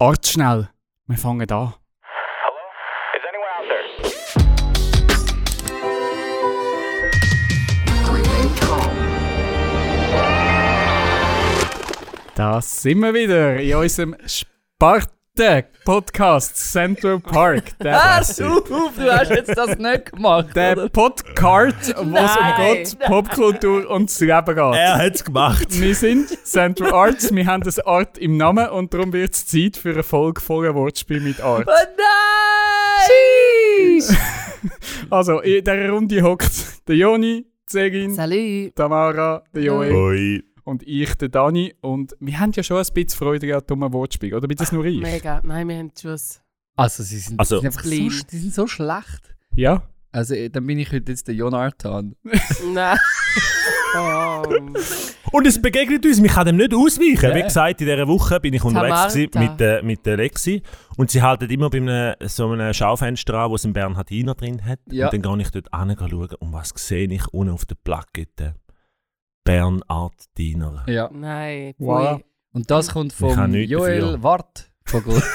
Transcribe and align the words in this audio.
Ortsschnell. 0.00 0.68
Wir 1.08 1.18
fangen 1.18 1.50
an. 1.50 1.74
Hello? 2.02 2.54
Is 3.16 3.24
anyone 3.26 3.50
out 3.58 3.66
there? 12.36 12.62
Sind 12.62 13.00
wir 13.00 13.12
wieder 13.12 13.56
in 13.56 13.74
unserem 13.74 14.14
Sparte-Podcast 15.38 16.56
Central 16.56 17.20
Park. 17.20 17.78
Der, 17.78 17.92
Pass 17.92 18.40
auf, 18.40 18.64
du 18.64 19.12
hast 19.12 19.30
jetzt 19.30 19.56
das 19.56 19.78
nicht 19.78 20.10
gemacht. 20.10 20.48
der 20.56 20.72
oder? 20.72 20.88
Podcast, 20.88 21.94
wo 21.96 22.16
es 22.16 22.36
um. 22.36 22.56
Gott, 22.56 22.98
Popkultur 23.06 23.88
und 23.88 24.10
das 24.10 24.18
Leben 24.18 24.44
geht. 24.46 24.56
Er 24.56 24.98
hat's 24.98 25.24
gemacht. 25.24 25.66
Wir 25.70 25.94
sind 25.94 26.28
Central 26.44 26.92
Arts, 26.92 27.32
wir 27.32 27.46
haben 27.46 27.62
das 27.62 27.78
Art 27.78 28.18
im 28.18 28.36
Namen 28.36 28.68
und 28.70 28.92
darum 28.92 29.12
wird 29.12 29.32
es 29.32 29.46
Zeit 29.46 29.76
für 29.76 29.90
eine 29.92 30.02
Folge 30.02 30.40
voller 30.40 30.74
Wortspiel 30.74 31.20
mit 31.20 31.40
Art. 31.40 31.68
Oh 31.68 31.86
nein! 32.98 34.02
Also, 35.10 35.38
in 35.40 35.64
dieser 35.64 35.88
Runde 35.88 36.20
hockt 36.20 36.88
der 36.88 36.96
Joni, 36.96 37.46
die 37.46 37.72
Segin, 37.72 38.12
Salut! 38.12 38.74
Tamara, 38.74 39.44
der 39.54 39.62
Joel 39.62 39.94
Oi. 39.94 40.42
Und 40.68 40.82
ich, 40.86 41.14
der 41.14 41.28
Dani. 41.28 41.74
Und 41.80 42.14
wir 42.20 42.38
haben 42.38 42.52
ja 42.52 42.62
schon 42.62 42.76
ein 42.76 42.86
bisschen 42.94 43.18
Freude 43.18 43.56
an 43.56 43.62
dummen 43.66 43.92
Wortspiel, 43.92 44.34
oder 44.34 44.46
bin 44.46 44.56
das 44.56 44.70
nur 44.72 44.84
ich? 44.84 45.00
Mega. 45.00 45.40
Nein, 45.42 45.68
wir 45.68 45.76
haben 45.78 45.90
Schuss. 46.00 46.40
Also, 46.76 47.02
sie 47.02 47.18
sind, 47.18 47.40
Also- 47.40 47.56
sie 47.56 47.60
sind 47.62 47.66
einfach 47.68 47.82
so, 47.84 47.88
Clean. 47.90 48.12
die 48.30 48.36
sind 48.38 48.54
so 48.54 48.66
schlecht. 48.66 49.34
Ja? 49.54 49.82
Also, 50.12 50.34
eh, 50.34 50.48
dann 50.48 50.66
bin 50.66 50.78
ich 50.78 50.92
heute 50.92 51.10
jetzt 51.12 51.26
der 51.26 51.34
Jonathan. 51.34 52.14
Nein. 52.72 52.98
oh. 53.96 54.42
Und 55.32 55.46
es 55.46 55.60
begegnet 55.60 56.06
uns, 56.06 56.18
ich 56.18 56.32
kann 56.32 56.46
dem 56.46 56.56
nicht 56.56 56.72
ausweichen. 56.72 57.30
Ja. 57.30 57.34
Wie 57.34 57.42
gesagt, 57.42 57.80
in 57.82 57.86
dieser 57.86 58.08
Woche 58.08 58.40
bin 58.40 58.54
ich 58.54 58.64
unterwegs 58.64 59.14
mit, 59.34 59.60
der 59.60 59.82
mit 59.82 60.06
der 60.06 60.16
Lexi 60.16 60.62
und 60.96 61.10
sie 61.10 61.20
halten 61.20 61.50
immer 61.50 61.68
bei 61.68 61.78
einem, 61.78 62.14
so 62.26 62.48
einem 62.50 62.72
Schaufenster 62.72 63.34
an, 63.34 63.50
wo 63.50 63.56
es 63.56 63.64
einen 63.64 63.74
Bernhardiner 63.74 64.34
drin 64.34 64.64
hat. 64.64 64.80
Ja. 64.90 65.10
Und 65.10 65.12
dann 65.24 65.38
gehe 65.38 65.42
ich 65.42 65.50
dort 65.50 65.68
hin 65.70 66.36
und 66.38 66.52
was 66.52 66.72
sehe 66.76 67.08
ich 67.08 67.28
unten 67.28 67.52
auf 67.52 67.66
der 67.66 67.74
Plakette? 67.74 68.54
Bernhardiner. 69.48 70.84
Ja. 70.86 71.10
Nein. 71.10 71.72
Wow. 71.78 72.18
Pfui. 72.18 72.24
Und 72.52 72.70
das 72.70 72.90
kommt 72.90 73.12
Ich 73.12 73.18
kann 73.18 73.34
vom 73.34 73.50
nichts 73.50 73.72
Joel 73.72 74.00
dafür. 74.00 74.22
Wart. 74.22 74.70
Vogel. 74.84 75.22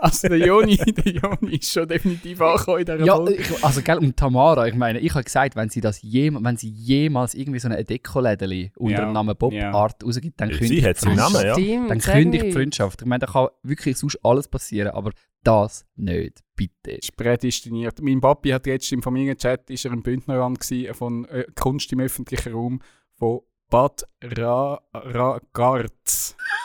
Also, 0.00 0.28
der 0.28 0.38
Joni, 0.38 0.76
der 0.76 1.12
Joni 1.12 1.56
ist 1.56 1.70
schon 1.70 1.86
definitiv 1.86 2.40
angekommen 2.40 2.78
in 2.78 2.86
dieser 2.86 3.04
ja, 3.04 3.16
Folge. 3.16 3.34
ich, 3.34 3.64
also, 3.64 3.82
gell, 3.82 3.98
und 3.98 4.16
Tamara, 4.16 4.66
ich 4.68 4.74
meine, 4.74 5.00
ich 5.00 5.12
habe 5.12 5.24
gesagt, 5.24 5.54
wenn 5.54 5.68
sie 5.68 5.82
das 5.82 6.00
jem, 6.00 6.42
wenn 6.42 6.56
sie 6.56 6.70
jemals 6.70 7.34
irgendwie 7.34 7.58
so 7.58 7.68
eine 7.68 7.84
Dekolädeli 7.84 8.72
unter 8.76 9.00
Ja, 9.00 9.04
dem 9.04 9.12
Namen 9.12 9.36
Bob 9.36 9.52
ja. 9.52 9.72
Art 9.72 10.02
rausgibt, 10.02 10.40
dann 10.40 10.48
kündigt 10.48 10.86
hat 10.86 10.96
sie 10.96 11.08
im 11.08 11.12
die 11.12 11.18
Namen, 11.18 11.44
ja. 11.44 11.52
Stimmt, 11.52 11.90
Dann 11.90 11.98
kündigt 11.98 12.44
die. 12.44 12.52
Freundschaft. 12.52 13.02
Ich 13.02 13.06
meine, 13.06 13.18
da 13.18 13.26
kann 13.26 13.48
wirklich 13.64 13.98
sonst 13.98 14.18
alles 14.24 14.48
passieren, 14.48 14.92
aber 14.92 15.10
das 15.44 15.84
nicht. 15.96 16.42
Bitte. 16.54 16.92
ist 16.92 17.14
prädestiniert. 17.14 18.00
Mein 18.00 18.22
Papi 18.22 18.50
hat 18.50 18.66
jetzt 18.66 18.90
im 18.92 19.02
Familienchat 19.02 19.68
ist 19.68 19.84
er 19.84 19.92
ein 19.92 20.02
Bündnerrand 20.02 20.58
gewesen 20.58 20.94
von 20.94 21.26
äh, 21.26 21.44
Kunst 21.54 21.92
im 21.92 22.00
öffentlichen 22.00 22.54
Raum 22.54 22.80
von 23.18 23.40
Bad 23.70 24.06
Ra. 24.22 24.80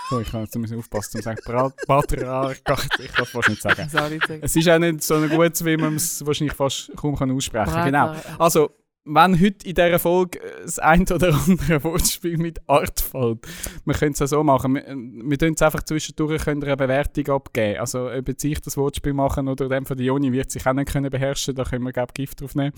So, 0.09 0.19
ich 0.19 0.29
kann 0.29 0.41
jetzt 0.41 0.55
ein 0.55 0.61
bisschen 0.61 0.79
aufpassen, 0.79 1.17
um 1.17 1.21
zu 1.21 1.23
sagen 1.23 1.39
Bad 1.87 2.21
Ra 2.21 2.53
Garz. 2.63 2.87
Ich 2.99 3.13
kann 3.13 3.23
es 3.23 3.29
fast 3.29 3.49
nicht 3.49 3.61
sagen. 3.61 3.89
Sagen. 3.89 4.19
Es 4.41 4.55
ist 4.55 4.69
auch 4.69 4.79
nicht 4.79 5.03
so 5.03 5.19
gut, 5.27 5.65
wie 5.65 5.77
man 5.77 5.95
es 5.95 6.25
wahrscheinlich 6.25 6.55
fast 6.55 6.91
kaum 6.95 7.15
kann 7.15 7.31
aussprechen 7.31 7.71
kann. 7.71 7.85
Genau. 7.85 8.15
Also, 8.37 8.71
wenn 9.03 9.39
heute 9.41 9.67
in 9.67 9.73
dieser 9.73 9.97
Folge 9.97 10.39
äh, 10.39 10.61
das 10.63 10.77
ein 10.79 11.01
oder 11.03 11.33
andere 11.47 11.83
Wortspiel 11.83 12.37
mit 12.37 12.59
Art 12.69 12.99
fällt, 12.99 13.47
wir 13.85 13.93
können 13.95 14.13
es 14.13 14.19
ja 14.19 14.27
so 14.27 14.43
machen. 14.43 14.75
Wir, 14.75 14.87
äh, 14.87 14.95
wir 14.95 15.37
können 15.37 15.55
es 15.55 15.61
einfach 15.61 15.83
zwischendurch 15.83 16.43
können 16.43 16.63
eine 16.63 16.77
Bewertung 16.77 17.27
abgeben. 17.35 17.79
Also, 17.79 18.11
ob 18.11 18.27
jetzt 18.27 18.43
ich 18.43 18.61
das 18.61 18.77
Wortspiel 18.77 19.13
machen 19.13 19.47
oder 19.47 19.69
dem 19.69 19.85
von 19.85 19.97
der 19.97 20.05
Joni 20.05 20.31
wird 20.31 20.51
sich 20.51 20.67
auch 20.67 20.73
nicht 20.73 20.91
können 20.91 21.09
beherrschen. 21.09 21.55
Da 21.55 21.63
können 21.63 21.83
wir, 21.83 21.93
glaube 21.93 22.11
ich, 22.11 22.13
Gift 22.15 22.41
drauf 22.41 22.53
nehmen. 22.53 22.73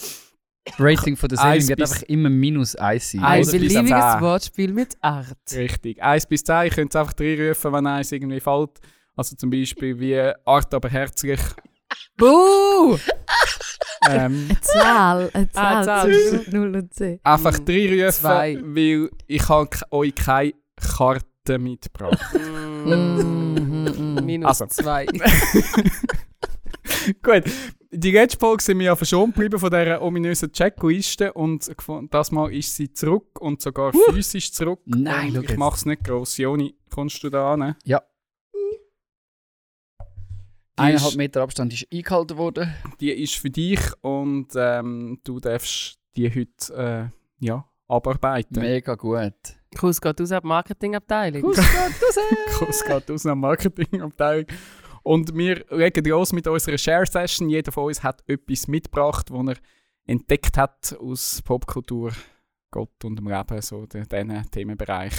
Rating 0.80 1.18
von 1.18 1.30
der 1.30 1.38
Serie 1.38 1.68
wird 1.68 1.82
einfach 1.82 2.02
immer 2.04 2.30
minus 2.30 2.76
1 2.76 3.12
sein. 3.12 3.24
Ein 3.24 3.46
beliebiges. 3.46 4.22
Wortspiel 4.22 4.72
mit 4.74 4.96
Art. 5.02 5.38
Richtig. 5.54 6.02
1 6.02 6.26
bis 6.28 6.44
10, 6.44 6.68
ich 6.68 6.74
könnte 6.74 6.98
es 6.98 7.02
einfach 7.02 7.20
reinrufen, 7.20 7.74
wenn 7.74 7.88
eins 7.88 8.12
irgendwie 8.12 8.40
fällt. 8.40 8.80
Also 9.16 9.36
zum 9.36 9.50
Beispiel 9.50 10.00
wie 10.00 10.20
Art, 10.46 10.74
aber 10.74 10.90
herzlich. 10.90 11.40
Buh! 12.18 12.98
Ähm, 14.10 14.48
Eine 14.50 14.62
Zahl, 14.62 15.30
eine 15.34 15.50
Ah, 15.54 15.54
Zahl 15.54 15.86
Zahl. 15.86 16.12
zwischen 16.14 16.52
0 16.56 16.76
und 16.76 16.94
10. 16.94 17.20
einfach 17.24 17.60
Mm, 17.60 17.66
reinrufen, 17.70 18.12
zwei. 18.12 18.60
weil 18.64 19.10
ich 19.28 19.50
habe 19.50 19.70
euch 19.92 20.16
keine 20.16 20.54
Karte 20.76 21.60
mitgebracht. 21.60 22.20
Mm, 22.86 24.16
Minus 24.26 24.62
Also. 24.62 24.66
zwei. 24.66 25.06
Gut, 27.24 27.44
die 27.94 28.12
letzte 28.12 28.40
Folge 28.40 28.64
sind 28.64 28.80
wir 28.80 28.88
ja 28.88 28.96
verschont 28.96 29.36
geblieben 29.36 29.60
von 29.60 29.70
dieser 29.70 30.02
ominösen 30.02 30.52
Checkliste 30.52 31.34
und 31.34 31.70
das 32.10 32.32
Mal 32.32 32.54
ist 32.54 32.76
sie 32.76 32.92
zurück 32.92 33.40
und 33.40 33.62
sogar 33.62 33.94
physisch 34.10 34.52
zurück. 34.52 34.80
Nein, 34.86 35.38
und 35.38 35.50
ich 35.50 35.58
es 35.58 35.86
nicht 35.86 36.04
gross. 36.04 36.38
Joni, 36.38 36.76
kommst 36.90 37.24
du 37.24 37.30
da 37.30 37.54
an? 37.54 37.76
Ja. 37.84 38.02
Die 40.76 40.82
Eineinhalb 40.82 41.12
ist, 41.12 41.18
Meter 41.18 41.42
Abstand 41.44 41.72
ist 41.72 41.88
eingehalten 41.94 42.38
worden. 42.38 42.74
die 43.00 43.12
ist 43.12 43.36
für 43.36 43.52
dich 43.52 43.80
und 44.02 44.48
ähm, 44.56 45.20
du 45.24 45.40
darfst 45.40 46.00
die 46.16 46.30
heute 46.34 47.12
äh, 47.40 47.46
ja, 47.46 47.70
abarbeiten. 47.88 48.60
Mega 48.60 48.96
gut. 48.96 49.34
Kuss 49.78 50.02
geht 50.02 50.20
aus 50.20 50.32
ab 50.32 50.44
Marketingabteilung. 50.44 51.54
Kuss 52.58 52.84
geht 52.84 53.12
aus 53.12 53.26
einer 53.26 53.36
Marketingabteilung. 53.36 54.48
Und 55.04 55.36
wir 55.36 55.66
legen 55.70 56.06
los 56.06 56.32
mit 56.32 56.48
unserer 56.48 56.78
Share-Session. 56.78 57.50
Jeder 57.50 57.72
von 57.72 57.86
uns 57.86 58.02
hat 58.04 58.24
etwas 58.28 58.68
mitgebracht, 58.68 59.30
das 59.30 59.48
er 59.48 59.58
entdeckt 60.06 60.58
hat 60.58 60.96
aus 61.00 61.42
Popkultur, 61.42 62.14
Gott 62.72 63.04
und 63.04 63.18
dem 63.18 63.28
Leben. 63.28 63.62
So 63.62 63.84
in 63.84 63.90
diesen 63.90 64.52
Themenbereich 64.52 65.14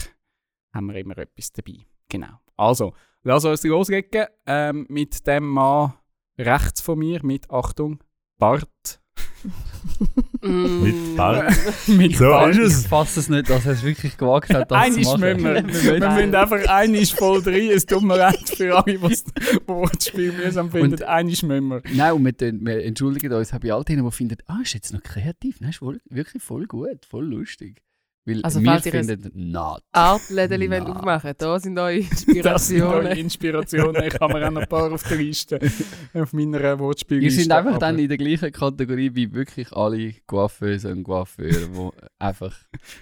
haben 0.72 0.86
wir 0.86 0.96
immer 0.96 1.18
etwas 1.18 1.52
dabei. 1.52 1.86
Genau. 2.08 2.40
Also, 2.56 2.94
lass 3.22 3.44
uns 3.44 3.62
loslegen 3.64 4.26
ähm, 4.46 4.86
mit 4.88 5.26
dem 5.26 5.48
Mann 5.48 5.94
rechts 6.38 6.80
von 6.80 6.98
mir 6.98 7.24
mit, 7.24 7.50
Achtung, 7.50 8.02
Bart. 8.38 9.00
Mm. 10.44 10.82
Mit 10.82 11.16
Bart. 11.16 11.52
mit 11.86 12.16
So 12.16 12.24
Bart. 12.28 12.50
ist 12.50 12.58
es. 12.58 12.82
Ich 12.82 12.88
fasse 12.88 13.20
es 13.20 13.28
nicht, 13.28 13.48
dass 13.48 13.64
er 13.64 13.72
es 13.72 13.82
wirklich 13.82 14.16
gewagt 14.16 14.52
hat, 14.52 14.70
das 14.70 14.78
Einisch 14.78 15.06
zu 15.06 15.18
machen. 15.18 15.42
müssen 15.42 15.44
wir. 15.44 16.00
Wir 16.00 16.10
müssen 16.10 16.34
einfach 16.34 16.68
einisch 16.68 17.14
voll 17.14 17.40
rein. 17.40 17.70
Es 17.70 17.86
tut 17.86 18.02
mir 18.02 18.16
leid 18.18 18.48
für 18.48 18.76
alle, 18.76 18.98
die 18.98 19.08
das 19.08 19.24
Wortspiel 19.66 20.32
mühsam 20.32 20.70
finden. 20.70 21.02
Einisch 21.02 21.42
müssen 21.42 21.68
wir. 21.68 21.82
Nein, 21.94 22.12
und 22.12 22.24
wir, 22.24 22.52
wir 22.52 22.84
entschuldigen 22.84 23.32
uns 23.32 23.50
bei 23.50 23.72
all 23.72 23.84
denen, 23.84 24.04
die 24.04 24.10
finden, 24.12 24.36
ah, 24.46 24.58
ist 24.62 24.74
jetzt 24.74 24.92
noch 24.92 25.02
kreativ. 25.02 25.60
Nein, 25.60 25.70
ist 25.70 25.80
wirklich 25.80 26.42
voll 26.42 26.66
gut, 26.66 27.06
voll 27.08 27.24
lustig. 27.24 27.82
Weil 28.26 28.42
Also, 28.42 28.62
wir 28.62 28.80
finden, 28.80 29.30
not. 29.52 29.82
Artlädeli 29.92 30.70
wollt 30.70 30.84
Na. 30.88 30.94
aufmachen. 30.96 31.34
Da 31.36 31.60
sind 31.60 31.78
eure 31.78 32.00
Das 32.42 32.68
sind 32.68 32.80
eure 32.80 33.10
Inspirationen. 33.18 33.18
Inspirationen. 33.18 34.02
Ich 34.04 34.14
habe 34.18 34.32
mir 34.32 34.46
auch 34.46 34.50
noch 34.50 34.62
ein 34.62 34.68
paar 34.68 34.90
auf 34.92 35.02
der 35.06 35.18
Liste. 35.18 35.58
Auf 36.14 36.32
meiner 36.32 36.78
Wortspielliste. 36.78 37.40
Ihr 37.42 37.44
seid 37.46 37.58
einfach 37.58 37.72
aber- 37.72 37.78
dann 37.80 37.98
in 37.98 38.08
der 38.08 38.16
gleichen 38.16 38.50
Kategorie 38.50 39.10
wie 39.14 39.30
wirklich 39.32 39.70
alle 39.72 40.14
Coiffeuse 40.26 40.90
und 40.90 41.02
Coiffeure, 41.04 41.50
die 41.68 41.90
einfach, 42.18 42.56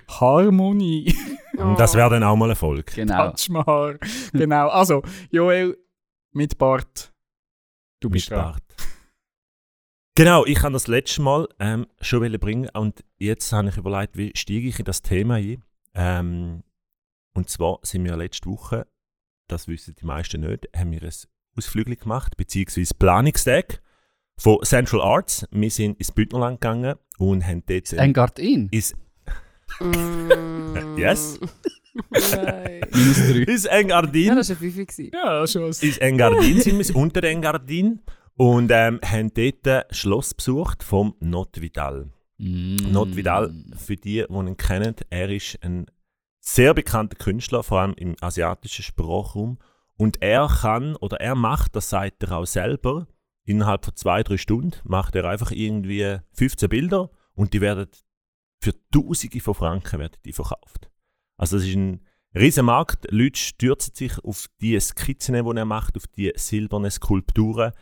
Harmonie. 0.09 1.15
Und 1.59 1.78
das 1.78 1.94
wäre 1.94 2.11
dann 2.11 2.25
auch 2.25 2.34
mal 2.34 2.47
ein 2.47 2.50
Erfolg. 2.50 2.87
genau. 2.94 3.28
Touch 3.31 3.49
my 3.50 3.61
Haar. 3.65 3.99
Genau. 4.32 4.69
Also, 4.71 5.03
Joel 5.31 5.77
mit 6.32 6.56
Bart. 6.59 7.12
Du 8.00 8.11
bist 8.11 8.31
Mit 8.31 8.38
dran. 8.38 8.53
Bart. 8.53 8.62
Genau, 10.15 10.45
ich 10.45 10.62
habe 10.62 10.75
das 10.75 10.89
letzte 10.89 11.23
Mal 11.23 11.49
ähm, 11.59 11.87
schon 12.00 12.21
wollen 12.21 12.39
bringen 12.39 12.69
und 12.75 13.03
jetzt 13.19 13.50
habe 13.53 13.69
ich 13.71 13.77
überlegt, 13.78 14.17
wie 14.19 14.33
steige 14.34 14.69
ich 14.69 14.78
in 14.78 14.84
das 14.84 15.00
Thema 15.00 15.37
ein. 15.37 15.65
Ähm, 15.95 16.62
und 17.34 17.49
zwar 17.49 17.78
sind 17.83 18.05
wir 18.05 18.17
letzte 18.17 18.50
Woche, 18.50 18.87
das 19.49 19.69
wissen 19.69 19.95
die 19.99 20.05
meisten 20.05 20.43
nicht, 20.43 20.69
haben 20.77 20.93
wir 20.93 21.03
ein 21.03 21.11
Ausflügel 21.56 21.97
gemacht, 21.97 22.37
beziehungsweise 22.37 22.94
Planungstag 22.94 23.81
von 24.38 24.59
Central 24.64 25.00
Arts. 25.00 25.47
Wir 25.50 25.70
sind 25.70 25.99
ins 25.99 26.12
Bündnerland 26.12 26.61
gegangen 26.61 26.97
und 27.19 27.47
haben 27.47 27.62
dort 27.67 27.93
Engard 27.94 28.38
in. 28.38 28.69
ins, 28.69 28.94
Mm. 29.81 30.29
Yes. 30.99 31.41
Nein. 32.11 32.81
Minus 32.93 33.17
drei. 33.17 33.70
Ja, 33.73 33.79
Engadin. 33.79 34.37
das 34.37 34.50
war 34.50 34.56
ein 34.61 34.70
Fünfe. 34.73 35.03
Ja, 35.12 35.47
schon 35.47 35.62
was. 35.62 35.82
ins 35.82 35.97
Engadin 35.99 36.61
sind 36.61 36.79
wir, 36.79 36.97
unter 36.97 37.23
Engadin. 37.25 38.00
Und 38.37 38.70
ähm, 38.73 39.00
haben 39.05 39.32
dort 39.34 39.69
ein 39.69 39.82
Schloss 39.90 40.34
besucht 40.34 40.82
vom 40.82 41.14
Not 41.20 41.61
Vidal. 41.61 42.11
Mm. 42.38 42.76
Not 42.90 43.14
Vidal, 43.14 43.55
für 43.76 43.96
die, 43.96 44.25
die 44.29 44.34
ihn 44.34 44.56
kennen, 44.56 44.96
er 45.11 45.29
ist 45.31 45.58
ein 45.62 45.87
sehr 46.40 46.75
bekannter 46.75 47.17
Künstler, 47.17 47.62
vor 47.62 47.81
allem 47.81 47.94
im 47.94 48.17
asiatischen 48.20 48.82
Sprachraum. 48.82 49.58
Und 49.96 50.20
er 50.23 50.49
kann, 50.49 50.96
oder 50.96 51.20
er 51.20 51.34
macht, 51.34 51.76
das 51.76 51.90
sagt 51.90 52.23
er 52.23 52.32
auch 52.32 52.46
selber, 52.46 53.06
innerhalb 53.44 53.84
von 53.84 53.94
zwei, 53.96 54.23
drei 54.23 54.37
Stunden 54.37 54.76
macht 54.85 55.14
er 55.14 55.25
einfach 55.25 55.50
irgendwie 55.50 56.19
15 56.32 56.69
Bilder 56.69 57.11
und 57.35 57.52
die 57.52 57.61
werden 57.61 57.88
für 58.61 58.75
Tausende 58.90 59.40
von 59.40 59.55
Franken 59.55 59.99
werden 59.99 60.17
die 60.25 60.32
verkauft. 60.32 60.90
Also 61.37 61.56
das 61.56 61.67
ist 61.67 61.75
ein 61.75 62.00
riesen 62.35 62.67
Markt. 62.67 63.11
Leute 63.11 63.38
stürzen 63.38 63.94
sich 63.94 64.19
auf 64.20 64.46
die 64.61 64.78
Skizzen, 64.78 65.35
die 65.35 65.56
er 65.56 65.64
macht, 65.64 65.96
auf 65.96 66.06
die 66.06 66.32
silbernen 66.37 66.90
Skulpturen. 66.90 67.73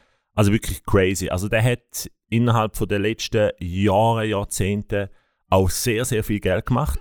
Also 0.41 0.53
wirklich 0.53 0.83
crazy. 0.85 1.29
Also 1.29 1.51
der 1.51 1.63
hat 1.63 2.11
innerhalb 2.31 2.75
von 2.75 2.89
der 2.89 2.99
letzten 2.99 3.51
Jahre, 3.59 4.25
Jahrzehnte 4.25 5.11
auch 5.51 5.69
sehr, 5.69 6.07
sehr 6.07 6.25
viel 6.25 6.41
Geld 6.41 6.65
gemacht. 6.65 6.99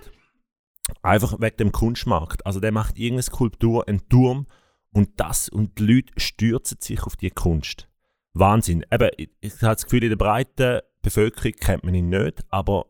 Einfach 1.00 1.40
wegen 1.40 1.56
dem 1.56 1.72
Kunstmarkt. 1.72 2.44
Also 2.44 2.60
der 2.60 2.70
macht 2.70 2.98
irgendeine 2.98 3.22
Skulptur, 3.22 3.88
einen 3.88 4.06
Turm 4.10 4.46
und 4.92 5.18
das 5.18 5.48
und 5.48 5.78
die 5.78 5.86
Leute 5.86 6.12
stürzen 6.18 6.76
sich 6.82 7.02
auf 7.04 7.16
die 7.16 7.30
Kunst. 7.30 7.88
Wahnsinn. 8.34 8.84
Eben, 8.92 9.08
ich, 9.16 9.30
ich 9.40 9.54
habe 9.62 9.74
das 9.74 9.84
Gefühl, 9.84 10.02
in 10.02 10.10
der 10.10 10.16
breiten 10.16 10.80
Bevölkerung 11.00 11.52
kennt 11.52 11.84
man 11.84 11.94
ihn 11.94 12.10
nicht, 12.10 12.44
aber 12.50 12.88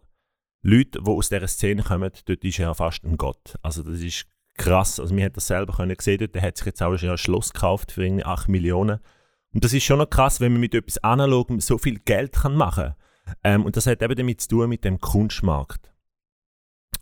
Leute, 0.62 1.00
die 1.00 1.10
aus 1.10 1.28
dieser 1.28 1.46
Szene 1.46 1.84
kommen, 1.84 2.10
dort 2.24 2.44
ist 2.44 2.58
er 2.58 2.64
ja 2.64 2.74
fast 2.74 3.04
ein 3.04 3.18
Gott. 3.18 3.54
Also 3.62 3.84
das 3.84 4.00
ist 4.00 4.26
krass. 4.56 4.98
Also 4.98 5.14
wir 5.14 5.26
haben 5.26 5.32
das 5.32 5.46
selber 5.46 5.74
können 5.74 5.94
sehen, 6.00 6.18
dort, 6.18 6.34
der 6.34 6.42
hat 6.42 6.56
sich 6.56 6.66
jetzt 6.66 6.82
auch 6.82 6.96
schon 6.98 7.10
ein 7.10 7.18
Schloss 7.18 7.52
gekauft 7.52 7.92
für 7.92 8.02
irgendwie 8.02 8.24
8 8.24 8.48
Millionen. 8.48 8.98
Und 9.52 9.64
das 9.64 9.72
ist 9.72 9.84
schon 9.84 9.98
noch 9.98 10.08
krass, 10.08 10.40
wenn 10.40 10.52
man 10.52 10.60
mit 10.60 10.74
etwas 10.74 10.98
Analogem 10.98 11.60
so 11.60 11.78
viel 11.78 11.98
Geld 11.98 12.32
kann 12.32 12.54
machen 12.54 12.94
kann. 13.26 13.34
Ähm, 13.42 13.64
und 13.64 13.76
das 13.76 13.86
hat 13.86 14.02
eben 14.02 14.14
damit 14.14 14.40
zu 14.40 14.48
tun 14.48 14.68
mit 14.68 14.84
dem 14.84 15.00
Kunstmarkt. 15.00 15.92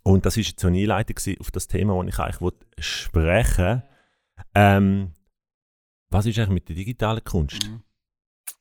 Und 0.02 0.24
das 0.24 0.36
ist 0.36 0.48
jetzt 0.48 0.60
so 0.60 0.68
eine 0.68 0.78
Einleitung 0.78 1.16
auf 1.40 1.50
das 1.50 1.66
Thema, 1.66 2.02
das 2.02 2.14
ich 2.14 2.18
eigentlich 2.20 2.54
sprechen 2.78 3.82
ähm, 4.54 5.12
Was 6.10 6.26
ist 6.26 6.38
eigentlich 6.38 6.50
mit 6.50 6.68
der 6.68 6.76
digitalen 6.76 7.24
Kunst? 7.24 7.68
Mhm. 7.68 7.82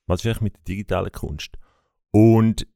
Was 0.07 0.21
ist 0.21 0.25
eigentlich 0.27 0.41
mit 0.41 0.55
der 0.57 0.63
digitalen 0.63 1.11
Kunst? 1.11 1.57
Und 2.11 2.67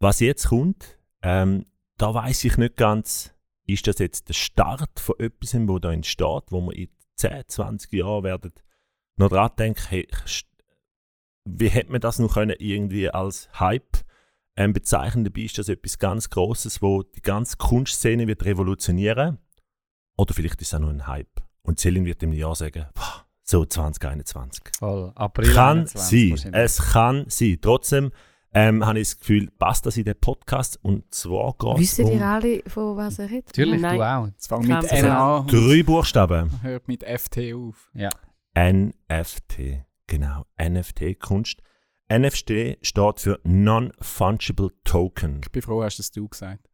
was 0.00 0.20
jetzt 0.20 0.48
kommt, 0.48 0.98
ähm, 1.22 1.66
da 1.96 2.12
weiß 2.14 2.44
ich 2.44 2.56
nicht 2.56 2.76
ganz, 2.76 3.34
ist 3.66 3.86
das 3.86 3.98
jetzt 3.98 4.28
der 4.28 4.34
Start 4.34 5.00
von 5.00 5.18
etwas, 5.18 5.54
wo 5.54 5.78
da 5.78 5.92
entsteht, 5.92 6.44
wo 6.50 6.60
wir 6.62 6.74
in 6.74 6.88
10, 7.16 7.44
20 7.48 7.92
Jahren 7.92 8.24
werden 8.24 8.52
noch 9.18 9.28
dran 9.28 9.50
denken, 9.58 9.82
hey, 9.88 10.08
wie 11.44 11.68
hätte 11.68 11.92
man 11.92 12.00
das 12.00 12.18
noch 12.18 12.34
können 12.34 12.56
irgendwie 12.58 13.08
als 13.10 13.48
Hype 13.58 13.98
ähm, 14.56 14.72
bezeichnen? 14.72 15.24
Dabei 15.24 15.42
ist 15.42 15.58
das 15.58 15.68
etwas 15.68 15.98
ganz 15.98 16.30
Großes, 16.30 16.82
wo 16.82 17.02
die 17.02 17.22
ganze 17.22 17.56
Kunstszene 17.56 18.26
wird 18.26 18.44
revolutionieren. 18.44 19.38
Oder 20.16 20.34
vielleicht 20.34 20.60
ist 20.60 20.68
es 20.68 20.74
auch 20.74 20.80
nur 20.80 20.90
ein 20.90 21.06
Hype. 21.06 21.42
Und 21.62 21.78
Celine 21.78 22.06
wird 22.06 22.22
im 22.22 22.32
Jahr 22.32 22.54
sagen, 22.54 22.86
«Boah, 22.94 23.26
so 23.42 23.64
2021. 23.64 24.62
Voll. 24.78 25.12
April 25.14 25.52
Kann 25.52 25.78
21 25.80 26.40
sein. 26.42 26.54
Es 26.54 26.92
kann 26.92 27.24
sein. 27.28 27.58
Trotzdem 27.60 28.10
ähm, 28.52 28.84
habe 28.84 29.00
ich 29.00 29.08
das 29.08 29.20
Gefühl, 29.20 29.50
passt 29.58 29.86
das 29.86 29.96
in 29.96 30.04
den 30.04 30.18
Podcast. 30.18 30.78
Und 30.82 31.14
zwar 31.14 31.54
geht 31.58 31.74
es 31.74 31.80
Wissen 31.80 32.08
ihr 32.08 32.14
um 32.14 32.22
alle, 32.22 32.62
von 32.66 32.96
was 32.96 33.18
er 33.18 33.30
redet? 33.30 33.46
Natürlich, 33.46 33.80
Nein. 33.80 33.96
du 33.96 34.02
auch. 34.02 34.28
Es 34.38 34.46
fängt 34.46 34.68
Kann 34.68 34.82
mit. 34.82 34.92
N 34.92 35.06
an 35.06 35.46
drei 35.46 35.82
Buchstaben. 35.82 36.50
hört 36.62 36.88
mit 36.88 37.04
FT 37.04 37.54
auf. 37.54 37.90
NFT. 38.58 39.84
Genau, 40.08 40.44
NFT-Kunst. 40.60 41.62
NFT 42.10 42.78
steht 42.82 43.20
für 43.20 43.38
Non-Fungible 43.44 44.70
Token. 44.82 45.40
Ich 45.44 45.52
bin 45.52 45.62
froh, 45.62 45.82
hast 45.82 45.98
das 45.98 46.10
du 46.10 46.28
gesagt. 46.28 46.68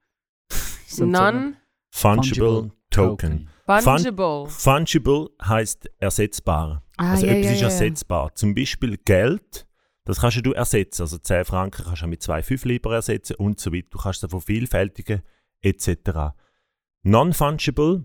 So 0.87 1.07
Non 1.07 1.57
Fungible 1.91 2.71
Token. 2.91 3.51
fungible. 3.67 4.47
Fungible 4.49 5.31
heißt 5.43 5.91
ersetzbar. 5.99 6.85
Ah, 6.97 7.13
also 7.13 7.27
ja, 7.27 7.33
etwas 7.33 7.47
ja, 7.47 7.53
ist 7.53 7.61
ja. 7.61 7.67
ersetzbar. 7.69 8.35
Zum 8.35 8.55
Beispiel 8.55 8.99
Geld, 8.99 9.67
das 10.05 10.21
kannst 10.21 10.45
du 10.45 10.53
ersetzen. 10.53 11.03
Also 11.03 11.19
10 11.19 11.45
Franken 11.45 11.85
kannst 11.85 12.03
du 12.03 12.07
mit 12.07 12.23
2 12.23 12.43
5 12.43 12.65
lieber 12.67 12.95
ersetzen 12.95 13.37
und 13.37 13.59
so 13.59 13.73
weiter. 13.73 13.89
Du 13.91 13.99
kannst 13.99 14.23
es 14.23 14.31
vervielfältigen 14.31 15.23
etc. 15.63 16.35
Non-fungible 17.03 18.05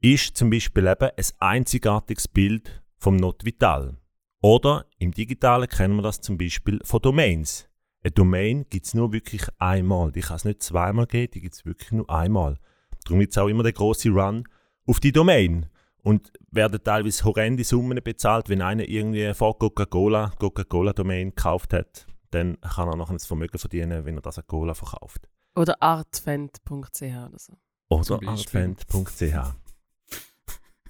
ist 0.00 0.36
zum 0.36 0.50
Beispiel 0.50 0.86
eben 0.86 1.10
ein 1.16 1.24
einzigartiges 1.38 2.26
Bild 2.26 2.83
vom 3.04 3.16
Not 3.16 3.44
Vital. 3.44 3.98
Oder 4.40 4.86
im 4.98 5.12
Digitalen 5.12 5.68
kennen 5.68 5.96
wir 5.96 6.02
das 6.02 6.22
zum 6.22 6.38
Beispiel 6.38 6.80
von 6.84 7.02
Domains. 7.02 7.68
Eine 8.02 8.12
Domain 8.12 8.64
gibt 8.70 8.86
es 8.86 8.94
nur 8.94 9.12
wirklich 9.12 9.42
einmal. 9.58 10.10
Die 10.10 10.22
kann 10.22 10.36
es 10.36 10.46
nicht 10.46 10.62
zweimal 10.62 11.06
geben, 11.06 11.30
die 11.34 11.42
gibt 11.42 11.54
es 11.54 11.66
wirklich 11.66 11.92
nur 11.92 12.08
einmal. 12.08 12.58
Darum 13.04 13.20
gibt 13.20 13.32
es 13.32 13.38
auch 13.38 13.48
immer 13.48 13.62
den 13.62 13.74
grossen 13.74 14.18
Run 14.18 14.48
auf 14.86 15.00
die 15.00 15.12
Domain. 15.12 15.66
Und 16.02 16.32
werden 16.50 16.82
teilweise 16.82 17.24
horrende 17.24 17.62
Summen 17.62 18.00
bezahlt, 18.02 18.48
wenn 18.48 18.62
einer 18.62 18.88
irgendwie 18.88 19.34
vor 19.34 19.58
Coca-Cola 19.58 20.32
Coca-Cola-Domain 20.38 21.30
gekauft 21.30 21.74
hat. 21.74 22.06
Dann 22.30 22.58
kann 22.62 22.88
er 22.88 22.96
noch 22.96 23.10
ein 23.10 23.18
Vermögen 23.18 23.58
verdienen, 23.58 24.06
wenn 24.06 24.16
er 24.16 24.22
das 24.22 24.38
an 24.38 24.46
Cola 24.46 24.72
verkauft. 24.72 25.28
Oder 25.54 25.82
artfend.ch 25.82 27.02
oder 27.02 27.38
so. 27.38 27.52
Oder 27.90 28.20
artfan.ch. 28.26 29.34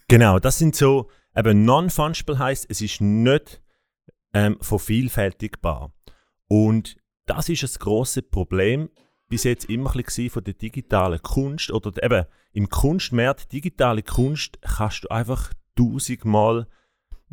genau, 0.06 0.38
das 0.38 0.58
sind 0.58 0.76
so, 0.76 1.08
eben 1.36 1.64
non-fungible 1.64 2.38
heisst, 2.38 2.66
es 2.68 2.80
ist 2.80 3.00
nicht 3.00 3.62
ähm, 4.32 4.56
vervielfältigbar. 4.60 5.92
Und 6.48 6.96
das 7.26 7.48
ist 7.48 7.62
das 7.62 7.78
große 7.78 8.22
Problem 8.22 8.90
bis 9.28 9.44
jetzt 9.44 9.70
immer 9.70 9.94
ein 9.96 10.30
von 10.30 10.44
der 10.44 10.54
digitalen 10.54 11.22
Kunst 11.22 11.70
oder 11.72 12.02
eben 12.02 12.26
im 12.52 12.68
Kunstmarkt 12.68 13.52
digitale 13.52 14.02
Kunst 14.02 14.60
kannst 14.60 15.04
du 15.04 15.08
einfach 15.08 15.52
tausendmal 15.76 16.68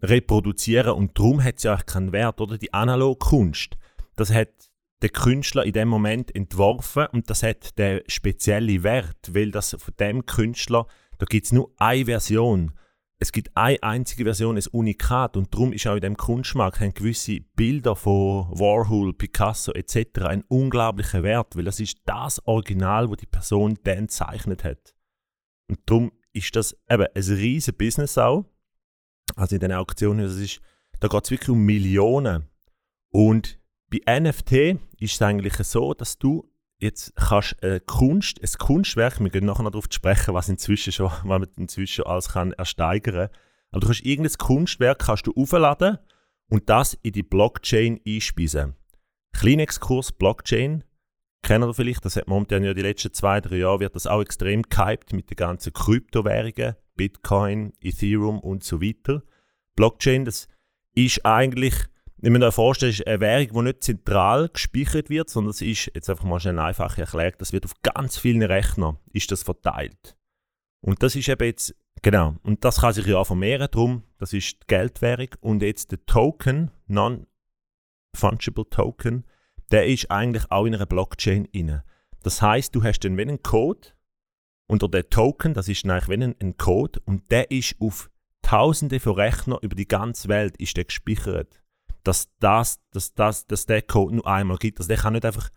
reproduzieren 0.01 0.93
und 0.93 1.19
darum 1.19 1.43
hat 1.43 1.57
es 1.57 1.63
ja 1.63 1.75
auch 1.75 1.85
keinen 1.85 2.11
Wert 2.11 2.39
oder 2.39 2.57
die 2.57 2.73
Analogkunst 2.73 3.77
das 4.15 4.31
hat 4.31 4.69
der 5.01 5.09
Künstler 5.09 5.65
in 5.65 5.73
dem 5.73 5.87
Moment 5.87 6.33
entworfen 6.35 7.07
und 7.11 7.29
das 7.29 7.41
hat 7.43 7.77
der 7.77 8.03
spezielle 8.07 8.83
Wert, 8.83 9.33
weil 9.33 9.51
das 9.51 9.75
von 9.79 9.93
dem 9.99 10.25
Künstler, 10.25 10.85
da 11.17 11.25
gibt 11.25 11.47
es 11.47 11.51
nur 11.51 11.71
eine 11.77 12.05
Version. 12.05 12.73
Es 13.23 13.31
gibt 13.31 13.55
eine 13.55 13.77
einzige 13.83 14.23
Version, 14.23 14.57
ein 14.57 14.63
Unikat 14.71 15.37
und 15.37 15.53
darum 15.53 15.73
ist 15.73 15.85
auch 15.85 15.93
in 15.93 16.01
dem 16.01 16.17
Kunstmarkt 16.17 16.79
haben 16.79 16.95
gewisse 16.95 17.39
Bilder 17.55 17.95
von 17.95 18.47
Warhol, 18.49 19.13
Picasso 19.13 19.71
etc. 19.73 20.21
einen 20.23 20.43
unglaublichen 20.47 21.21
Wert, 21.21 21.55
weil 21.55 21.65
das 21.65 21.79
ist 21.79 21.99
das 22.05 22.43
Original, 22.47 23.11
wo 23.11 23.15
die 23.15 23.27
Person 23.27 23.77
dann 23.83 24.07
gezeichnet 24.07 24.63
hat. 24.63 24.95
Und 25.69 25.81
darum 25.85 26.11
ist 26.33 26.55
das 26.55 26.75
eben 26.89 27.05
ein 27.13 27.21
riesen 27.21 27.75
Business 27.75 28.17
auch. 28.17 28.43
Also 29.35 29.55
in 29.55 29.61
den 29.61 29.73
Auktionen, 29.73 30.25
das 30.25 30.37
ist, 30.37 30.59
da 30.99 31.07
geht 31.07 31.23
es 31.23 31.29
wirklich 31.29 31.49
um 31.49 31.63
Millionen. 31.63 32.49
Und 33.11 33.59
bei 33.91 34.19
NFT 34.19 34.79
ist 34.99 35.13
es 35.13 35.21
eigentlich 35.21 35.53
so, 35.57 35.93
dass 35.93 36.17
du 36.17 36.50
jetzt 36.81 37.15
kannst 37.15 37.61
äh, 37.63 37.79
Kunst, 37.85 38.41
ein 38.41 38.49
Kunstwerk, 38.57 39.19
wir 39.19 39.29
gehen 39.29 39.45
nachher 39.45 39.63
noch 39.63 39.71
darauf 39.71 39.89
zu 39.89 39.95
sprechen, 39.95 40.33
was 40.33 40.49
inzwischen 40.49 40.91
schon, 40.91 41.07
was 41.09 41.23
man 41.23 41.47
inzwischen 41.57 42.05
alles 42.05 42.29
kann 42.29 42.53
ersteigern. 42.53 43.29
Aber 43.71 43.79
du 43.79 43.87
kannst 43.87 44.05
irgendein 44.05 44.37
Kunstwerk 44.37 44.99
kannst 44.99 45.27
du 45.27 45.33
aufladen 45.33 45.97
und 46.49 46.69
das 46.69 46.95
in 47.01 47.13
die 47.13 47.23
Blockchain 47.23 48.01
einspeisen. 48.05 48.75
Kleiner 49.33 49.63
Exkurs 49.63 50.11
Blockchain 50.11 50.83
kennen 51.43 51.69
ihr 51.69 51.73
vielleicht, 51.73 52.03
das 52.03 52.15
hat 52.15 52.27
momentan 52.27 52.63
ja 52.63 52.73
die 52.73 52.81
letzten 52.81 53.13
zwei, 53.13 53.41
drei 53.41 53.57
Jahre 53.57 53.79
wird 53.79 53.95
das 53.95 54.07
auch 54.07 54.21
extrem 54.21 54.63
gehypt 54.63 55.13
mit 55.13 55.29
den 55.29 55.37
ganzen 55.37 55.73
Kryptowährungen, 55.73 56.75
Bitcoin, 56.95 57.73
Ethereum 57.81 58.39
und 58.39 58.63
so 58.63 58.81
weiter. 58.81 59.23
Blockchain, 59.75 60.25
das 60.25 60.47
ist 60.93 61.25
eigentlich, 61.25 61.75
wenn 62.21 62.33
man 62.33 62.41
sich 62.43 62.53
vorstellt, 62.53 62.99
ist 62.99 63.07
eine 63.07 63.19
Währung, 63.19 63.47
die 63.47 63.61
nicht 63.61 63.83
zentral 63.83 64.49
gespeichert 64.49 65.09
wird, 65.09 65.29
sondern 65.29 65.51
es 65.51 65.61
ist, 65.61 65.91
jetzt 65.93 66.09
einfach 66.09 66.23
mal 66.23 66.39
schnell 66.39 66.59
einfach 66.59 66.97
erklärt, 66.97 67.41
das 67.41 67.51
wird 67.51 67.65
auf 67.65 67.73
ganz 67.81 68.17
vielen 68.17 68.43
Rechnern 68.43 68.97
ist 69.11 69.31
das 69.31 69.43
verteilt. 69.43 70.15
Und 70.81 71.01
das 71.03 71.15
ist 71.15 71.29
eben 71.29 71.43
jetzt, 71.43 71.75
genau, 72.01 72.35
und 72.43 72.63
das 72.63 72.81
kann 72.81 72.93
sich 72.93 73.05
ja 73.07 73.17
auch 73.17 73.25
vermehren, 73.25 73.67
darum, 73.71 74.03
das 74.19 74.33
ist 74.33 74.53
die 74.53 74.67
Geldwährung 74.67 75.29
und 75.41 75.63
jetzt 75.63 75.91
der 75.91 76.05
Token, 76.05 76.71
Non-Fungible 76.87 78.69
Token, 78.69 79.25
der 79.71 79.87
ist 79.87 80.11
eigentlich 80.11 80.51
auch 80.51 80.65
in 80.65 80.75
einer 80.75 80.85
Blockchain 80.85 81.45
inne. 81.45 81.83
Das 82.23 82.41
heißt, 82.41 82.75
du 82.75 82.83
hast 82.83 82.99
dann 82.99 83.17
wenn 83.17 83.29
einen 83.29 83.43
Code 83.43 83.89
unter 84.67 84.87
der 84.87 85.09
Token, 85.09 85.53
das 85.53 85.67
ist 85.67 85.85
eigentlich 85.85 86.07
wenn 86.07 86.23
ein, 86.23 86.35
ein 86.39 86.57
Code 86.57 86.99
und 87.05 87.31
der 87.31 87.49
ist 87.49 87.75
auf 87.79 88.11
Tausende 88.41 88.99
von 88.99 89.13
Rechnern 89.13 89.59
über 89.61 89.75
die 89.75 89.87
ganze 89.87 90.27
Welt 90.27 90.57
ist 90.57 90.75
der 90.75 90.85
gespeichert, 90.85 91.60
dass 92.03 92.29
das, 92.39 92.79
dass 92.91 93.13
das, 93.13 93.47
dass 93.47 93.65
der 93.65 93.81
Code 93.81 94.15
nur 94.15 94.27
einmal 94.27 94.57
gibt. 94.57 94.79
Also 94.79 94.87
der 94.87 94.97
kann 94.97 95.13
nicht 95.13 95.25
einfach 95.25 95.49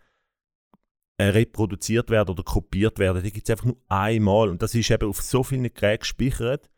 äh, 1.17 1.27
reproduziert 1.27 2.11
werden 2.11 2.31
oder 2.31 2.43
kopiert 2.43 2.99
werden. 2.99 3.23
Der 3.23 3.31
gibt 3.31 3.49
es 3.49 3.53
einfach 3.53 3.67
nur 3.67 3.79
einmal 3.89 4.49
und 4.49 4.63
das 4.63 4.75
ist 4.75 4.91
eben 4.91 5.09
auf 5.09 5.23
so 5.23 5.43
vielen 5.43 5.73
Geräten 5.73 6.01
gespeichert. 6.01 6.71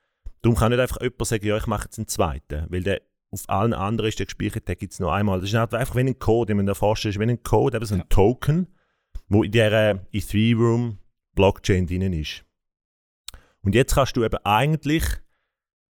Darum 0.42 0.56
kann 0.56 0.70
nicht 0.70 0.80
einfach 0.80 1.00
jemand 1.00 1.26
sagen, 1.26 1.46
ja, 1.46 1.56
ich 1.56 1.66
mache 1.66 1.84
jetzt 1.84 1.98
einen 1.98 2.08
zweiten, 2.08 2.66
weil 2.68 2.82
der 2.82 3.02
auf 3.30 3.48
allen 3.48 3.72
anderen 3.72 4.08
ist 4.08 4.18
der 4.18 4.26
gespeichert, 4.26 4.68
der 4.68 4.76
gibt 4.76 4.92
es 4.92 5.00
nur 5.00 5.12
einmal. 5.12 5.40
Das 5.40 5.48
ist 5.48 5.54
halt 5.54 5.74
einfach 5.74 5.96
wie 5.96 6.00
ein 6.00 6.18
Code, 6.18 6.50
wenn 6.50 6.58
man 6.58 6.66
sich 6.66 6.76
vorstellt, 6.76 7.16
ist 7.16 7.20
wie 7.20 7.24
ein 7.24 7.42
Code, 7.42 7.76
eben 7.76 7.86
so 7.86 7.94
ein 7.94 8.08
Token, 8.08 8.68
wo 9.28 9.42
in 9.42 9.52
dieser 9.52 10.00
Ethereum 10.12 10.98
Blockchain 11.34 11.86
drin 11.86 12.12
ist. 12.12 12.44
Und 13.62 13.74
jetzt 13.74 13.94
kannst 13.94 14.16
du 14.16 14.24
eben 14.24 14.38
eigentlich 14.44 15.04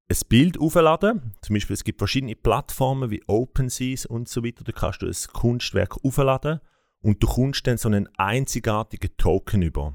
ein 0.09 0.17
Bild 0.29 0.59
aufladen. 0.59 1.35
Zum 1.43 1.55
Beispiel, 1.55 1.75
es 1.75 1.85
gibt 1.85 1.99
verschiedene 1.99 2.37
Plattformen 2.37 3.11
wie 3.11 3.23
OpenSeas 3.27 4.07
und 4.07 4.29
so 4.29 4.45
weiter. 4.45 4.65
Da 4.65 4.73
kannst 4.73 5.03
du 5.03 5.07
ein 5.07 5.33
Kunstwerk 5.33 6.05
aufladen 6.05 6.61
und 7.01 7.23
du 7.23 7.27
kommst 7.27 7.67
dann 7.67 7.79
so 7.79 7.89
einen 7.89 8.09
einzigartigen 8.17 9.17
Token 9.17 9.63
über. 9.63 9.95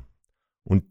Und 0.64 0.86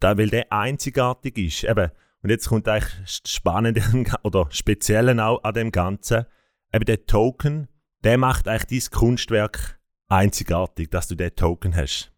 da, 0.00 0.16
weil 0.16 0.30
der 0.30 0.52
einzigartig 0.52 1.38
ist. 1.38 1.64
Eben, 1.64 1.90
und 2.22 2.30
jetzt 2.30 2.48
kommt 2.48 2.68
eigentlich 2.68 3.20
das 3.22 3.32
Spannende 3.32 3.82
oder 4.22 4.46
Spezielle 4.50 5.24
auch 5.24 5.42
an 5.42 5.54
dem 5.54 5.72
Ganzen. 5.72 6.24
Eben 6.72 6.84
der 6.84 7.06
Token, 7.06 7.68
der 8.02 8.18
macht 8.18 8.48
eigentlich 8.48 8.88
dein 8.88 8.98
Kunstwerk 8.98 9.80
einzigartig, 10.08 10.90
dass 10.90 11.08
du 11.08 11.14
den 11.14 11.34
Token 11.34 11.74
hast. 11.74 12.12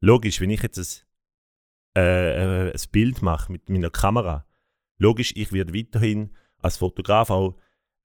Logisch, 0.00 0.40
wenn 0.40 0.50
ich 0.50 0.62
jetzt 0.62 1.04
ein, 1.94 2.02
äh, 2.02 2.68
äh, 2.68 2.72
ein 2.72 2.80
Bild 2.92 3.22
mache 3.22 3.50
mit 3.50 3.68
meiner 3.68 3.90
Kamera, 3.90 4.46
logisch, 4.98 5.32
ich 5.36 5.52
werde 5.52 5.74
weiterhin 5.74 6.30
als 6.60 6.78
Fotograf 6.78 7.30
auch 7.30 7.56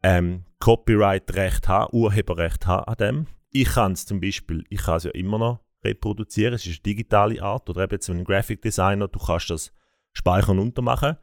ähm, 0.03 0.45
Copyright-Recht 0.59 1.67
haben, 1.67 1.95
Urheberrecht 1.95 2.67
haben 2.67 2.85
an 2.85 2.95
dem. 2.95 3.27
Ich 3.51 3.69
kann 3.69 3.93
es 3.93 4.05
zum 4.05 4.21
Beispiel, 4.21 4.63
ich 4.69 4.83
kann 4.83 4.97
es 4.97 5.03
ja 5.03 5.11
immer 5.11 5.37
noch 5.37 5.59
reproduzieren, 5.83 6.53
es 6.53 6.65
ist 6.65 6.79
eine 6.79 6.83
digitale 6.83 7.41
Art, 7.41 7.69
oder 7.69 7.83
eben 7.83 7.93
jetzt 7.93 8.05
so 8.05 8.13
ein 8.13 8.23
Graphic 8.23 8.61
Designer, 8.61 9.07
du 9.07 9.19
kannst 9.19 9.49
das 9.49 9.71
speichern 10.13 10.59
und 10.59 10.67
untermachen. 10.67 11.17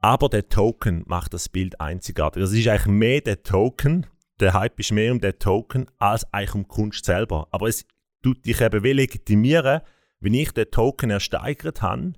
Aber 0.00 0.28
der 0.28 0.48
Token 0.48 1.02
macht 1.06 1.32
das 1.32 1.48
Bild 1.48 1.80
einzigartig. 1.80 2.42
Es 2.42 2.52
ist 2.52 2.68
eigentlich 2.68 2.86
mehr 2.86 3.20
der 3.22 3.42
Token, 3.42 4.06
der 4.40 4.52
Hype 4.52 4.78
ist 4.78 4.92
mehr 4.92 5.12
um 5.12 5.20
den 5.20 5.38
Token, 5.38 5.86
als 5.98 6.30
eigentlich 6.32 6.54
um 6.54 6.62
die 6.62 6.68
Kunst 6.68 7.04
selber. 7.04 7.48
Aber 7.50 7.68
es 7.68 7.86
tut 8.22 8.44
dich 8.44 8.60
eben 8.60 8.82
legitimieren, 8.82 9.80
wenn 10.20 10.34
ich 10.34 10.52
den 10.52 10.70
Token 10.70 11.10
ersteigert 11.10 11.82
habe, 11.82 12.14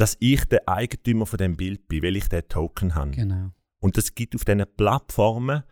dass 0.00 0.16
ich 0.18 0.44
der 0.46 0.66
Eigentümer 0.66 1.26
von 1.26 1.36
dem 1.36 1.56
Bild 1.56 1.86
bin, 1.86 2.02
weil 2.02 2.16
ich 2.16 2.28
den 2.28 2.48
Token 2.48 2.94
habe. 2.94 3.10
Genau. 3.10 3.50
Und 3.80 3.98
das 3.98 4.14
gibt 4.14 4.34
auf 4.34 4.44
diesen 4.44 4.64
Plattformen, 4.76 5.62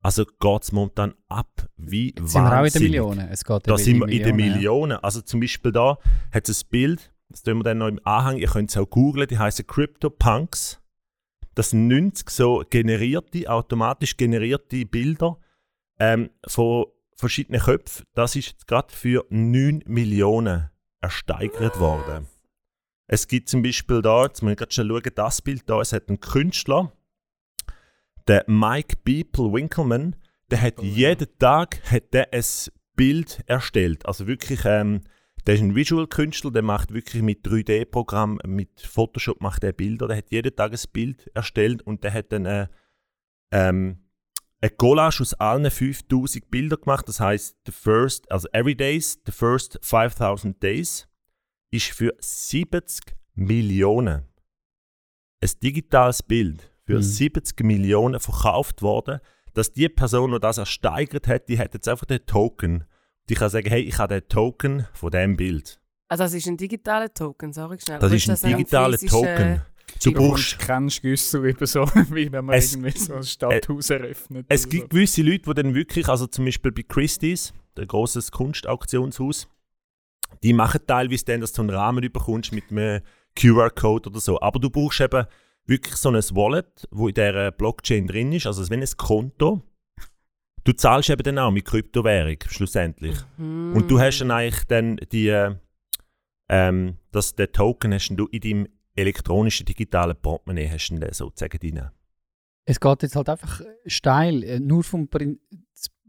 also 0.00 0.26
geht 0.26 0.62
es 0.62 0.72
momentan 0.72 1.14
ab 1.28 1.68
wie 1.76 2.14
Jetzt 2.16 2.32
sind 2.32 2.42
wir 2.42 2.60
auch 2.60 2.64
in 2.64 2.64
den 2.64 2.64
wahnsinnig. 2.64 2.90
Millionen. 2.90 3.28
Es 3.30 3.44
geht 3.44 3.66
Da 3.66 3.78
sind 3.78 4.00
wir 4.00 4.08
in 4.08 4.22
den 4.22 4.38
ja. 4.38 4.46
Millionen. 4.46 4.98
Also 4.98 5.22
zum 5.22 5.40
Beispiel 5.40 5.72
da 5.72 5.98
hat 6.32 6.48
es 6.48 6.64
ein 6.64 6.68
Bild, 6.70 7.12
das 7.30 7.42
tun 7.42 7.58
wir 7.58 7.64
dann 7.64 7.78
noch 7.78 7.88
im 7.88 8.00
Anhang, 8.04 8.36
ihr 8.36 8.48
könnt 8.48 8.70
es 8.70 8.76
auch 8.76 8.88
googlen, 8.88 9.26
die 9.26 9.38
heißen 9.38 9.66
CryptoPunks. 9.66 10.80
Das 11.54 11.70
sind 11.70 11.88
90 11.88 12.30
so 12.30 12.64
generierte, 12.68 13.50
automatisch 13.50 14.16
generierte 14.16 14.84
Bilder 14.84 15.38
ähm, 15.98 16.30
von 16.46 16.86
verschiedenen 17.16 17.60
Köpfen. 17.60 18.04
Das 18.14 18.36
ist 18.36 18.66
gerade 18.66 18.94
für 18.94 19.26
9 19.30 19.82
Millionen 19.86 20.70
ersteigert 21.00 21.80
worden. 21.80 22.28
Es 23.08 23.26
gibt 23.26 23.48
zum 23.48 23.62
Beispiel 23.62 24.02
da, 24.02 24.24
jetzt 24.24 24.42
muss 24.42 24.52
ich 24.52 24.58
gerade 24.58 24.72
schon 24.72 24.88
schauen, 24.88 25.02
das 25.14 25.42
Bild 25.42 25.62
da, 25.68 25.80
es 25.80 25.94
hat 25.94 26.08
einen 26.08 26.20
Künstler, 26.20 26.92
der 28.28 28.44
Mike 28.46 28.98
Beeple 29.02 29.50
Winkelmann, 29.52 30.14
der 30.50 30.60
hat 30.60 30.82
jeden 30.82 31.38
Tag 31.38 31.80
hat 31.90 32.12
der 32.12 32.32
ein 32.32 32.44
Bild 32.94 33.42
erstellt. 33.46 34.04
Also 34.06 34.26
wirklich, 34.26 34.60
ähm, 34.66 35.02
der 35.46 35.54
ist 35.54 35.62
ein 35.62 35.74
Visual-Künstler, 35.74 36.50
der 36.50 36.62
macht 36.62 36.92
wirklich 36.92 37.22
mit 37.22 37.46
3D-Programm, 37.46 38.40
mit 38.46 38.80
Photoshop 38.80 39.40
macht 39.40 39.64
er 39.64 39.72
Bilder. 39.72 40.08
Der 40.08 40.18
hat 40.18 40.30
jeden 40.30 40.54
Tag 40.54 40.72
ein 40.72 40.80
Bild 40.92 41.30
erstellt 41.34 41.80
und 41.82 42.04
der 42.04 42.12
hat 42.12 42.32
dann 42.32 42.44
äh, 42.44 42.66
ähm, 43.50 44.04
eine 44.60 44.70
Collage 44.70 45.22
aus 45.22 45.32
allen 45.34 45.70
5000 45.70 46.50
Bildern 46.50 46.80
gemacht. 46.80 47.08
Das 47.08 47.20
heißt, 47.20 47.56
the 47.64 47.72
first, 47.72 48.30
also 48.30 48.48
every 48.52 48.74
days, 48.74 49.18
the 49.24 49.32
first 49.32 49.78
5000 49.80 50.62
days 50.62 51.07
ist 51.70 51.86
für 51.88 52.14
70 52.20 53.14
Millionen 53.34 54.24
ein 55.42 55.50
digitales 55.62 56.22
Bild 56.22 56.70
für 56.84 56.96
Mhm. 56.96 57.02
70 57.02 57.60
Millionen 57.64 58.18
verkauft 58.20 58.82
worden, 58.82 59.20
dass 59.54 59.72
die 59.72 59.88
Person, 59.88 60.32
die 60.32 60.40
das 60.40 60.58
ersteigert 60.58 61.26
hat, 61.28 61.48
die 61.48 61.58
hat 61.58 61.74
jetzt 61.74 61.88
einfach 61.88 62.06
den 62.06 62.24
Token. 62.26 62.84
Die 63.28 63.34
kann 63.34 63.50
sagen, 63.50 63.68
hey, 63.68 63.82
ich 63.82 63.98
habe 63.98 64.20
den 64.20 64.28
Token 64.28 64.86
von 64.94 65.10
dem 65.10 65.36
Bild. 65.36 65.80
Also 66.08 66.24
das 66.24 66.34
ist 66.34 66.46
ein 66.46 66.56
digitaler 66.56 67.12
Token, 67.12 67.50
ich 67.50 67.82
schnell. 67.84 67.98
Das 67.98 68.12
ist 68.12 68.28
ein 68.30 68.36
ein 68.50 68.56
digitaler 68.56 68.98
Token. 68.98 69.62
Du 70.02 70.12
brauchst, 70.12 70.58
kennst 70.58 71.02
Güssel 71.02 71.46
eben 71.46 71.66
so, 71.66 71.82
wie 72.10 72.30
wenn 72.32 72.44
man 72.46 72.56
Es- 72.56 72.74
irgendwie 72.74 72.96
so 72.98 73.14
ein 73.14 73.22
Stadthaus 73.22 73.90
eröffnet. 73.90 74.46
es 74.48 74.68
gibt 74.68 74.90
gewisse 74.90 75.22
Leute, 75.22 75.42
die 75.44 75.54
dann 75.54 75.74
wirklich, 75.74 76.08
also 76.08 76.26
zum 76.26 76.44
Beispiel 76.46 76.72
bei 76.72 76.82
Christie's, 76.82 77.52
der 77.76 77.86
grosses 77.86 78.30
Kunstauktionshaus, 78.30 79.48
die 80.42 80.52
machen 80.52 80.80
teilweise 80.86 81.24
dann, 81.24 81.40
dass 81.40 81.52
du 81.52 81.62
einen 81.62 81.70
Rahmen 81.70 82.00
bekommst 82.12 82.52
mit 82.52 82.70
einem 82.70 83.02
QR-Code 83.36 84.10
oder 84.10 84.20
so. 84.20 84.40
Aber 84.40 84.58
du 84.58 84.70
brauchst 84.70 85.00
eben 85.00 85.26
wirklich 85.66 85.96
so 85.96 86.08
ein 86.08 86.16
Wallet, 86.16 86.86
wo 86.90 87.08
in 87.08 87.14
dieser 87.14 87.52
Blockchain 87.52 88.06
drin 88.06 88.32
ist, 88.32 88.46
also 88.46 88.62
es 88.62 88.70
ist 88.70 88.76
wie 88.76 88.80
ein 88.80 88.96
Konto. 88.96 89.62
Du 90.64 90.72
zahlst 90.72 91.10
eben 91.10 91.22
dann 91.22 91.38
auch 91.38 91.50
mit 91.50 91.64
Kryptowährung, 91.64 92.36
schlussendlich. 92.48 93.16
Hm. 93.36 93.74
Und 93.74 93.90
du 93.90 93.98
hast 94.00 94.18
dann 94.18 94.30
eigentlich 94.30 94.64
dann 94.64 94.96
die, 95.12 95.28
äh, 95.28 95.54
ähm, 96.48 96.96
das, 97.10 97.34
den 97.34 97.52
Token 97.52 97.94
hast 97.94 98.10
du 98.10 98.26
in 98.26 98.40
deinem 98.40 98.68
elektronischen 98.94 99.64
digitalen 99.64 100.16
Portemonnaie 100.16 100.68
hast 100.68 100.88
du 100.88 100.98
den 100.98 101.12
sozusagen 101.12 101.58
drin. 101.58 101.88
Es 102.64 102.80
geht 102.80 103.02
jetzt 103.02 103.16
halt 103.16 103.28
einfach 103.28 103.62
steil, 103.86 104.42
äh, 104.42 104.60
nur 104.60 104.84
vom 104.84 105.08
Prin 105.08 105.38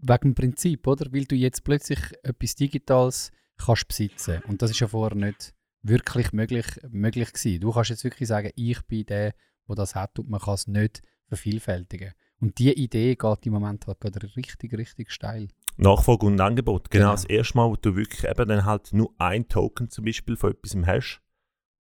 wegen 0.02 0.30
dem 0.30 0.36
Prinzip, 0.36 0.88
oder? 0.88 1.12
Weil 1.14 1.26
du 1.26 1.36
jetzt 1.36 1.64
plötzlich 1.64 2.00
etwas 2.24 2.56
Digitales 2.56 3.32
kannst 3.64 3.88
besitzen. 3.88 4.42
Und 4.48 4.62
das 4.62 4.72
ist 4.72 4.80
ja 4.80 4.88
vorher 4.88 5.16
nicht 5.16 5.54
wirklich 5.82 6.34
möglich, 6.34 6.66
möglich 6.90 7.32
gewesen. 7.34 7.62
Du 7.62 7.72
kannst 7.72 7.90
jetzt 7.90 8.04
wirklich 8.04 8.28
sagen, 8.28 8.52
ich 8.56 8.82
bin 8.88 9.06
der, 9.06 9.34
der 9.68 9.76
das 9.76 9.96
hat 9.96 10.18
und 10.20 10.30
man 10.30 10.40
kann 10.42 10.56
es 10.56 10.68
nicht 10.68 11.02
vervielfältigen. 11.28 12.14
Und 12.42 12.58
diese 12.58 12.72
Idee 12.74 13.16
geht 13.16 13.46
im 13.46 13.54
Moment 13.54 13.86
halt 13.88 14.00
gerade 14.00 14.36
richtig, 14.36 14.74
richtig 14.74 15.12
steil. 15.12 15.50
Nachfrage 15.78 16.26
und 16.26 16.40
Angebot. 16.40 16.90
Genau, 16.90 17.04
Genau. 17.04 17.12
das 17.12 17.26
erste 17.26 17.58
Mal, 17.58 17.70
wo 17.70 17.76
du 17.76 17.96
wirklich 17.96 18.24
eben 18.30 18.48
dann 18.48 18.66
halt 18.66 18.94
nur 18.94 19.14
ein 19.18 19.48
Token 19.48 19.90
zum 19.90 20.06
Beispiel 20.06 20.36
von 20.36 20.52
etwas 20.52 20.76
hast. 20.86 21.22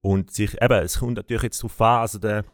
Und 0.01 0.31
sich, 0.31 0.61
eben, 0.61 0.83
es 0.83 0.99
kommt 0.99 1.15
natürlich 1.17 1.43
jetzt 1.43 1.59
darauf 1.59 1.81
an, 1.81 1.99
also 2.01 2.19
der, 2.19 2.45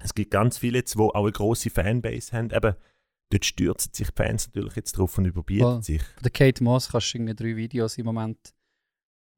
es 0.00 0.14
gibt 0.14 0.30
ganz 0.30 0.58
viele 0.58 0.78
jetzt, 0.78 0.94
die 0.94 0.98
auch 1.00 1.14
eine 1.14 1.32
grosse 1.32 1.70
Fanbase 1.70 2.36
haben, 2.36 2.50
eben, 2.50 2.74
dort 3.30 3.44
stürzen 3.44 3.92
sich 3.92 4.08
die 4.08 4.12
Fans 4.14 4.46
natürlich 4.46 4.76
jetzt 4.76 4.92
drauf 4.92 5.18
und 5.18 5.26
überbieten 5.26 5.64
Voll. 5.64 5.82
sich. 5.82 6.02
Von 6.02 6.22
der 6.22 6.30
Kate 6.30 6.62
Moss 6.62 6.90
kannst 6.90 7.12
du 7.12 7.18
irgendwie 7.18 7.34
drei 7.34 7.56
Videos 7.56 7.98
im 7.98 8.06
Moment 8.06 8.54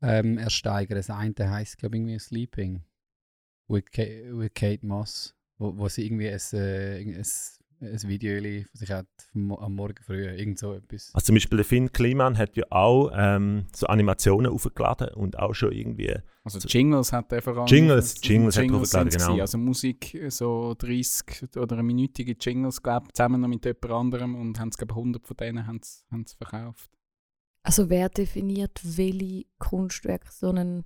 ähm, 0.03 0.39
ersteigern. 0.39 0.97
Das 0.97 1.11
eine 1.11 1.35
heisst, 1.51 1.79
glaube 1.79 1.97
ich, 1.97 2.01
irgendwie 2.01 2.19
Sleeping 2.19 2.85
with, 3.69 3.85
Ka 3.93 4.03
with 4.03 4.55
Kate 4.55 4.87
Moss, 4.87 5.35
wo, 5.59 5.77
wo 5.77 5.89
sie 5.89 6.07
irgendwie 6.07 6.29
ein, 6.29 6.41
äh, 6.53 7.01
ein, 7.01 7.25
ein 7.81 8.09
Video 8.09 8.37
von 8.43 8.67
sich 8.75 8.91
hat 8.91 9.07
vom, 9.33 9.43
Mo- 9.47 9.59
am 9.59 9.75
Morgen 9.75 10.03
früh, 10.03 10.25
irgend 10.27 10.59
so 10.59 10.75
etwas. 10.75 11.11
Also 11.15 11.27
zum 11.27 11.35
Beispiel 11.37 11.57
der 11.57 11.65
Finn 11.65 11.91
Kliman 11.93 12.37
hat 12.37 12.57
ja 12.57 12.65
auch 12.71 13.11
ähm, 13.15 13.67
so 13.75 13.87
Animationen 13.87 14.53
aufgeladen 14.53 15.09
und 15.15 15.39
auch 15.39 15.55
schon 15.55 15.73
irgendwie 15.73 16.15
Also 16.45 16.59
Jingles 16.69 17.13
hat 17.13 17.33
er 17.33 17.41
vor 17.43 17.57
allem. 17.57 17.67
Jingles, 17.67 18.15
das 18.15 18.23
sind 18.23 18.55
Jingles 18.55 18.57
hat 18.57 18.65
er 19.07 19.11
sie 19.11 19.17
genau. 19.19 19.27
gewesen. 19.29 19.41
Also 19.41 19.59
Musik, 19.59 20.19
so 20.29 20.75
30 20.79 21.57
oder 21.57 21.77
eine 21.77 21.83
minütige 21.83 22.37
Jingles, 22.39 22.83
glaube 22.83 23.07
ich, 23.09 23.15
zusammen 23.15 23.41
noch 23.41 23.49
mit 23.49 23.65
jemand 23.65 23.91
anderem 23.91 24.35
und 24.35 24.61
haben 24.61 24.69
es, 24.69 24.77
glaube 24.77 24.93
ich, 24.93 24.97
100 24.99 25.27
von 25.27 25.37
denen 25.39 25.67
haben's, 25.67 26.05
haben's 26.11 26.35
verkauft. 26.35 26.91
Also 27.63 27.89
wer 27.91 28.09
definiert, 28.09 28.81
welche 28.85 29.45
Kunstwerke 29.59 30.29
so 30.31 30.51
einen 30.51 30.85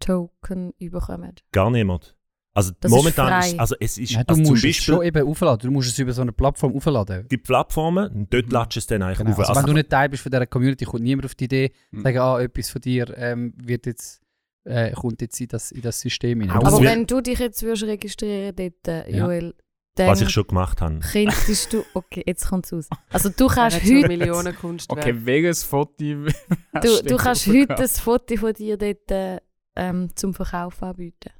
Token 0.00 0.72
überkommen? 0.78 1.34
gar 1.52 1.70
niemand. 1.70 2.16
Also 2.58 2.72
Das 2.80 2.90
ist 2.90 2.96
momentan 2.96 3.28
frei. 3.28 3.48
ist, 3.50 3.60
also 3.60 3.74
es 3.80 3.98
ist 3.98 4.10
Ja, 4.12 4.24
du 4.24 4.28
also 4.30 4.42
zum 4.42 4.50
musst 4.52 4.64
es 4.64 4.68
Beispiel 4.76 4.94
schon 4.94 5.04
eben 5.04 5.28
aufladen. 5.28 5.68
Du 5.68 5.72
musst 5.72 5.88
es 5.90 5.98
über 5.98 6.12
so 6.12 6.22
eine 6.22 6.32
Plattform 6.32 6.74
aufladen. 6.76 7.20
es 7.22 7.28
gibt 7.28 7.46
Plattformen 7.46 8.10
und 8.12 8.32
dort 8.34 8.46
Mhm. 8.46 8.50
du 8.50 8.78
es 8.78 8.86
dann 8.86 9.02
eigentlich 9.02 9.18
Genau. 9.18 9.30
auf. 9.30 9.38
Also, 9.38 9.50
Also, 9.52 9.60
wenn 9.62 9.66
du 9.66 9.72
nicht 9.74 9.90
Teil 9.90 10.08
bist 10.08 10.22
von 10.22 10.30
dieser 10.32 10.46
Community, 10.46 10.84
kommt 10.84 11.02
niemand 11.04 11.26
auf 11.26 11.34
die 11.34 11.44
Idee, 11.44 11.72
Mhm. 11.92 12.02
sagen, 12.02 12.18
ah, 12.18 12.40
etwas 12.40 12.70
von 12.70 12.80
dir 12.80 13.16
ähm, 13.16 13.54
wird 13.56 13.86
jetzt, 13.86 14.20
äh, 14.64 14.90
kommt 14.92 15.20
jetzt 15.22 15.40
in 15.40 15.48
das, 15.48 15.70
in 15.72 15.82
das 15.82 16.00
System 16.00 16.40
hinein. 16.40 16.56
Aber 16.56 16.76
es 16.78 16.80
wenn 16.82 17.06
du 17.06 17.20
dich 17.20 17.38
jetzt 17.38 17.62
würdest 17.62 17.84
registrieren 17.84 18.54
dort, 18.56 18.88
äh, 18.88 19.10
Ja. 19.10 19.24
Joel, 19.26 19.54
dann 19.94 20.08
was 20.08 20.20
ich 20.20 20.30
schon 20.30 20.46
gemacht 20.46 20.80
habe. 20.80 21.00
könntest 21.00 21.72
du... 21.72 21.82
Okay, 21.94 22.22
jetzt 22.26 22.46
kommt 22.48 22.66
es 22.66 22.72
aus. 22.72 22.88
Also 23.10 23.30
du 23.30 23.46
kannst 23.56 23.82
heute... 23.82 24.06
Millionen 24.08 24.54
Kunstwerke. 24.54 25.10
Okay, 25.10 25.20
welches 25.24 25.64
Foto 25.64 25.92
Du, 26.82 27.02
du 27.04 27.16
kannst 27.16 27.46
heute 27.48 27.76
ein 27.76 27.88
Foto 27.88 28.36
von 28.36 28.52
dir 28.52 28.76
dort 28.76 29.10
äh, 29.10 29.38
ähm, 29.76 30.08
zum 30.14 30.34
Verkauf 30.34 30.80
anbieten. 30.82 31.30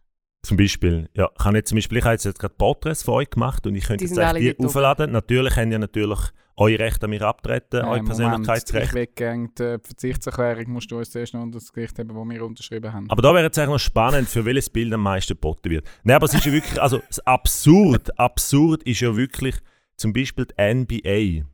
Zum 0.43 0.57
Beispiel, 0.57 1.09
ja, 1.15 1.29
ich 1.37 1.45
habe 1.45 1.57
jetzt 1.57 1.69
zum 1.69 1.77
Beispiel, 1.77 1.99
ich 1.99 2.05
habe 2.05 2.13
jetzt, 2.15 2.25
jetzt 2.25 2.39
gerade 2.39 2.55
Porträts 2.55 3.03
von 3.03 3.15
euch 3.15 3.31
gemacht 3.31 3.67
und 3.67 3.75
ich 3.75 3.85
könnte 3.85 4.05
Die 4.05 4.11
jetzt 4.11 4.19
eigentlich 4.19 4.57
die 4.57 4.65
aufladen. 4.65 5.11
Natürlich 5.11 5.57
haben 5.57 5.73
ja 5.73 5.79
natürlich 5.79 6.21
eure 6.57 6.79
Rechte 6.79 7.05
an 7.05 7.11
mir 7.11 7.23
abtreten, 7.23 7.85
Äh, 7.85 7.89
euer 7.89 8.05
Persönlichkeitsrecht. 8.05 9.17
Gerne 9.17 9.49
die 9.57 9.77
Verzichtserklärung, 9.83 10.71
musst 10.71 10.91
du 10.91 10.99
uns 10.99 11.11
zuerst 11.11 11.35
noch 11.35 11.43
unter 11.43 11.59
das 11.59 11.73
Gericht 11.73 11.99
haben, 11.99 12.15
wo 12.15 12.25
wir 12.25 12.45
unterschrieben 12.45 12.93
haben. 12.93 13.11
Aber 13.11 13.23
da 13.23 13.33
wäre 13.33 13.45
jetzt 13.45 13.59
eigentlich 13.59 13.71
noch 13.71 13.79
spannend, 13.79 14.29
für 14.29 14.45
welches 14.45 14.71
Bild 14.71 14.93
am 14.93 15.03
meisten 15.03 15.35
geboten 15.35 15.71
wird. 15.71 15.87
Nein, 16.03 16.17
aber 16.17 16.27
es 16.27 16.35
ist 16.35 16.45
ja 16.45 16.53
wirklich, 16.53 16.81
also 16.81 17.01
das 17.09 17.21
absurd, 17.21 18.19
absurd 18.19 18.83
ist 18.85 19.01
ja 19.01 19.17
wirklich 19.17 19.57
zum 19.97 20.13
Beispiel 20.13 20.47
die 20.47 20.55
NBA, 20.75 21.47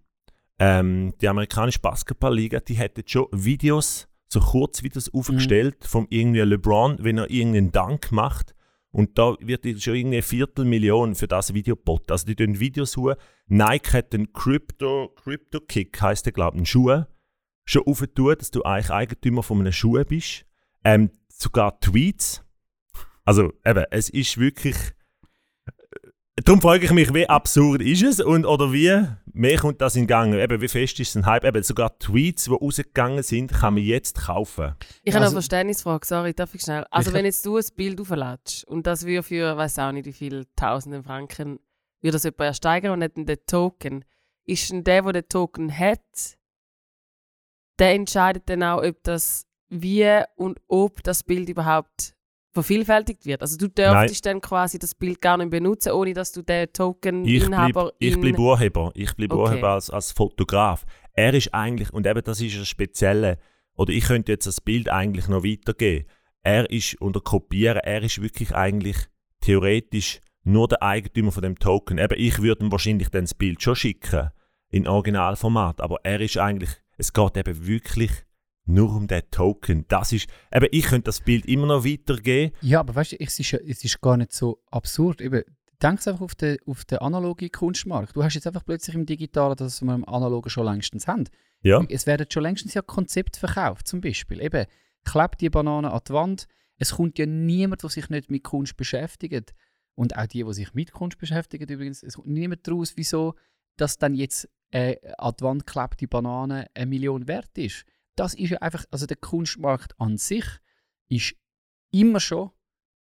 ähm, 0.58 1.14
die 1.20 1.28
amerikanische 1.28 1.80
Basketballliga, 1.80 2.60
die 2.60 2.78
hat 2.78 2.96
jetzt 2.96 3.10
schon 3.10 3.26
Videos, 3.32 4.08
so 4.28 4.40
Kurzvideos 4.40 5.12
aufgestellt 5.12 5.84
vom 5.84 6.06
irgendwie 6.10 6.40
LeBron, 6.40 6.98
wenn 7.00 7.18
er 7.18 7.30
irgendeinen 7.30 7.72
Dank 7.72 8.10
macht. 8.10 8.53
Und 8.94 9.18
da 9.18 9.34
wird 9.40 9.64
schon 9.82 9.96
irgendwie 9.96 10.18
eine 10.18 10.22
Viertelmillion 10.22 11.16
für 11.16 11.26
das 11.26 11.52
Video 11.52 11.74
geboten. 11.74 12.12
Also 12.12 12.26
die 12.26 12.36
tun 12.36 12.60
Videos 12.60 12.92
suchen. 12.92 13.16
Nike 13.48 13.92
hat 13.92 14.12
den 14.12 14.32
Crypto, 14.32 15.12
Crypto 15.16 15.58
Kick, 15.58 16.00
heisst 16.00 16.26
der 16.26 16.32
glaube 16.32 16.56
ich, 16.56 16.58
einen 16.58 16.66
Schuh, 16.66 17.02
schon 17.64 17.82
aufgetun, 17.86 18.36
dass 18.38 18.52
du 18.52 18.62
eigentlich 18.62 18.92
Eigentümer 18.92 19.42
von 19.42 19.58
einem 19.58 19.72
Schuh 19.72 20.00
bist. 20.04 20.46
Ähm, 20.84 21.10
sogar 21.26 21.80
Tweets 21.80 22.44
Also, 23.24 23.52
eben, 23.66 23.84
es 23.90 24.10
ist 24.10 24.38
wirklich. 24.38 24.76
Darum 26.42 26.60
frage 26.60 26.84
ich 26.84 26.90
mich, 26.90 27.14
wie 27.14 27.28
absurd 27.28 27.80
ist 27.80 28.02
es 28.02 28.20
und 28.20 28.44
oder 28.44 28.72
wie 28.72 29.06
mehr 29.32 29.56
kommt 29.56 29.80
das 29.80 29.94
in 29.94 30.08
Gang? 30.08 30.34
Eben, 30.34 30.60
wie 30.60 30.66
fest 30.66 30.98
ist 30.98 31.10
es 31.10 31.14
ein 31.16 31.26
Hype? 31.26 31.44
Eben, 31.44 31.62
sogar 31.62 31.96
Tweets, 32.00 32.44
die 32.46 32.50
rausgegangen 32.50 33.22
sind, 33.22 33.52
kann 33.52 33.74
man 33.74 33.84
jetzt 33.84 34.18
kaufen. 34.26 34.74
Ich 35.04 35.14
habe 35.14 35.22
Also- 35.24 35.36
eine 35.36 35.42
Verständnisfrage, 35.42 36.04
sorry, 36.04 36.34
darf 36.34 36.52
ich 36.54 36.62
schnell? 36.62 36.84
Also 36.90 37.10
Ich- 37.10 37.14
wenn 37.14 37.24
jetzt 37.24 37.46
du 37.46 37.56
ein 37.56 37.64
Bild 37.76 38.00
auflädst 38.00 38.64
und 38.64 38.84
das 38.86 39.06
würde 39.06 39.22
für, 39.22 39.56
weiß 39.56 39.78
auch 39.78 39.92
nicht 39.92 40.06
wie 40.06 40.12
viele 40.12 40.44
Tausende 40.56 41.04
Franken, 41.04 41.60
würde 42.02 42.12
das 42.14 42.24
jemand 42.24 42.40
ersteigern 42.40 42.92
und 42.92 42.98
nicht 42.98 43.16
den 43.16 43.46
Token, 43.46 44.04
ist 44.44 44.70
denn 44.72 44.82
der, 44.82 45.02
der 45.02 45.12
den 45.12 45.28
Token 45.28 45.78
hat, 45.78 46.00
der 47.78 47.92
entscheidet 47.94 48.48
dann 48.48 48.64
auch, 48.64 48.82
ob 48.82 49.00
das 49.04 49.46
wie 49.68 50.20
und 50.34 50.60
ob 50.66 51.00
das 51.04 51.22
Bild 51.22 51.48
überhaupt 51.48 52.14
vervielfältigt 52.54 53.26
wird. 53.26 53.42
Also 53.42 53.58
du 53.58 53.68
dürftest 53.68 54.24
dann 54.24 54.40
quasi 54.40 54.78
das 54.78 54.94
Bild 54.94 55.20
gar 55.20 55.36
nicht 55.36 55.50
benutzen, 55.50 55.92
ohne 55.92 56.14
dass 56.14 56.32
du 56.32 56.42
den 56.42 56.64
Ich 56.64 56.72
Token-Inhaber 56.72 57.72
bleibe 57.82 57.94
ich 57.98 58.20
bleib 58.20 58.38
Urheber. 58.38 58.92
Ich 58.94 59.14
bleibe 59.14 59.34
Okay. 59.34 59.50
Urheber 59.50 59.70
als, 59.70 59.90
als 59.90 60.12
Fotograf. 60.12 60.84
Er 61.12 61.34
ist 61.34 61.52
eigentlich, 61.52 61.92
und 61.92 62.06
eben 62.06 62.22
das 62.22 62.40
ist 62.40 62.58
das 62.58 62.68
Spezielle, 62.68 63.38
oder 63.76 63.92
ich 63.92 64.04
könnte 64.04 64.32
jetzt 64.32 64.46
das 64.46 64.60
Bild 64.60 64.88
eigentlich 64.88 65.28
noch 65.28 65.42
weitergeben. 65.44 66.06
Er 66.42 66.70
ist 66.70 67.00
unter 67.00 67.20
Kopieren, 67.20 67.78
er 67.78 68.02
ist 68.02 68.22
wirklich 68.22 68.54
eigentlich 68.54 68.96
theoretisch 69.40 70.20
nur 70.44 70.68
der 70.68 70.82
Eigentümer 70.82 71.32
von 71.32 71.42
dem 71.42 71.58
Token. 71.58 71.98
Eben, 71.98 72.14
ich 72.16 72.40
würde 72.40 72.64
ihm 72.64 72.70
wahrscheinlich 72.70 73.08
dann 73.08 73.24
das 73.24 73.34
Bild 73.34 73.62
schon 73.62 73.74
schicken, 73.74 74.30
in 74.70 74.86
Originalformat, 74.86 75.80
aber 75.80 75.98
er 76.04 76.20
ist 76.20 76.36
eigentlich, 76.36 76.70
es 76.98 77.12
geht 77.12 77.36
eben 77.36 77.66
wirklich 77.66 78.10
nur 78.66 78.94
um 78.94 79.06
den 79.06 79.22
Token. 79.30 79.84
Das 79.88 80.12
ist, 80.12 80.28
eben, 80.52 80.68
ich 80.70 80.84
könnte 80.86 81.06
das 81.06 81.20
Bild 81.20 81.46
immer 81.46 81.66
noch 81.66 81.84
weitergeben. 81.84 82.54
Ja, 82.60 82.80
aber 82.80 82.94
weißt 82.94 83.12
du, 83.12 83.20
es 83.20 83.38
ist, 83.38 83.52
es 83.52 83.84
ist 83.84 84.00
gar 84.00 84.16
nicht 84.16 84.32
so 84.32 84.62
absurd. 84.70 85.20
Eben, 85.20 85.42
denk 85.82 86.06
einfach 86.06 86.20
auf 86.20 86.34
den, 86.34 86.56
auf 86.66 86.84
den 86.84 86.98
analogen 86.98 87.50
Kunstmarkt. 87.50 88.16
Du 88.16 88.22
hast 88.22 88.34
jetzt 88.34 88.46
einfach 88.46 88.64
plötzlich 88.64 88.96
im 88.96 89.06
Digitalen, 89.06 89.56
das 89.56 89.82
wir 89.82 89.94
im 89.94 90.08
Analogen 90.08 90.50
schon 90.50 90.66
längstens 90.66 91.06
haben. 91.06 91.24
Ja. 91.62 91.84
Es 91.88 92.06
werden 92.06 92.26
schon 92.30 92.42
längstens 92.42 92.74
ja 92.74 92.82
Konzepte 92.82 93.38
verkauft, 93.38 93.86
zum 93.86 94.00
Beispiel. 94.00 94.40
Eben, 94.40 94.66
klebt 95.04 95.40
die 95.40 95.50
Banane 95.50 95.92
an 95.92 96.00
die 96.06 96.12
Wand. 96.12 96.46
Es 96.78 96.92
kommt 96.92 97.18
ja 97.18 97.26
niemand, 97.26 97.82
der 97.82 97.90
sich 97.90 98.08
nicht 98.08 98.30
mit 98.30 98.44
Kunst 98.44 98.76
beschäftigt. 98.76 99.54
Und 99.94 100.16
auch 100.16 100.26
die, 100.26 100.42
die 100.42 100.54
sich 100.54 100.74
mit 100.74 100.92
Kunst 100.92 101.18
beschäftigen, 101.18 101.68
übrigens, 101.68 102.02
es 102.02 102.16
kommt 102.16 102.26
niemand 102.28 102.66
daraus, 102.66 102.96
wieso 102.96 103.34
dass 103.76 103.98
dann 103.98 104.14
jetzt 104.14 104.48
äh, 104.70 104.96
an 105.18 105.34
die 105.38 105.44
Wand 105.44 105.66
geklebte 105.66 106.06
Banane 106.06 106.66
eine 106.74 106.86
Million 106.86 107.28
wert 107.28 107.56
ist. 107.58 107.84
Das 108.16 108.34
ist 108.34 108.50
ja 108.50 108.58
einfach, 108.58 108.84
also 108.90 109.06
der 109.06 109.16
Kunstmarkt 109.16 109.98
an 110.00 110.16
sich 110.16 110.44
ist 111.08 111.34
immer 111.90 112.20
schon 112.20 112.50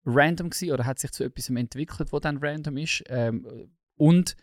random 0.06 0.50
gewesen 0.50 0.72
oder 0.72 0.86
hat 0.86 1.00
sich 1.00 1.12
zu 1.12 1.24
etwas 1.24 1.50
entwickelt, 1.50 2.12
wo 2.12 2.20
dann 2.20 2.38
random 2.38 2.78
ist. 2.78 3.04
Ähm, 3.08 3.72
und 3.96 4.36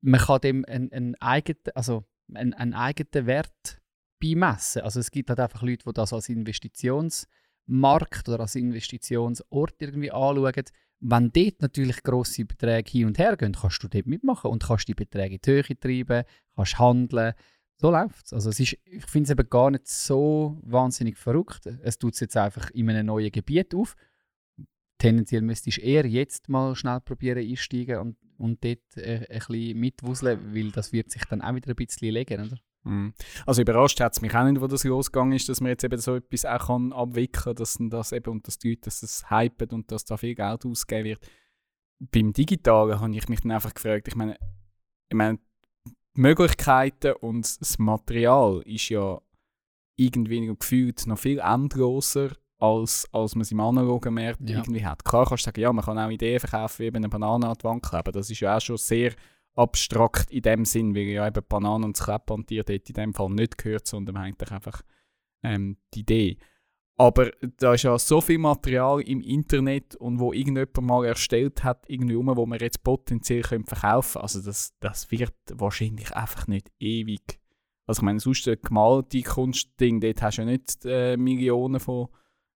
man 0.00 0.20
kann 0.20 0.40
dem 0.40 0.64
einen, 0.66 0.92
einen, 0.92 1.14
eigenen, 1.16 1.60
also 1.74 2.04
einen, 2.34 2.54
einen 2.54 2.74
eigenen 2.74 3.26
Wert 3.26 3.80
beimessen. 4.20 4.82
Also 4.82 5.00
es 5.00 5.10
gibt 5.10 5.30
halt 5.30 5.40
einfach 5.40 5.62
Leute, 5.62 5.84
die 5.86 5.92
das 5.92 6.12
als 6.12 6.28
Investitionsmarkt 6.28 8.28
oder 8.28 8.40
als 8.40 8.54
Investitionsort 8.54 9.80
irgendwie 9.80 10.10
anschauen. 10.10 10.64
Wenn 11.02 11.32
dort 11.32 11.62
natürlich 11.62 12.02
grosse 12.02 12.44
Beträge 12.44 12.90
hin 12.90 13.06
und 13.06 13.18
her 13.18 13.36
gehen, 13.36 13.56
kannst 13.58 13.82
du 13.82 13.88
dort 13.88 14.06
mitmachen 14.06 14.50
und 14.50 14.64
kannst 14.64 14.88
die 14.88 14.94
Beträge 14.94 15.36
in 15.36 15.40
die 15.42 15.50
Höhe 15.50 15.80
treiben, 15.80 16.24
kannst 16.54 16.78
handeln. 16.78 17.32
So 17.80 17.90
läuft 17.90 18.26
es. 18.26 18.34
Also 18.34 18.50
es 18.50 18.60
ist, 18.60 18.76
ich 18.84 19.06
finde 19.06 19.24
es 19.24 19.30
eben 19.30 19.48
gar 19.48 19.70
nicht 19.70 19.88
so 19.88 20.58
wahnsinnig 20.62 21.16
verrückt. 21.16 21.64
Es 21.82 21.96
tut 21.96 22.12
es 22.12 22.20
jetzt 22.20 22.36
einfach 22.36 22.68
in 22.72 22.90
einem 22.90 23.06
neuen 23.06 23.32
Gebiet 23.32 23.74
auf. 23.74 23.96
Tendenziell 24.98 25.40
müsstest 25.40 25.78
du 25.78 25.80
eher 25.80 26.04
jetzt 26.04 26.50
mal 26.50 26.76
schnell 26.76 27.00
probieren 27.00 27.38
einsteigen 27.38 27.96
und, 27.96 28.16
und 28.36 28.62
dort 28.62 28.96
äh, 28.96 29.26
ein 29.30 29.38
bisschen 29.38 29.80
mitwuseln, 29.80 30.54
weil 30.54 30.70
das 30.72 30.92
wird 30.92 31.10
sich 31.10 31.24
dann 31.24 31.40
auch 31.40 31.54
wieder 31.54 31.70
ein 31.70 31.76
bisschen 31.76 32.12
legen, 32.12 32.44
oder? 32.44 32.58
Mhm. 32.84 33.14
Also 33.46 33.62
überrascht 33.62 33.98
hat 34.00 34.12
es 34.12 34.20
mich 34.20 34.34
auch 34.34 34.44
nicht, 34.44 34.60
wo 34.60 34.66
das 34.66 34.84
losgegangen 34.84 35.32
ist, 35.32 35.48
dass 35.48 35.62
man 35.62 35.70
jetzt 35.70 35.84
eben 35.84 35.98
so 35.98 36.16
etwas 36.16 36.44
auch 36.44 36.66
kann 36.66 36.92
abwickeln 36.92 37.44
kann, 37.44 37.56
dass 37.56 37.78
das 37.80 38.12
eben 38.12 38.30
und 38.30 38.46
dass 38.46 38.58
die 38.58 38.70
Leute 38.70 38.82
dass 38.82 39.00
das 39.00 39.30
hypen 39.30 39.70
und 39.70 39.90
dass 39.90 40.04
da 40.04 40.18
viel 40.18 40.34
Geld 40.34 40.66
ausgegeben 40.66 41.08
wird. 41.08 41.30
Beim 41.98 42.34
Digitalen 42.34 43.00
habe 43.00 43.16
ich 43.16 43.26
mich 43.30 43.40
dann 43.40 43.52
einfach 43.52 43.72
gefragt, 43.72 44.06
ich 44.06 44.16
meine, 44.16 44.36
ich 45.08 45.16
meine, 45.16 45.38
Möglichkeiten 46.20 47.12
und 47.20 47.60
das 47.60 47.78
Material 47.78 48.62
ist 48.64 48.88
ja 48.88 49.20
irgendwie 49.96 50.46
gefühlt 50.46 51.06
noch 51.06 51.18
viel 51.18 51.38
endloser, 51.40 52.30
als, 52.58 53.08
als 53.12 53.34
man 53.34 53.42
es 53.42 53.52
im 53.52 53.60
analogen 53.60 54.14
Markt 54.14 54.40
Ja. 54.48 54.58
irgendwie 54.58 54.84
hat. 54.84 55.04
Klar 55.04 55.26
kannst 55.26 55.44
du 55.44 55.48
sagen, 55.48 55.60
ja, 55.60 55.72
man 55.72 55.84
kann 55.84 55.98
auch 55.98 56.10
Ideen 56.10 56.40
verkaufen, 56.40 56.78
wie 56.82 56.86
eben 56.86 56.96
eine 56.96 57.08
Banane 57.08 57.48
an 57.48 57.56
die 57.58 57.64
Wand 57.64 57.82
kleben. 57.82 58.12
Das 58.12 58.30
ist 58.30 58.40
ja 58.40 58.56
auch 58.56 58.60
schon 58.60 58.76
sehr 58.76 59.12
abstrakt 59.54 60.30
in 60.30 60.42
dem 60.42 60.64
Sinn, 60.64 60.94
weil 60.94 61.02
ja 61.04 61.26
eben 61.26 61.44
Bananen 61.48 61.84
und 61.84 61.98
das 61.98 62.04
Klebbandtier 62.04 62.64
dort 62.64 62.88
in 62.88 62.94
dem 62.94 63.14
Fall 63.14 63.30
nicht 63.30 63.58
gehört, 63.58 63.86
sondern 63.86 64.16
eigentlich 64.16 64.50
einfach 64.50 64.82
ähm, 65.42 65.76
die 65.94 66.00
Idee. 66.00 66.38
Aber 67.00 67.30
da 67.56 67.72
ist 67.72 67.84
ja 67.84 67.98
so 67.98 68.20
viel 68.20 68.36
Material 68.36 69.00
im 69.00 69.22
Internet 69.22 69.96
und 69.96 70.20
wo 70.20 70.34
irgendjemand 70.34 70.82
mal 70.82 71.06
erstellt 71.06 71.64
hat, 71.64 71.88
irgendwie 71.88 72.12
rum, 72.12 72.30
wo 72.36 72.44
man 72.44 72.58
jetzt 72.58 72.84
potenziell 72.84 73.40
könnte 73.40 73.74
verkaufen 73.74 74.12
könnte. 74.12 74.22
Also 74.22 74.42
das, 74.42 74.74
das 74.80 75.10
wird 75.10 75.32
wahrscheinlich 75.50 76.14
einfach 76.14 76.46
nicht 76.46 76.70
ewig. 76.78 77.40
Also 77.86 78.00
ich 78.00 78.02
meine, 78.02 78.20
sonst 78.20 78.46
ein 78.48 78.58
gemalte 78.60 79.22
Kunstding, 79.22 80.02
dort 80.02 80.20
hast 80.20 80.36
du 80.36 80.42
ja 80.42 80.46
nicht 80.46 80.84
äh, 80.84 81.16
Millionen 81.16 81.80
von 81.80 82.08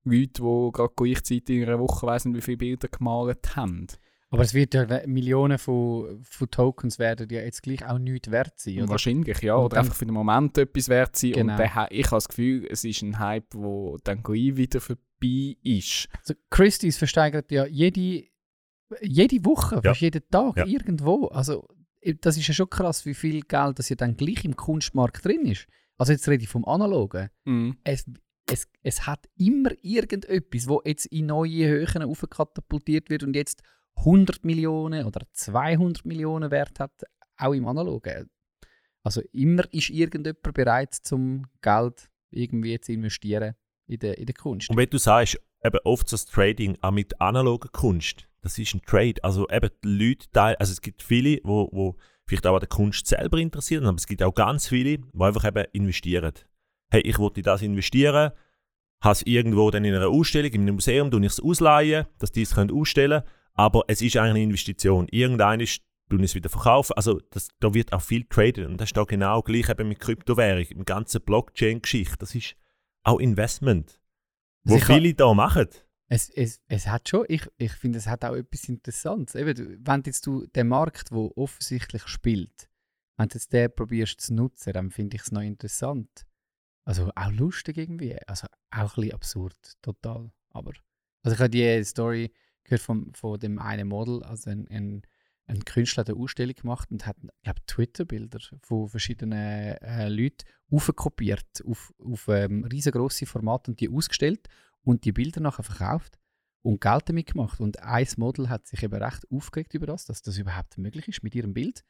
Leuten, 0.04 0.44
die 0.44 0.72
gerade 0.72 0.92
gleichzeitig 0.94 1.56
in 1.56 1.64
einer 1.64 1.78
Woche 1.80 2.06
weiss 2.06 2.26
nicht, 2.26 2.36
wie 2.36 2.42
viele 2.42 2.58
Bilder 2.58 2.88
gemalt 2.88 3.56
haben. 3.56 3.86
Aber 4.34 4.42
es 4.42 4.52
wird 4.54 4.74
ja 4.74 4.86
Millionen 5.06 5.58
von, 5.58 6.22
von 6.24 6.50
Tokens 6.50 6.98
werden 6.98 7.28
ja 7.30 7.40
jetzt 7.40 7.62
gleich 7.62 7.84
auch 7.86 7.98
nichts 7.98 8.30
wert 8.30 8.58
sein, 8.58 8.78
oder? 8.82 8.88
Wahrscheinlich, 8.90 9.40
ja. 9.40 9.54
Und 9.54 9.66
Oder 9.66 9.78
einfach 9.78 9.94
für 9.94 10.04
den 10.06 10.14
Moment 10.14 10.58
etwas 10.58 10.88
wert 10.88 11.16
sein. 11.16 11.32
Genau. 11.32 11.52
Und 11.52 11.58
der, 11.58 11.88
ich 11.90 12.06
habe 12.06 12.16
das 12.16 12.28
Gefühl, 12.28 12.66
es 12.70 12.84
ist 12.84 13.02
ein 13.02 13.18
Hype, 13.18 13.50
der 13.50 13.96
dann 14.04 14.22
gleich 14.22 14.56
wieder 14.56 14.80
vorbei 14.80 15.56
ist. 15.62 16.08
Also 16.18 16.34
Christie's 16.50 16.98
versteigert 16.98 17.50
ja 17.50 17.64
jede, 17.66 18.24
jede 19.00 19.44
Woche, 19.44 19.76
Ja. 19.76 19.90
fast 19.92 20.00
jeden 20.00 20.22
Tag 20.30 20.56
Ja. 20.56 20.66
irgendwo. 20.66 21.26
Also 21.28 21.66
das 22.20 22.36
ist 22.36 22.46
ja 22.48 22.54
schon 22.54 22.68
krass, 22.68 23.06
wie 23.06 23.14
viel 23.14 23.40
Geld 23.42 23.78
das 23.78 23.88
ja 23.88 23.96
dann 23.96 24.16
gleich 24.16 24.44
im 24.44 24.56
Kunstmarkt 24.56 25.24
drin 25.24 25.46
ist. 25.46 25.66
Also 25.96 26.12
jetzt 26.12 26.28
rede 26.28 26.42
ich 26.42 26.48
vom 26.48 26.64
Analogen. 26.66 27.30
Mhm. 27.44 27.78
Es, 27.84 28.04
es, 28.50 28.66
es 28.82 29.06
hat 29.06 29.26
immer 29.38 29.70
irgendetwas, 29.80 30.68
wo 30.68 30.82
jetzt 30.84 31.06
in 31.06 31.26
neue 31.26 31.66
Höhen 31.68 32.02
aufkatapultiert 32.02 33.08
wird 33.10 33.22
und 33.22 33.34
jetzt 33.34 33.62
100 33.96 34.44
Millionen 34.44 35.06
oder 35.06 35.22
200 35.32 36.04
Millionen 36.04 36.50
Wert 36.50 36.80
hat, 36.80 36.92
auch 37.36 37.52
im 37.52 37.66
Analogen. 37.66 38.30
Also 39.02 39.20
immer 39.32 39.64
ist 39.72 39.90
irgendjemand 39.90 40.54
bereit, 40.54 40.94
zum 40.94 41.46
Geld 41.60 42.08
irgendwie 42.30 42.78
zu 42.80 42.92
investieren 42.92 43.54
in 43.86 43.98
der, 43.98 44.18
in 44.18 44.26
der 44.26 44.34
Kunst. 44.34 44.70
Und 44.70 44.76
wenn 44.76 44.88
du 44.88 44.98
sagst, 44.98 45.38
eben 45.62 45.78
oft 45.84 46.10
das 46.12 46.26
Trading 46.26 46.76
auch 46.80 46.90
mit 46.90 47.20
analoger 47.20 47.68
Kunst, 47.68 48.26
das 48.40 48.58
ist 48.58 48.74
ein 48.74 48.82
Trade. 48.82 49.22
Also 49.22 49.48
eben 49.48 49.70
die 49.82 49.88
Leute, 49.88 50.26
teil- 50.32 50.56
also 50.56 50.72
es 50.72 50.80
gibt 50.80 51.02
viele, 51.02 51.40
wo, 51.44 51.68
wo 51.72 51.96
vielleicht 52.26 52.46
auch 52.46 52.54
an 52.54 52.60
der 52.60 52.68
Kunst 52.68 53.06
selber 53.06 53.38
interessieren, 53.38 53.86
aber 53.86 53.96
es 53.96 54.06
gibt 54.06 54.22
auch 54.22 54.34
ganz 54.34 54.68
viele, 54.68 54.98
die 54.98 55.20
einfach 55.20 55.44
eben 55.44 55.64
investieren. 55.72 56.32
Hey, 56.90 57.00
ich 57.02 57.18
wollte 57.18 57.40
in 57.40 57.44
das 57.44 57.62
investieren, 57.62 58.32
habe 59.02 59.12
es 59.12 59.22
irgendwo 59.22 59.70
dann 59.70 59.84
in 59.84 59.94
einer 59.94 60.08
Ausstellung, 60.08 60.50
in 60.52 60.62
einem 60.62 60.74
Museum, 60.76 61.10
tue 61.10 61.20
ich 61.20 61.26
es 61.32 61.40
ausleihen, 61.40 62.06
dass 62.18 62.32
die 62.32 62.42
es 62.42 62.54
können 62.54 62.70
ausstellen 62.70 63.22
aber 63.54 63.84
es 63.88 64.02
ist 64.02 64.16
eigentlich 64.16 64.30
eine 64.30 64.42
Investition. 64.42 65.08
Irgendein 65.10 65.60
ist 65.60 65.82
tun 66.08 66.22
es 66.22 66.34
wieder 66.34 66.48
verkaufen. 66.48 66.94
Also 66.96 67.20
das, 67.30 67.48
da 67.60 67.72
wird 67.74 67.92
auch 67.92 68.02
viel 68.02 68.24
traden 68.24 68.66
und 68.66 68.80
das 68.80 68.90
ist 68.90 68.96
da 68.96 69.04
genau 69.04 69.42
gleich 69.42 69.68
eben 69.68 69.88
mit 69.88 70.00
Kryptowährung, 70.00 70.64
im 70.64 70.84
ganzen 70.84 71.22
Blockchain-Geschichte. 71.22 72.18
Das 72.18 72.34
ist 72.34 72.56
auch 73.02 73.18
Investment, 73.18 74.00
wo 74.64 74.74
Sicher. 74.74 74.94
viele 74.94 75.14
da 75.14 75.32
machen. 75.34 75.68
Es, 76.08 76.28
es, 76.30 76.60
es 76.68 76.86
hat 76.86 77.08
schon, 77.08 77.24
ich, 77.28 77.48
ich 77.56 77.72
finde, 77.72 77.98
es 77.98 78.06
hat 78.06 78.24
auch 78.24 78.34
etwas 78.34 78.68
Interessantes. 78.68 79.34
Eben, 79.34 79.78
wenn 79.84 80.02
jetzt 80.04 80.26
du 80.26 80.46
den 80.46 80.68
Markt, 80.68 81.10
wo 81.10 81.32
offensichtlich 81.34 82.06
spielt, 82.06 82.68
wenn 83.16 83.28
du 83.28 83.34
jetzt 83.34 83.52
den 83.52 83.74
probierst 83.74 84.20
zu 84.20 84.34
nutzen, 84.34 84.72
dann 84.72 84.90
finde 84.90 85.16
ich 85.16 85.22
es 85.22 85.32
noch 85.32 85.40
interessant. 85.40 86.26
Also 86.84 87.10
auch 87.14 87.30
lustig 87.30 87.78
irgendwie. 87.78 88.16
Also 88.26 88.46
auch 88.70 88.78
ein 88.78 88.86
bisschen 88.86 89.12
absurd, 89.14 89.56
total. 89.80 90.30
Aber, 90.50 90.72
also 91.22 91.34
ich 91.34 91.40
habe 91.40 91.50
die 91.50 91.84
Story 91.84 92.30
gehört 92.64 92.82
von, 92.82 93.12
von 93.14 93.38
dem 93.38 93.58
einen 93.58 93.88
Model, 93.88 94.22
also 94.22 94.50
ein, 94.50 94.66
ein, 94.68 95.02
ein 95.46 95.64
Künstler 95.64 96.00
hat 96.00 96.10
eine 96.10 96.18
Ausstellung 96.18 96.54
gemacht 96.54 96.90
und 96.90 97.06
hat, 97.06 97.16
glaube, 97.42 97.60
Twitter-Bilder 97.66 98.38
von 98.62 98.88
verschiedenen 98.88 99.76
äh, 99.78 100.08
Leuten 100.08 100.46
aufkopiert 100.70 101.62
auf, 101.66 101.92
auf 101.98 102.28
ähm, 102.28 102.64
riesengroße 102.64 103.26
Formate 103.26 103.70
und 103.70 103.80
die 103.80 103.90
ausgestellt 103.90 104.48
und 104.82 105.04
die 105.04 105.12
Bilder 105.12 105.40
nachher 105.40 105.62
verkauft 105.62 106.18
und 106.62 106.80
Geld 106.80 107.08
damit 107.08 107.32
gemacht. 107.32 107.60
Und 107.60 107.82
ein 107.82 108.06
Model 108.16 108.48
hat 108.48 108.66
sich 108.66 108.82
eben 108.82 109.02
recht 109.02 109.30
aufgeregt 109.30 109.74
über 109.74 109.86
das, 109.86 110.06
dass 110.06 110.22
das 110.22 110.38
überhaupt 110.38 110.78
möglich 110.78 111.08
ist 111.08 111.22
mit 111.22 111.34
ihrem 111.34 111.52
Bild, 111.52 111.84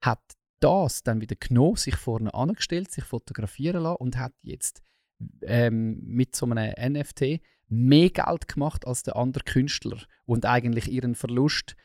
hat 0.00 0.22
das 0.60 1.02
dann 1.02 1.20
wieder 1.20 1.36
genommen, 1.36 1.76
sich 1.76 1.96
vorne 1.96 2.32
angestellt, 2.32 2.90
sich 2.90 3.04
fotografieren 3.04 3.82
lassen 3.82 3.96
und 3.96 4.18
hat 4.18 4.34
jetzt 4.42 4.82
ähm, 5.42 6.00
mit 6.04 6.36
so 6.36 6.46
einem 6.46 6.72
NFT 6.92 7.40
mehr 7.70 8.10
Geld 8.10 8.48
gemacht 8.48 8.86
als 8.86 9.02
der 9.02 9.16
andere 9.16 9.44
Künstler 9.44 9.98
und 10.26 10.44
eigentlich 10.44 10.90
ihren 10.90 11.14
Verlust 11.14 11.76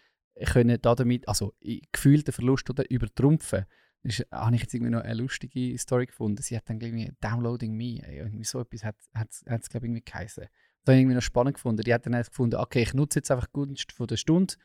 können 0.45 0.77
damit, 0.81 1.27
also 1.29 1.53
gefühlten 1.91 2.33
Verlust 2.33 2.69
oder 2.69 2.89
übertrumpfen. 2.89 3.65
Das 4.03 4.19
ist- 4.19 4.31
habe 4.31 4.55
ich 4.55 4.61
jetzt 4.63 4.73
irgendwie 4.73 4.91
noch 4.91 5.01
eine 5.01 5.13
lustige 5.13 5.77
Story 5.77 6.07
gefunden. 6.07 6.41
Sie 6.41 6.57
hat 6.57 6.69
dann 6.69 6.81
irgendwie 6.81 7.13
Downloading 7.21 7.73
Me, 7.75 8.01
irgendwie 8.07 8.43
so 8.43 8.59
etwas 8.59 8.83
hat 8.83 8.95
es 9.31 9.43
glaube 9.69 9.85
ich 9.85 9.89
irgendwie 9.91 10.03
geheißen. 10.03 10.43
Das 10.43 10.91
habe 10.91 10.95
ich 10.97 11.01
irgendwie 11.01 11.15
noch 11.15 11.21
spannend 11.21 11.53
gefunden. 11.55 11.81
Die 11.83 11.93
hat 11.93 12.05
dann 12.05 12.13
gefunden, 12.13 12.55
okay, 12.57 12.81
ich 12.83 12.93
nutze 12.93 13.19
jetzt 13.19 13.31
einfach 13.31 13.51
Gunst 13.51 13.91
von 13.93 14.07
der 14.07 14.17
Stunde, 14.17 14.55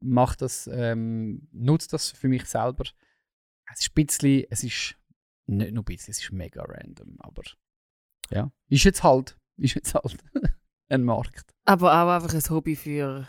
mach 0.00 0.36
das, 0.36 0.68
ähm, 0.72 1.48
nutze 1.52 1.88
das 1.88 2.10
für 2.10 2.28
mich 2.28 2.44
selber. 2.44 2.84
Es 3.72 3.80
ist 3.80 3.90
ein 3.96 4.06
bisschen, 4.06 4.44
es 4.50 4.62
ist 4.62 4.96
nicht 5.46 5.72
nur 5.72 5.82
ein 5.82 5.84
bisschen, 5.86 6.12
es 6.12 6.22
ist 6.22 6.32
mega 6.32 6.62
random, 6.62 7.16
aber 7.18 7.42
ja, 8.30 8.52
ist 8.68 8.84
jetzt 8.84 9.02
halt, 9.02 9.36
ist 9.56 9.74
jetzt 9.74 9.94
halt 9.94 10.16
ein 10.88 11.02
Markt. 11.02 11.54
Aber 11.64 11.92
auch 11.92 12.08
einfach 12.08 12.34
ein 12.34 12.50
Hobby 12.50 12.76
für 12.76 13.26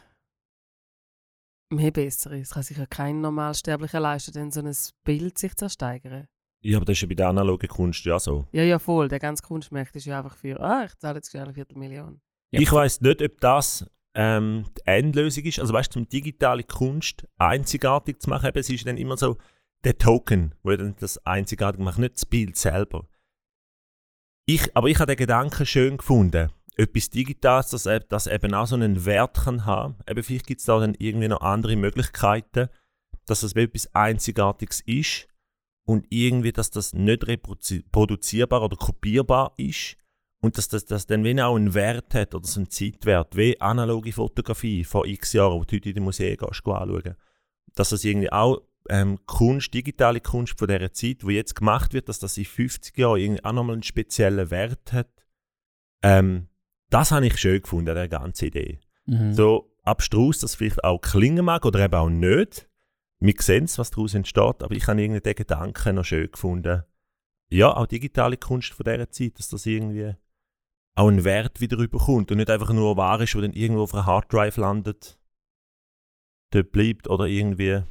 mehr 1.71 1.91
Bessere. 1.91 2.39
Es 2.39 2.51
kann 2.51 2.63
sich 2.63 2.77
ja 2.77 2.85
kein 2.85 3.21
Normalsterblicher 3.21 3.99
leisten, 3.99 4.33
denn 4.33 4.51
so 4.51 4.61
ein 4.61 4.75
Bild 5.03 5.37
sich 5.37 5.55
zu 5.55 5.65
ersteigern. 5.65 6.27
Ja, 6.61 6.77
aber 6.77 6.85
das 6.85 6.93
ist 6.97 7.01
ja 7.01 7.07
bei 7.07 7.15
der 7.15 7.29
analogen 7.29 7.69
Kunst 7.69 8.05
ja 8.05 8.19
so. 8.19 8.47
Ja, 8.51 8.63
ja, 8.63 8.79
voll. 8.79 9.07
Der 9.07 9.19
ganze 9.19 9.43
Kunstmarkt 9.43 9.95
ist 9.95 10.05
ja 10.05 10.17
einfach 10.17 10.35
für, 10.35 10.59
ah, 10.59 10.85
ich 10.85 10.95
zahle 10.97 11.17
jetzt 11.17 11.29
schnell 11.29 11.43
eine 11.43 11.53
Viertelmillion. 11.53 12.21
Ja. 12.51 12.59
Ich 12.59 12.71
weiß 12.71 13.01
nicht, 13.01 13.21
ob 13.21 13.39
das 13.39 13.85
ähm, 14.15 14.65
die 14.77 14.81
Endlösung 14.85 15.43
ist. 15.43 15.59
Also 15.59 15.73
weißt 15.73 15.93
du, 15.93 15.99
um 15.99 16.09
digitale 16.09 16.63
Kunst 16.63 17.27
einzigartig 17.37 18.19
zu 18.21 18.29
machen, 18.29 18.47
eben, 18.47 18.57
es 18.57 18.69
ist 18.69 18.87
dann 18.87 18.97
immer 18.97 19.17
so 19.17 19.37
der 19.83 19.97
Token, 19.97 20.55
wo 20.63 20.75
dann 20.75 20.95
das 20.99 21.23
einzigartig 21.25 21.79
macht, 21.81 21.99
nicht 21.99 22.15
das 22.15 22.25
Bild 22.25 22.57
selber. 22.57 23.07
Ich, 24.47 24.75
aber 24.75 24.87
ich 24.87 24.97
habe 24.97 25.11
den 25.11 25.17
Gedanken 25.17 25.65
schön 25.65 25.97
gefunden. 25.97 26.49
Etwas 26.77 27.09
Digitales, 27.09 27.69
das, 27.69 27.85
eben- 27.85 28.05
das 28.09 28.27
eben 28.27 28.53
auch 28.53 28.67
so 28.67 28.75
einen 28.75 29.05
Wert 29.05 29.37
kann 29.43 29.65
haben. 29.65 29.95
Eben, 30.09 30.23
vielleicht 30.23 30.47
gibt 30.47 30.59
es 30.59 30.65
da 30.65 30.79
dann 30.79 30.95
irgendwie 30.99 31.27
noch 31.27 31.41
andere 31.41 31.75
Möglichkeiten, 31.75 32.67
dass 33.25 33.41
das 33.41 33.53
etwas 33.53 33.93
Einzigartiges 33.95 34.81
ist 34.81 35.27
und 35.87 36.05
irgendwie, 36.09 36.51
dass 36.51 36.71
das 36.71 36.93
nicht 36.93 37.25
reproduzierbar 37.27 38.61
oder 38.63 38.75
kopierbar 38.75 39.53
ist 39.57 39.95
und 40.41 40.57
dass 40.57 40.67
das, 40.67 40.85
das 40.85 41.07
dann 41.07 41.23
wie 41.23 41.41
auch 41.41 41.55
einen 41.55 41.73
Wert 41.73 42.13
hat 42.13 42.35
oder 42.35 42.45
so 42.45 42.59
einen 42.59 42.69
Zeitwert, 42.69 43.35
wie 43.35 43.59
analoge 43.61 44.11
Fotografie 44.11 44.83
vor 44.83 45.05
x 45.05 45.33
Jahren, 45.33 45.59
wo 45.59 45.63
du 45.63 45.75
heute 45.75 45.89
in 45.89 45.95
den 45.95 46.03
Museen 46.03 46.37
gehst, 46.37 46.63
geh 46.63 46.71
anschauen. 46.71 47.15
Dass 47.73 47.89
das 47.89 48.03
irgendwie 48.03 48.31
auch 48.31 48.61
ähm, 48.89 49.19
Kunst, 49.25 49.73
digitale 49.73 50.21
Kunst 50.21 50.59
von 50.59 50.67
dieser 50.67 50.93
Zeit, 50.93 51.23
die 51.23 51.31
jetzt 51.33 51.55
gemacht 51.55 51.93
wird, 51.93 52.09
dass 52.09 52.19
das 52.19 52.37
in 52.37 52.45
50 52.45 52.95
Jahren 52.97 53.19
irgendwie 53.19 53.43
auch 53.43 53.53
nochmal 53.53 53.73
einen 53.73 53.83
speziellen 53.83 54.51
Wert 54.51 54.93
hat. 54.93 55.09
Ähm, 56.03 56.47
das 56.89 57.11
habe 57.11 57.27
ich 57.27 57.37
schön 57.37 57.61
gefunden, 57.61 57.89
an 57.89 57.95
der 57.95 58.07
ganzen 58.07 58.45
Idee. 58.45 58.79
Mhm. 59.05 59.33
So 59.33 59.71
abstrus, 59.83 60.39
das 60.39 60.55
vielleicht 60.55 60.83
auch 60.83 60.99
klingen 60.99 61.45
mag 61.45 61.65
oder 61.65 61.79
eben 61.79 61.93
auch 61.93 62.09
nicht. 62.09 62.69
Wir 63.19 63.33
sehen 63.39 63.65
es, 63.65 63.77
was 63.77 63.91
daraus 63.91 64.13
entsteht, 64.13 64.63
aber 64.63 64.71
ich 64.71 64.87
habe 64.87 65.01
irgendwie 65.01 65.21
den 65.21 65.35
Gedanken 65.35 65.95
noch 65.95 66.05
schön 66.05 66.31
gefunden. 66.31 66.83
Ja, 67.49 67.75
auch 67.75 67.85
digitale 67.85 68.37
Kunst 68.37 68.73
von 68.73 68.83
dieser 68.83 69.09
Zeit, 69.09 69.39
dass 69.39 69.49
das 69.49 69.65
irgendwie 69.65 70.15
auch 70.95 71.07
einen 71.07 71.23
Wert 71.23 71.61
wieder 71.61 71.77
überkommt 71.77 72.31
und 72.31 72.37
nicht 72.37 72.49
einfach 72.49 72.71
nur 72.71 72.97
wahr 72.97 73.21
ist, 73.21 73.35
wo 73.35 73.41
dann 73.41 73.53
irgendwo 73.53 73.83
auf 73.83 73.93
einer 73.93 74.05
Harddrive 74.05 74.57
landet, 74.57 75.19
dort 76.51 76.71
bleibt 76.71 77.07
oder 77.07 77.25
irgendwie. 77.25 77.83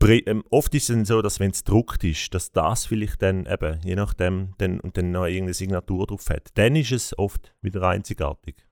Ähm, 0.00 0.44
oft 0.50 0.74
ist 0.74 0.88
es 0.88 0.94
dann 0.94 1.04
so, 1.04 1.22
dass 1.22 1.40
wenn 1.40 1.50
es 1.50 1.64
gedruckt 1.64 2.04
ist, 2.04 2.32
dass 2.32 2.52
das 2.52 2.86
vielleicht 2.86 3.20
dann 3.20 3.46
eben, 3.46 3.80
je 3.82 3.96
nachdem, 3.96 4.54
dann, 4.58 4.78
und 4.80 4.96
dann 4.96 5.10
noch 5.10 5.24
irgendeine 5.26 5.54
Signatur 5.54 6.06
drauf 6.06 6.30
hat. 6.30 6.56
Dann 6.56 6.76
ist 6.76 6.92
es 6.92 7.18
oft 7.18 7.54
wieder 7.62 7.82
einzigartig. 7.82 8.64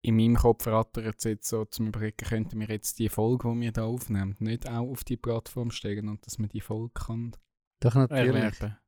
In 0.00 0.16
meinem 0.16 0.36
Kopf 0.36 0.66
rattert 0.66 1.16
es 1.18 1.24
jetzt 1.24 1.48
so 1.48 1.64
zum 1.66 1.88
Überlegen, 1.88 2.16
könnten 2.16 2.60
wir 2.60 2.68
jetzt 2.68 2.98
die 2.98 3.08
Folge, 3.08 3.52
die 3.52 3.60
wir 3.60 3.72
da 3.72 3.84
aufnehmen, 3.84 4.36
nicht 4.38 4.68
auch 4.68 4.88
auf 4.88 5.04
die 5.04 5.16
Plattform 5.16 5.70
stellen 5.72 6.08
und 6.08 6.24
dass 6.24 6.38
man 6.38 6.48
die 6.48 6.60
Folge 6.60 6.92
kann 6.94 7.36
Doch 7.80 7.94
natürlich. 7.94 8.34
erwerben. 8.34 8.78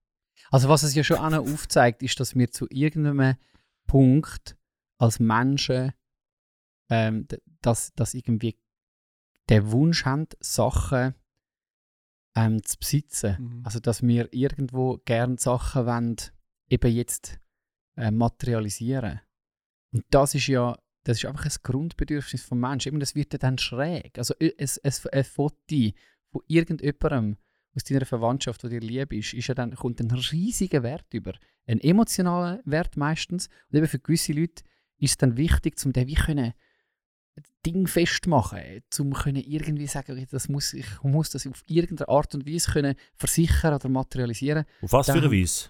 Also 0.51 0.69
was 0.71 0.85
es 0.85 0.95
ja 0.95 1.05
schon 1.05 1.19
auch 1.19 1.31
noch 1.31 1.41
aufzeigt, 1.53 2.03
ist, 2.03 2.19
dass 2.19 2.35
wir 2.35 2.51
zu 2.51 2.67
irgendeinem 2.71 3.35
Punkt 3.87 4.57
als 4.99 5.19
Menschen 5.19 5.93
ähm, 6.89 7.27
d- 7.29 7.43
dass, 7.61 7.93
dass 7.95 8.15
irgendwie 8.15 8.57
den 9.51 9.71
Wunsch 9.71 10.05
haben, 10.05 10.29
Sachen 10.41 11.15
ähm, 12.35 12.63
zu 12.65 12.79
besitzen. 12.79 13.37
Mhm. 13.39 13.63
Also 13.65 13.81
dass 13.81 14.03
wir 14.03 14.33
irgendwo 14.33 14.99
gern 15.05 15.37
Sachen 15.37 15.87
wollen, 15.87 16.17
eben 16.69 16.93
jetzt 16.93 17.39
äh, 17.97 18.11
materialisieren. 18.11 19.21
Und 19.93 20.05
das 20.11 20.35
ist 20.35 20.47
ja 20.47 20.79
das 21.05 21.19
ist 21.19 21.25
einfach 21.25 21.47
ein 21.47 21.53
Grundbedürfnis 21.63 22.43
vom 22.43 22.61
Menschen. 22.61 23.01
Das 23.01 23.15
wird 23.15 23.33
ja 23.33 23.39
dann 23.39 23.59
schräg. 23.59 24.19
Also 24.19 24.35
es, 24.39 24.77
es, 24.79 25.07
ein 25.07 25.25
Foto 25.25 25.57
von 26.31 26.43
irgendjemandem 26.47 27.37
aus 27.75 27.85
deiner 27.85 28.05
Verwandtschaft, 28.05 28.63
die 28.63 28.69
dir 28.69 28.81
lieb 28.81 29.13
ist, 29.13 29.33
ist 29.33 29.47
ja 29.47 29.55
dann, 29.55 29.75
kommt 29.75 30.01
ein 30.01 30.11
riesiger 30.11 30.83
Wert 30.83 31.13
über. 31.13 31.33
Ein 31.67 31.81
emotionaler 31.81 32.61
Wert 32.65 32.97
meistens. 32.97 33.49
Und 33.71 33.79
eben 33.79 33.87
für 33.87 33.99
gewisse 33.99 34.33
Leute 34.33 34.63
ist 34.99 35.11
es 35.11 35.17
dann 35.17 35.37
wichtig, 35.37 35.75
um 35.85 35.93
den 35.93 36.07
wie 36.09 36.15
können 36.15 36.53
Ding 37.67 37.87
festmachen, 37.87 38.61
zum 38.91 39.13
können 39.13 39.43
irgendwie 39.47 39.87
sagen, 39.87 40.13
okay, 40.13 40.27
das 40.31 40.49
muss, 40.49 40.73
ich 40.73 40.87
muss 41.03 41.31
das 41.31 41.47
auf 41.47 41.63
irgendeine 41.67 42.09
Art 42.09 42.35
und 42.35 42.47
Weise 42.47 42.71
können 42.73 42.95
versichern 43.17 43.75
oder 43.75 43.89
materialisieren. 43.89 44.65
Auf 44.83 44.93
was 44.93 45.07
für 45.07 45.13
eine 45.15 45.31
Weise? 45.31 45.69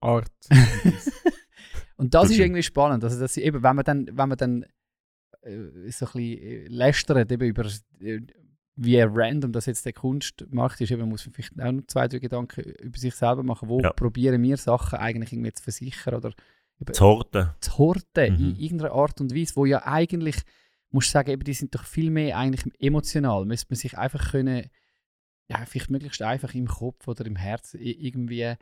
Art. 0.00 0.30
Und 1.96 2.12
das 2.14 2.30
ist 2.30 2.38
irgendwie 2.38 2.62
spannend. 2.62 3.04
Also, 3.04 3.18
dass 3.20 3.36
eben, 3.36 3.62
wenn 3.62 3.76
man 3.76 3.84
dann, 3.84 4.06
wenn 4.08 4.28
man 4.28 4.36
dann 4.36 4.62
äh, 5.42 5.90
so 5.90 6.06
ein 6.06 6.12
bisschen 6.12 6.20
äh, 6.20 6.66
lästert 6.66 7.30
eben 7.30 7.48
über 7.48 7.64
äh, 8.00 8.20
wie 8.76 8.98
random 9.00 9.52
das 9.52 9.66
jetzt 9.66 9.86
der 9.86 9.92
Kunstmarkt 9.92 10.80
ist, 10.80 10.90
eben 10.90 11.08
muss 11.08 11.24
man 11.26 11.32
vielleicht 11.32 11.60
auch 11.60 11.70
noch 11.70 11.86
zwei, 11.86 12.08
drei 12.08 12.18
Gedanken 12.18 12.60
über 12.62 12.98
sich 12.98 13.14
selber 13.14 13.44
machen. 13.44 13.68
Wo 13.68 13.80
Ja. 13.80 13.92
probieren 13.92 14.42
wir 14.42 14.56
Sachen 14.56 14.98
eigentlich 14.98 15.32
irgendwie 15.32 15.52
zu 15.52 15.62
versichern 15.62 16.14
oder 16.16 16.32
Zu 16.92 17.04
horten. 17.04 17.50
zu 17.60 17.78
horten 17.78 18.24
in 18.24 18.48
Mhm. 18.48 18.56
irgendeiner 18.58 18.92
Art 18.92 19.20
und 19.20 19.32
Weise, 19.32 19.54
wo 19.54 19.64
ja 19.64 19.86
eigentlich, 19.86 20.42
musst 20.94 21.08
du 21.08 21.12
sagen, 21.12 21.30
eben, 21.30 21.44
die 21.44 21.52
sind 21.54 21.74
doch 21.74 21.84
viel 21.84 22.10
mehr 22.10 22.38
eigentlich 22.38 22.72
emotional. 22.80 23.44
Müsste 23.44 23.66
man 23.70 23.76
sich 23.76 23.98
einfach 23.98 24.30
können, 24.30 24.70
ja, 25.48 25.64
vielleicht 25.66 25.90
möglichst 25.90 26.22
einfach 26.22 26.54
im 26.54 26.66
Kopf 26.68 27.06
oder 27.08 27.26
im 27.26 27.36
Herz 27.36 27.74
irgendwie 27.74 28.54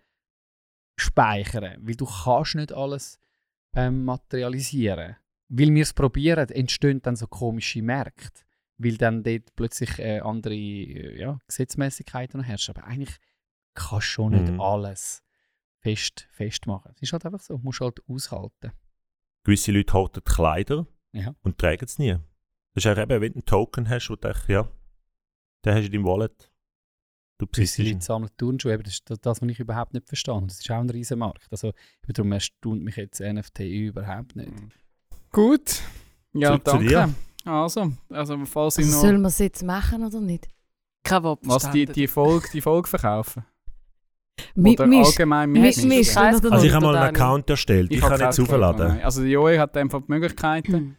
speichern. 0.96 1.76
Weil 1.86 1.94
du 1.94 2.06
kannst 2.06 2.54
nicht 2.54 2.72
alles 2.72 3.20
ähm, 3.74 4.04
materialisieren. 4.04 5.16
Weil 5.48 5.74
wir 5.74 5.82
es 5.82 5.92
probieren, 5.92 6.48
entstehen 6.48 7.02
dann 7.02 7.16
so 7.16 7.26
komische 7.26 7.82
Märkte. 7.82 8.42
Weil 8.78 8.96
dann 8.96 9.22
dort 9.22 9.54
plötzlich 9.54 9.98
äh, 9.98 10.20
andere 10.20 10.54
äh, 10.54 11.20
ja, 11.20 11.38
Gesetzmäßigkeiten 11.46 12.40
noch 12.40 12.46
herrschen. 12.48 12.74
Aber 12.74 12.86
eigentlich 12.86 13.16
kannst 13.74 14.06
du 14.06 14.10
schon 14.10 14.32
nicht 14.32 14.52
Mhm. 14.52 14.60
alles 14.60 15.22
fest, 15.80 16.26
festmachen. 16.30 16.92
Es 16.94 17.02
ist 17.02 17.12
halt 17.12 17.26
einfach 17.26 17.40
so, 17.40 17.58
musst 17.58 17.80
halt 17.80 18.00
aushalten. 18.08 18.72
Gewisse 19.44 19.72
Leute 19.72 19.92
horten 19.92 20.24
Kleider 20.24 20.86
Ja. 21.12 21.34
und 21.42 21.58
tragen 21.58 21.84
es 21.84 21.98
nie. 21.98 22.16
Das 22.74 22.84
ist 22.84 22.86
auch 22.90 22.96
eben, 23.00 23.20
wenn 23.20 23.32
du 23.32 23.38
einen 23.38 23.44
Token 23.44 23.88
hast, 23.88 24.08
wo 24.08 24.14
du 24.14 24.20
denkst, 24.22 24.48
ja, 24.48 24.68
den 25.64 25.74
hast 25.74 25.82
du 25.82 25.86
in 25.86 25.92
deinem 25.92 26.04
Wallet. 26.04 26.50
Du 27.38 27.46
besitzt 27.46 27.76
Gewisse 27.76 27.82
ihn. 27.82 27.94
Leute 27.94 28.04
sammeln 28.04 28.30
Turnschuhe, 28.36 28.78
das 28.78 28.92
ist 28.94 29.10
das, 29.10 29.20
das, 29.20 29.42
was 29.42 29.48
ich 29.48 29.60
überhaupt 29.60 29.92
nicht 29.94 30.06
verstehe. 30.08 30.40
Das 30.46 30.58
ist 30.60 30.70
auch 30.70 30.76
ein 30.80 30.88
riesen 30.90 31.18
Markt. 31.18 31.46
Also, 31.50 31.72
darum 32.08 32.32
erstaunt 32.32 32.82
mich 32.82 32.96
jetzt 32.96 33.20
NFT 33.20 33.60
überhaupt 33.60 34.36
nicht. 34.36 34.52
Gut. 35.32 35.80
Ja, 36.34 36.48
Zurück 36.50 36.64
zu 36.66 36.70
danke. 36.72 36.86
dir. 36.88 37.14
Also, 37.44 37.92
also 38.10 38.44
falls 38.46 38.78
ich 38.78 38.84
Also 38.86 38.96
noch... 38.96 39.02
sollen 39.02 39.20
wir 39.22 39.28
es 39.28 39.38
jetzt 39.38 39.62
machen 39.64 40.04
oder 40.04 40.20
nicht? 40.20 40.48
Kein 41.04 41.22
Wort 41.24 41.40
Was, 41.42 41.68
die, 41.72 41.86
die, 41.86 42.06
Folge, 42.06 42.48
die 42.52 42.60
Folge 42.60 42.88
verkaufen? 42.88 43.44
Mi- 44.54 44.72
Oder 44.74 44.86
misch- 44.86 45.06
allgemein 45.06 45.50
mi- 45.50 45.58
mitmischen? 45.60 45.88
mischen 45.88 46.12
Scheiß 46.14 46.36
oder 46.38 46.52
Also 46.52 46.64
ich 46.64 46.70
nicht? 46.72 46.74
habe 46.74 46.86
mal 46.86 46.96
einen. 46.96 47.14
Account 47.16 47.50
erstellt, 47.50 47.90
ich, 47.92 48.00
hab 48.00 48.10
kann 48.10 48.18
Geld, 48.20 48.40
aufladen. 48.40 49.00
Also 49.02 49.22
die 49.22 49.30
Joey 49.30 49.56
hat 49.58 49.76
einfach 49.76 50.00
die 50.00 50.12
Möglichkeiten. 50.12 50.96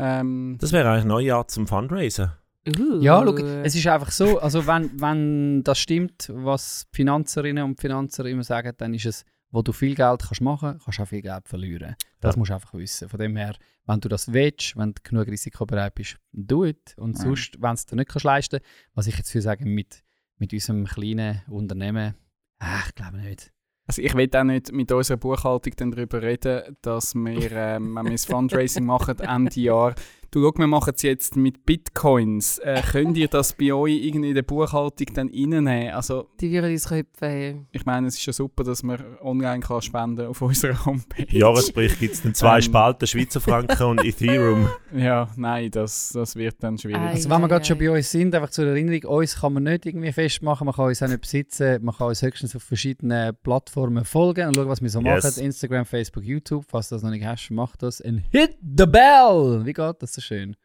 Hm. 0.00 0.20
Ähm, 0.20 0.56
Das 0.60 0.72
wäre 0.72 0.88
eigentlich 0.88 1.02
eine 1.02 1.08
neue 1.08 1.34
Art 1.34 1.50
zum 1.50 1.66
Fundraisen. 1.66 2.32
Uh. 2.68 3.00
Ja, 3.00 3.22
schau, 3.24 3.34
es 3.36 3.74
ist 3.74 3.86
einfach 3.86 4.10
so, 4.10 4.38
also 4.38 4.66
wenn, 4.66 5.00
wenn 5.00 5.62
das 5.64 5.78
stimmt, 5.78 6.30
was 6.34 6.86
Finanzerinnen 6.92 7.64
und 7.64 7.80
Finanzer 7.80 8.26
immer 8.26 8.44
sagen, 8.44 8.72
dann 8.76 8.92
ist 8.92 9.06
es, 9.06 9.24
wo 9.50 9.62
du 9.62 9.72
viel 9.72 9.94
Geld 9.94 10.20
kannst 10.22 10.42
machen, 10.42 10.78
kannst 10.84 10.98
du 10.98 11.02
auch 11.02 11.08
viel 11.08 11.22
Geld 11.22 11.48
verlieren. 11.48 11.96
Das 12.20 12.34
Ja. 12.34 12.38
musst 12.38 12.50
du 12.50 12.54
einfach 12.54 12.74
wissen. 12.74 13.08
Von 13.08 13.18
dem 13.18 13.36
her, 13.36 13.56
wenn 13.86 14.00
du 14.00 14.08
das 14.08 14.32
willst, 14.32 14.76
wenn 14.76 14.92
du 14.92 15.00
genug 15.02 15.26
risikobereit 15.26 15.94
bist, 15.94 16.16
do 16.32 16.64
it. 16.66 16.94
Und 16.98 17.16
Ja. 17.18 17.24
sonst, 17.24 17.54
wenn 17.60 17.70
du 17.70 17.74
es 17.74 17.86
dir 17.86 17.96
nicht 17.96 18.10
kannst 18.10 18.24
leisten 18.24 18.60
was 18.94 19.06
ich 19.06 19.16
jetzt 19.16 19.30
für 19.32 19.40
sagen, 19.42 19.72
mit, 19.74 20.02
mit 20.36 20.52
unserem 20.52 20.84
kleinen 20.84 21.42
Unternehmen, 21.48 22.14
ah, 22.58 22.82
ich 22.86 22.94
glaube 22.94 23.16
nicht. 23.18 23.50
Also 23.90 24.02
ich 24.02 24.14
will 24.14 24.30
auch 24.36 24.44
nicht 24.44 24.70
mit 24.70 24.92
unserer 24.92 25.16
Buchhaltung 25.16 25.72
darüber 25.76 26.22
reden, 26.22 26.76
dass 26.80 27.12
wir, 27.12 27.50
ähm, 27.50 27.96
wenn 27.96 28.04
wir 28.04 28.12
das 28.12 28.24
Fundraising 28.24 28.86
machen, 28.86 29.18
Ende 29.18 29.58
Jahr, 29.58 29.96
Du, 30.32 30.40
schau, 30.44 30.52
wir 30.58 30.68
machen 30.68 30.92
es 30.94 31.02
jetzt 31.02 31.34
mit 31.34 31.66
Bitcoins. 31.66 32.58
Äh, 32.58 32.80
könnt 32.92 33.16
ihr 33.16 33.26
das 33.26 33.52
bei 33.52 33.72
euch 33.72 33.94
irgendwie 34.04 34.28
in 34.28 34.34
der 34.36 34.42
Buchhaltung 34.42 35.08
dann 35.12 35.28
reinnehmen? 35.28 35.90
Also, 35.90 36.28
Die 36.40 36.52
würden 36.52 36.70
uns 36.70 36.86
köpfen. 36.88 37.66
ich 37.72 37.84
meine, 37.84 38.06
es 38.06 38.14
ist 38.16 38.26
ja 38.26 38.32
super, 38.32 38.62
dass 38.62 38.84
man 38.84 39.02
online 39.22 39.58
kann 39.58 39.82
spenden 39.82 40.26
auf 40.26 40.40
unserer 40.40 40.86
Homepage. 40.86 41.26
Jahresbericht 41.36 41.98
gibt 41.98 42.14
es 42.14 42.22
dann 42.22 42.34
zwei 42.34 42.56
Ähm. 42.58 42.62
Spalten, 42.62 43.08
Schweizer 43.08 43.40
Franken 43.40 43.82
und 43.82 44.04
Ethereum. 44.04 44.68
Ja, 44.94 45.28
nein, 45.36 45.68
das, 45.72 46.10
das 46.14 46.36
wird 46.36 46.62
dann 46.62 46.78
schwierig. 46.78 47.00
Also 47.00 47.28
wenn 47.28 47.40
wir 47.40 47.48
gerade 47.48 47.64
schon 47.64 47.76
ei. 47.78 47.80
bei 47.80 47.90
uns 47.96 48.10
sind, 48.12 48.32
einfach 48.32 48.50
zur 48.50 48.66
Erinnerung, 48.66 49.02
uns 49.18 49.34
kann 49.40 49.52
man 49.54 49.64
nicht 49.64 49.84
irgendwie 49.86 50.12
festmachen, 50.12 50.64
man 50.64 50.74
kann 50.76 50.86
uns 50.86 51.02
auch 51.02 51.08
nicht 51.08 51.22
besitzen, 51.22 51.82
man 51.84 51.92
kann 51.94 52.06
uns 52.06 52.22
höchstens 52.22 52.54
auf 52.54 52.62
verschiedenen 52.62 53.34
Plattformen 53.42 54.04
folgen 54.04 54.46
und 54.46 54.54
schauen, 54.54 54.68
was 54.68 54.80
wir 54.80 54.90
so 54.90 55.00
Yes. 55.00 55.24
machen. 55.24 55.44
Instagram, 55.44 55.84
Facebook, 55.86 56.22
YouTube, 56.22 56.64
falls 56.68 56.88
du 56.88 56.94
das 56.94 57.02
noch 57.02 57.10
nicht 57.10 57.24
hast, 57.24 57.50
mach 57.50 57.74
das. 57.74 58.00
Und 58.00 58.22
hit 58.30 58.56
the 58.76 58.86
bell! 58.86 59.62
Wie 59.64 59.72
geht 59.72 59.96
das 60.00 60.19
schön? 60.20 60.56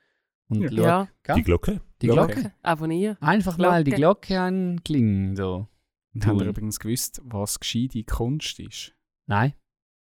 Und 0.49 0.61
Ja. 0.61 0.69
schau, 0.69 0.83
Ja? 1.27 1.35
Die 1.35 1.43
Glocke. 1.43 1.81
die 2.01 2.07
Glocke. 2.07 2.33
Glocke. 2.35 2.53
abonnieren. 2.61 3.17
Einfach 3.21 3.57
mal 3.57 3.83
die 3.83 3.91
Glocke. 3.91 4.27
Glocke 4.27 4.39
anklingen. 4.41 5.35
So. 5.35 5.67
Und 6.13 6.23
ihr 6.25 6.31
Tun. 6.31 6.47
übrigens 6.47 6.79
gewusst, 6.79 7.21
was 7.25 7.59
gescheite 7.59 8.03
Kunst 8.03 8.59
ist? 8.59 8.93
Nein. 9.27 9.53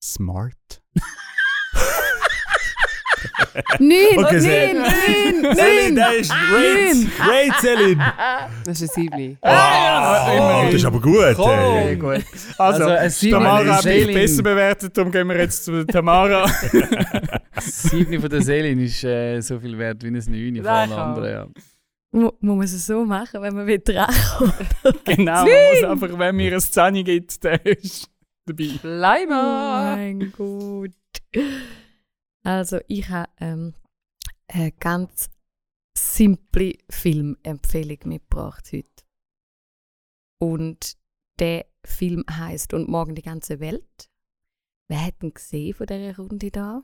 Smart. 0.01 0.81
Nein, 3.79 4.17
Okay, 4.17 4.73
nein, 4.73 4.81
nein, 4.81 5.55
Selin, 5.55 5.93
nein. 5.93 5.95
der 5.95 6.15
ist 6.15 6.31
Raid! 6.31 7.07
Raid, 7.19 7.53
Selin! 7.61 7.99
Das 8.65 8.81
ist 8.81 8.89
ein 8.97 9.03
Siebli. 9.03 9.37
Ah, 9.41 10.63
das 10.65 10.73
ist 10.75 10.85
aber 10.85 10.99
gut. 10.99 11.35
Komm. 11.35 11.49
Ey. 11.49 11.95
gut. 11.95 12.23
Also, 12.57 12.85
ein 12.85 13.09
Sieben 13.11 13.33
Tamara 13.33 13.75
hat 13.77 13.85
mich 13.85 14.07
besser 14.07 14.41
bewertet, 14.43 14.97
darum 14.97 15.11
gehen 15.11 15.27
wir 15.27 15.37
jetzt 15.37 15.65
zu 15.65 15.85
Tamara. 15.85 16.45
Sieben 17.61 18.19
von 18.21 18.29
der 18.29 18.41
Selin 18.41 18.79
ist 18.79 19.03
äh, 19.03 19.39
so 19.41 19.59
viel 19.59 19.77
wert 19.77 20.03
wie 20.03 20.07
ein 20.07 20.13
Neun 20.13 20.55
von 20.57 20.67
allen 20.67 20.91
anderen. 20.91 21.29
Ja. 21.31 21.47
Mu- 22.11 22.31
Muss 22.41 22.55
man 22.57 22.61
es 22.65 22.85
so 22.85 23.05
machen, 23.05 23.41
wenn 23.41 23.55
man 23.55 23.67
will 23.67 23.81
reinkommen? 23.87 24.53
genau, 25.05 25.45
man 25.45 25.73
muss 25.73 25.83
einfach, 25.83 26.19
wenn 26.19 26.35
mir 26.35 26.53
ein 26.53 26.59
Zehni 26.59 27.03
gibt, 27.03 27.43
der 27.43 27.65
ist 27.65 28.09
dabei. 28.45 28.69
Oh 28.83 28.87
Leimer! 28.87 29.95
mein 29.95 30.31
Gott. 30.31 30.91
Also, 32.43 32.79
ich 32.87 33.09
habe 33.09 33.29
ähm, 33.39 33.73
eine 34.47 34.71
ganz 34.73 35.29
simple 35.97 36.73
Filmempfehlung 36.89 37.97
mitgebracht 38.05 38.69
heute. 38.73 38.87
Und 40.39 40.97
der 41.39 41.65
Film 41.85 42.23
heißt 42.29 42.73
Und 42.73 42.89
morgen 42.89 43.15
die 43.15 43.21
ganze 43.21 43.59
Welt. 43.59 44.09
Wer 44.89 45.05
hat 45.05 45.23
ihn 45.23 45.33
gesehen 45.33 45.73
von 45.73 45.87
dieser 45.87 46.15
Runde 46.17 46.51
da? 46.51 46.83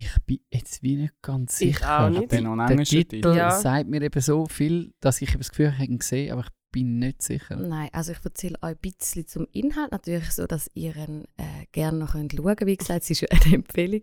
Ich 0.00 0.14
bin 0.26 0.38
jetzt 0.52 0.82
wie 0.82 0.96
nicht 0.96 1.14
ganz 1.22 1.60
Ich 1.60 1.76
sicher. 1.78 2.06
auch 2.06 2.08
nicht. 2.08 2.30
Den 2.30 2.44
noch 2.44 2.52
einen 2.56 2.76
Der 2.76 2.84
Titel 2.84 3.34
Ja. 3.34 3.50
sagt 3.50 3.88
mir 3.88 4.00
eben 4.00 4.20
so 4.20 4.46
viel, 4.46 4.92
dass 5.00 5.20
ich 5.20 5.30
eben 5.30 5.38
das 5.38 5.50
Gefühl 5.50 5.72
habe, 5.76 5.84
ich 5.92 5.98
gesehen, 5.98 6.32
aber 6.32 6.42
ich 6.42 6.50
bin 6.70 6.98
nicht 6.98 7.22
sicher. 7.22 7.56
Nein, 7.56 7.88
also 7.92 8.12
ich 8.12 8.18
erzähle 8.24 8.56
euch 8.62 8.70
ein 8.70 8.78
bisschen 8.78 9.26
zum 9.26 9.46
Inhalt. 9.52 9.90
Natürlich 9.90 10.30
so, 10.32 10.46
dass 10.46 10.70
ihr 10.74 10.94
ihn 10.96 11.24
äh, 11.36 11.66
gerne 11.72 11.98
noch 11.98 12.12
könnt 12.12 12.32
schauen 12.32 12.44
könnt. 12.56 12.66
Wie 12.66 12.76
gesagt, 12.76 13.02
es 13.04 13.10
ist 13.10 13.22
ja 13.22 13.28
eine 13.30 13.54
Empfehlung. 13.56 14.02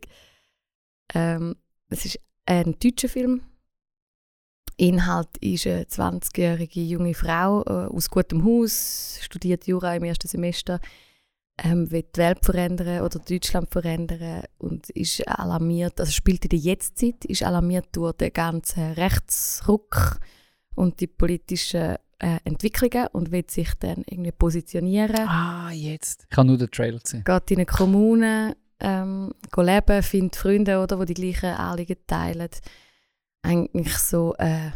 Ähm, 1.13 1.55
es 1.89 2.05
ist 2.05 2.19
ein 2.45 2.75
deutscher 2.79 3.07
Film. 3.09 3.41
Inhalt 4.77 5.29
ist 5.39 5.67
eine 5.67 5.83
20-jährige 5.83 6.81
junge 6.81 7.13
Frau 7.13 7.61
äh, 7.63 7.87
aus 7.87 8.09
gutem 8.09 8.43
Haus, 8.43 9.19
studiert 9.21 9.65
Jura 9.67 9.95
im 9.95 10.03
ersten 10.03 10.27
Semester, 10.27 10.81
ähm, 11.63 11.89
will 11.91 12.03
die 12.03 12.19
Welt 12.19 12.43
verändern 12.43 13.01
oder 13.01 13.19
Deutschland 13.19 13.71
verändern 13.71 14.43
und 14.57 14.89
ist 14.89 15.27
alarmiert, 15.27 15.99
also 15.99 16.11
spielt 16.11 16.43
in 16.45 16.49
der 16.49 16.59
Jetztzeit, 16.59 17.23
ist 17.25 17.43
alarmiert 17.43 17.87
durch 17.93 18.13
den 18.13 18.33
ganzen 18.33 18.91
Rechtsruck 18.93 20.19
und 20.75 20.99
die 20.99 21.07
politischen 21.07 21.95
äh, 22.19 22.39
Entwicklungen 22.43 23.07
und 23.13 23.31
will 23.31 23.45
sich 23.49 23.73
dann 23.75 24.03
irgendwie 24.07 24.31
positionieren. 24.31 25.27
Ah, 25.27 25.71
jetzt. 25.71 26.27
Ich 26.29 26.37
habe 26.37 26.47
nur 26.47 26.57
den 26.57 26.71
Trailer 26.71 26.99
gesehen. 26.99 27.23
Geht 27.23 27.51
in 27.51 27.57
eine 27.57 27.65
Kommune, 27.65 28.57
ähm, 28.79 29.33
go 29.51 29.61
leben, 29.61 30.03
findet 30.03 30.35
Freunde, 30.35 30.79
oder, 30.79 31.05
die 31.05 31.13
die 31.13 31.21
gleichen 31.21 31.57
Anliegen 31.57 31.97
teilen. 32.07 32.49
Eigentlich 33.41 33.97
so 33.97 34.35
äh, 34.37 34.71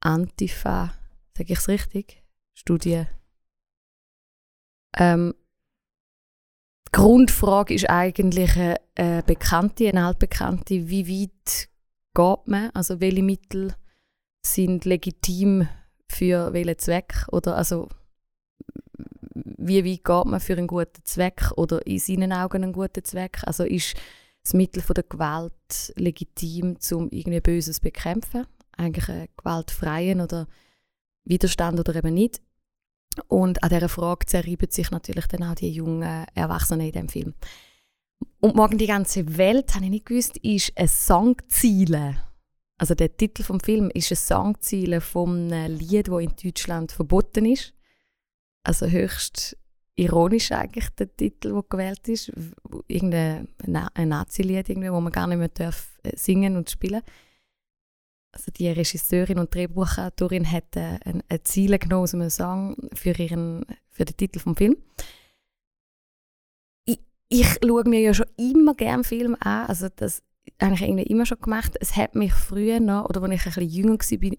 Antifa, 0.00 0.94
sage 1.36 1.52
ich 1.52 1.58
es 1.58 1.68
richtig? 1.68 2.22
Studie. 2.54 3.04
Ähm, 4.96 5.34
die 6.88 6.92
Grundfrage 6.92 7.74
ist 7.74 7.88
eigentlich 7.90 8.56
eine, 8.56 8.76
eine 8.96 9.22
Bekannte, 9.22 9.88
eine 9.88 10.06
altbekannte, 10.06 10.88
wie 10.88 11.06
weit 11.08 11.68
geht 12.14 12.48
man, 12.48 12.70
also 12.70 13.00
welche 13.00 13.22
Mittel 13.22 13.74
sind 14.44 14.84
legitim 14.84 15.68
für 16.10 16.52
welchen 16.52 16.78
Zweck 16.78 17.26
oder 17.30 17.56
also 17.56 17.88
wie 19.34 19.84
weit 19.84 20.04
geht 20.04 20.30
man 20.30 20.40
für 20.40 20.54
einen 20.54 20.66
guten 20.66 21.04
Zweck 21.04 21.52
oder 21.56 21.86
in 21.86 21.98
seinen 21.98 22.32
Augen 22.32 22.62
einen 22.62 22.72
guten 22.72 23.04
Zweck? 23.04 23.42
Also 23.44 23.64
ist 23.64 23.94
das 24.42 24.54
Mittel 24.54 24.82
von 24.82 24.94
der 24.94 25.04
Gewalt 25.04 25.92
legitim, 25.96 26.76
um 26.92 27.08
irgendwie 27.10 27.40
Böses 27.40 27.76
zu 27.76 27.82
bekämpfen? 27.82 28.46
Eigentlich 28.76 29.08
einen 29.08 29.28
gewaltfreien 29.36 30.20
oder 30.20 30.46
Widerstand 31.24 31.78
oder 31.78 31.94
eben 31.94 32.14
nicht? 32.14 32.40
Und 33.26 33.62
an 33.62 33.70
dieser 33.70 33.88
Frage 33.88 34.26
zerreiben 34.26 34.70
sich 34.70 34.90
natürlich 34.90 35.26
dann 35.26 35.42
auch 35.42 35.54
die 35.54 35.70
jungen 35.70 36.26
Erwachsenen 36.34 36.86
in 36.86 36.92
diesem 36.92 37.08
Film. 37.08 37.34
Und 38.40 38.54
morgen 38.54 38.78
die 38.78 38.86
ganze 38.86 39.36
Welt, 39.36 39.74
habe 39.74 39.84
ich 39.84 39.90
nicht 39.90 40.06
gewusst, 40.06 40.36
ist 40.38 40.72
ein 40.76 40.88
Songziele. 40.88 42.16
Also 42.78 42.94
der 42.94 43.16
Titel 43.16 43.42
vom 43.42 43.58
Film 43.58 43.90
ist 43.92 44.12
ein 44.12 44.16
Songziele 44.16 45.00
einem 45.16 45.76
Lied, 45.76 46.08
das 46.08 46.20
in 46.20 46.32
Deutschland 46.42 46.92
verboten 46.92 47.46
ist. 47.46 47.74
Also 48.62 48.86
höchst 48.86 49.56
ironisch 49.96 50.52
eigentlich 50.52 50.88
der 50.90 51.14
Titel, 51.16 51.52
der 51.52 51.64
gewählt 51.68 52.06
ist. 52.08 52.32
Irgendein 52.86 53.48
Na 53.66 53.88
ein 53.94 54.10
Nazi-Lied, 54.10 54.68
wo 54.68 55.00
man 55.00 55.12
gar 55.12 55.26
nicht 55.26 55.38
mehr 55.38 55.48
darf 55.48 55.98
äh, 56.04 56.16
singen 56.16 56.56
und 56.56 56.70
spielen 56.70 57.02
Also 58.38 58.52
die 58.52 58.68
Regisseurin 58.68 59.40
und 59.40 59.52
Drehbuchautorin 59.52 60.48
hat 60.48 60.76
äh, 60.76 61.00
ein, 61.04 61.24
ein 61.28 61.40
Ziel 61.42 61.76
genommen 61.76 62.04
aus 62.04 62.14
einem 62.14 62.30
Song 62.30 62.76
für, 62.94 63.10
ihren, 63.18 63.66
für 63.90 64.04
den 64.04 64.16
Titel 64.16 64.38
vom 64.38 64.54
Film. 64.54 64.76
Ich, 66.86 67.58
schaue 67.60 67.82
mir 67.88 68.00
ja 68.00 68.14
schon 68.14 68.28
immer 68.36 68.74
gerne 68.74 69.02
Filme 69.02 69.36
an, 69.42 69.66
also 69.66 69.88
das 69.94 70.22
habe 70.62 70.74
ich 70.74 70.82
irgendwie 70.82 71.02
immer 71.02 71.26
schon 71.26 71.40
gemacht. 71.40 71.76
Es 71.80 71.96
hat 71.96 72.14
mich 72.14 72.32
früher 72.32 72.78
noch, 72.78 73.06
oder 73.06 73.22
als 73.24 73.34
ich 73.34 73.40
ein 73.44 73.52
bisschen 73.52 73.68
jünger 73.68 73.98
war, 73.98 74.36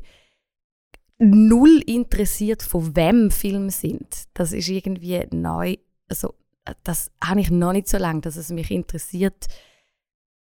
null 1.19 1.83
interessiert, 1.85 2.63
von 2.63 2.95
wem 2.95 3.29
Filme 3.29 3.69
sind. 3.69 4.29
Das 4.33 4.53
ist 4.53 4.69
irgendwie 4.69 5.27
neu. 5.31 5.75
Also, 6.07 6.35
das 6.83 7.11
habe 7.21 7.41
ich 7.41 7.51
noch 7.51 7.73
nicht 7.73 7.89
so 7.89 7.97
lange, 7.97 8.21
dass 8.21 8.37
es 8.37 8.49
mich 8.49 8.71
interessiert, 8.71 9.47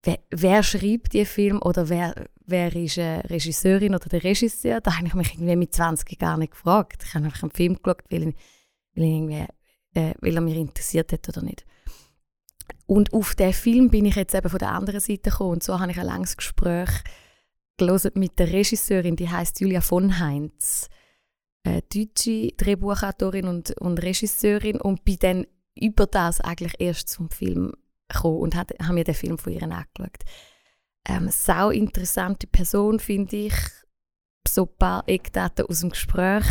wer, 0.04 0.18
wer 0.30 0.62
schreibt 0.62 1.14
die 1.14 1.24
Film 1.24 1.60
oder 1.62 1.88
wer, 1.88 2.28
wer 2.46 2.74
ist 2.74 2.98
eine 2.98 3.28
Regisseurin 3.28 3.94
oder 3.94 4.08
der 4.08 4.24
Regisseur. 4.24 4.80
Da 4.80 4.96
habe 4.96 5.06
ich 5.06 5.14
mich 5.14 5.34
irgendwie 5.34 5.56
mit 5.56 5.74
20 5.74 6.18
gar 6.18 6.36
nicht 6.36 6.52
gefragt. 6.52 7.04
Ich 7.04 7.14
habe 7.14 7.26
einfach 7.26 7.42
einen 7.42 7.52
Film 7.52 7.76
geschaut, 7.82 8.02
weil, 8.10 8.34
weil, 8.94 9.04
irgendwie, 9.04 9.46
äh, 9.94 10.14
weil 10.20 10.34
er 10.34 10.40
mich 10.40 10.56
interessiert 10.56 11.12
hat 11.12 11.28
oder 11.28 11.42
nicht. 11.42 11.64
Und 12.86 13.12
auf 13.12 13.34
diesen 13.34 13.52
Film 13.52 13.90
bin 13.90 14.04
ich 14.04 14.14
jetzt 14.14 14.34
eben 14.34 14.48
von 14.48 14.58
der 14.58 14.72
anderen 14.72 15.00
Seite 15.00 15.30
gekommen. 15.30 15.52
Und 15.52 15.62
so 15.62 15.78
habe 15.78 15.90
ich 15.90 15.98
ein 15.98 16.06
langes 16.06 16.36
Gespräch 16.36 16.90
gelesen 17.76 18.12
mit 18.14 18.38
der 18.38 18.52
Regisseurin, 18.52 19.16
die 19.16 19.28
heißt 19.28 19.60
Julia 19.60 19.80
von 19.80 20.18
Heinz, 20.18 20.88
äh, 21.64 21.82
deutsche 21.92 22.52
Drehbuchautorin 22.56 23.46
und, 23.46 23.72
und 23.80 24.02
Regisseurin 24.02 24.80
und 24.80 25.04
bin 25.04 25.18
dann 25.20 25.46
über 25.74 26.06
das 26.06 26.40
eigentlich 26.40 26.74
erst 26.78 27.08
zum 27.10 27.28
Film 27.28 27.72
gekommen 28.08 28.38
und 28.38 28.54
habe 28.54 28.74
hab 28.80 28.94
mir 28.94 29.04
den 29.04 29.14
Film 29.14 29.36
von 29.36 29.52
ihr 29.52 29.62
angeschaut. 29.62 30.24
Ähm, 31.08 31.28
sau 31.30 31.70
interessante 31.70 32.46
Person 32.46 32.98
finde 32.98 33.36
ich. 33.36 33.54
So 34.46 34.62
ein 34.64 34.78
paar 34.78 35.04
Eckdaten 35.06 35.66
aus 35.66 35.80
dem 35.80 35.90
Gespräch. 35.90 36.44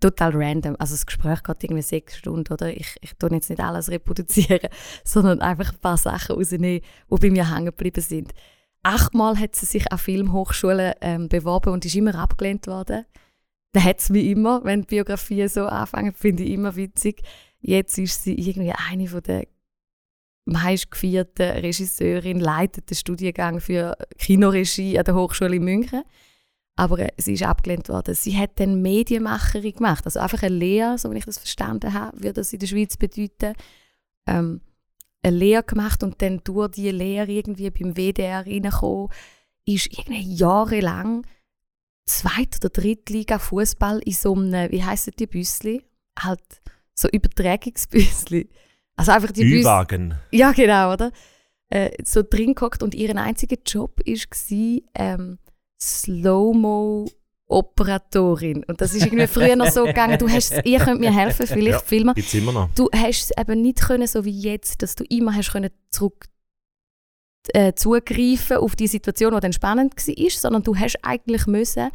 Total 0.00 0.32
random. 0.34 0.76
Also 0.78 0.94
das 0.94 1.06
Gespräch 1.06 1.42
geht 1.42 1.62
irgendwie 1.62 1.82
sechs 1.82 2.18
Stunden, 2.18 2.52
oder? 2.52 2.76
Ich, 2.76 2.96
ich 3.00 3.14
tue 3.14 3.30
jetzt 3.32 3.50
nicht 3.50 3.60
alles 3.60 3.88
reproduzieren, 3.88 4.68
sondern 5.04 5.40
einfach 5.40 5.72
ein 5.72 5.78
paar 5.78 5.96
Sachen 5.96 6.34
rausnehmen, 6.36 6.80
die 6.80 7.20
bei 7.20 7.30
mir 7.30 7.54
hängen 7.54 7.66
geblieben 7.66 8.02
sind. 8.02 8.32
Achtmal 8.82 9.38
hat 9.38 9.54
sie 9.54 9.66
sich 9.66 9.92
an 9.92 9.98
Filmhochschulen 9.98 10.94
ähm, 11.00 11.28
beworben 11.28 11.72
und 11.72 11.84
ist 11.84 11.94
immer 11.94 12.16
abgelehnt 12.16 12.66
worden. 12.66 13.04
Da 13.72 13.82
hat 13.82 14.00
es 14.00 14.12
wie 14.12 14.30
immer, 14.32 14.64
wenn 14.64 14.84
Biografien 14.84 15.48
so 15.48 15.66
anfangen, 15.66 16.12
finde 16.12 16.42
ich 16.42 16.50
immer 16.50 16.74
witzig. 16.74 17.22
Jetzt 17.60 17.96
ist 17.96 18.24
sie 18.24 18.34
irgendwie 18.34 18.72
eine 18.90 19.22
der 19.22 19.46
meistgefeierten 20.44 21.50
Regisseurin, 21.50 22.40
leitet 22.40 22.90
den 22.90 22.96
Studiengang 22.96 23.60
für 23.60 23.96
Kinoregie 24.18 24.98
an 24.98 25.04
der 25.04 25.14
Hochschule 25.14 25.56
in 25.56 25.64
München. 25.64 26.02
Aber 26.76 26.98
äh, 26.98 27.12
sie 27.18 27.34
ist 27.34 27.42
abgelehnt 27.42 27.88
worden. 27.88 28.14
Sie 28.14 28.36
hat 28.36 28.58
dann 28.58 28.82
Medienmacherin 28.82 29.74
gemacht, 29.74 30.04
also 30.04 30.20
einfach 30.20 30.42
eine 30.42 30.54
Lehre, 30.54 30.98
so 30.98 31.10
wie 31.12 31.18
ich 31.18 31.24
das 31.24 31.38
verstanden 31.38 31.92
habe, 31.92 32.16
würde 32.18 32.34
das 32.34 32.52
in 32.52 32.58
der 32.58 32.66
Schweiz 32.66 32.96
bedeuten. 32.96 33.54
Ähm, 34.26 34.60
eine 35.22 35.36
Lehre 35.36 35.62
gemacht 35.62 36.02
und 36.02 36.20
dann 36.22 36.40
durch 36.42 36.72
diese 36.72 36.90
Lehre 36.90 37.30
irgendwie 37.30 37.70
beim 37.70 37.94
WDR 37.94 38.44
reinkommen, 38.44 39.08
ist 39.64 39.86
irgendwie 39.86 40.34
jahrelang 40.34 41.24
Zweit- 42.06 42.56
oder 42.56 42.70
Drittliga 42.70 43.38
Fußball 43.38 44.00
in 44.00 44.12
so 44.12 44.34
einem, 44.34 44.70
wie 44.72 44.82
heissen 44.82 45.12
die 45.18 45.28
Büssli? 45.28 45.84
Halt 46.18 46.42
so 46.94 47.08
Übertragungsbüssli. 47.08 48.48
Also 48.96 49.12
einfach 49.12 49.32
die. 49.32 49.42
Ü-Wagen. 49.42 50.14
Ja, 50.30 50.52
genau, 50.52 50.92
oder? 50.92 51.10
Äh, 51.70 51.90
so 52.04 52.22
drin 52.22 52.54
gehockt 52.54 52.82
und 52.82 52.94
ihr 52.94 53.16
einziger 53.16 53.56
Job 53.66 53.98
war 54.06 54.80
ähm, 54.94 55.38
Slow-Mo-Operatorin. 55.80 58.64
Und 58.64 58.80
das 58.80 58.94
ist 58.94 59.04
irgendwie 59.06 59.26
früher 59.26 59.56
noch 59.56 59.70
so 59.70 59.84
gegangen, 59.94 60.18
du 60.18 60.28
hast, 60.28 60.52
ihr 60.64 60.78
könnt 60.80 61.00
mir 61.00 61.14
helfen, 61.14 61.46
vielleicht 61.46 61.80
Ja. 61.80 61.82
filmen. 61.86 62.14
Gibt's 62.14 62.34
immer 62.34 62.52
noch. 62.52 62.68
Du 62.74 62.88
hast 62.94 63.30
es 63.30 63.38
eben 63.38 63.62
nicht 63.62 63.80
können, 63.80 64.06
so 64.06 64.24
wie 64.24 64.38
jetzt, 64.38 64.82
dass 64.82 64.94
du 64.94 65.04
immer 65.04 65.34
hast 65.34 65.52
können 65.52 65.70
zurück 65.90 66.26
äh, 67.54 67.72
zugreifen 67.74 68.58
auf 68.58 68.76
die 68.76 68.86
Situation, 68.86 69.34
die 69.34 69.40
dann 69.40 69.52
spannend 69.52 69.94
war, 69.96 70.30
sondern 70.30 70.62
du 70.62 70.76
hast 70.76 70.96
eigentlich 71.02 71.46
müssen 71.46 71.90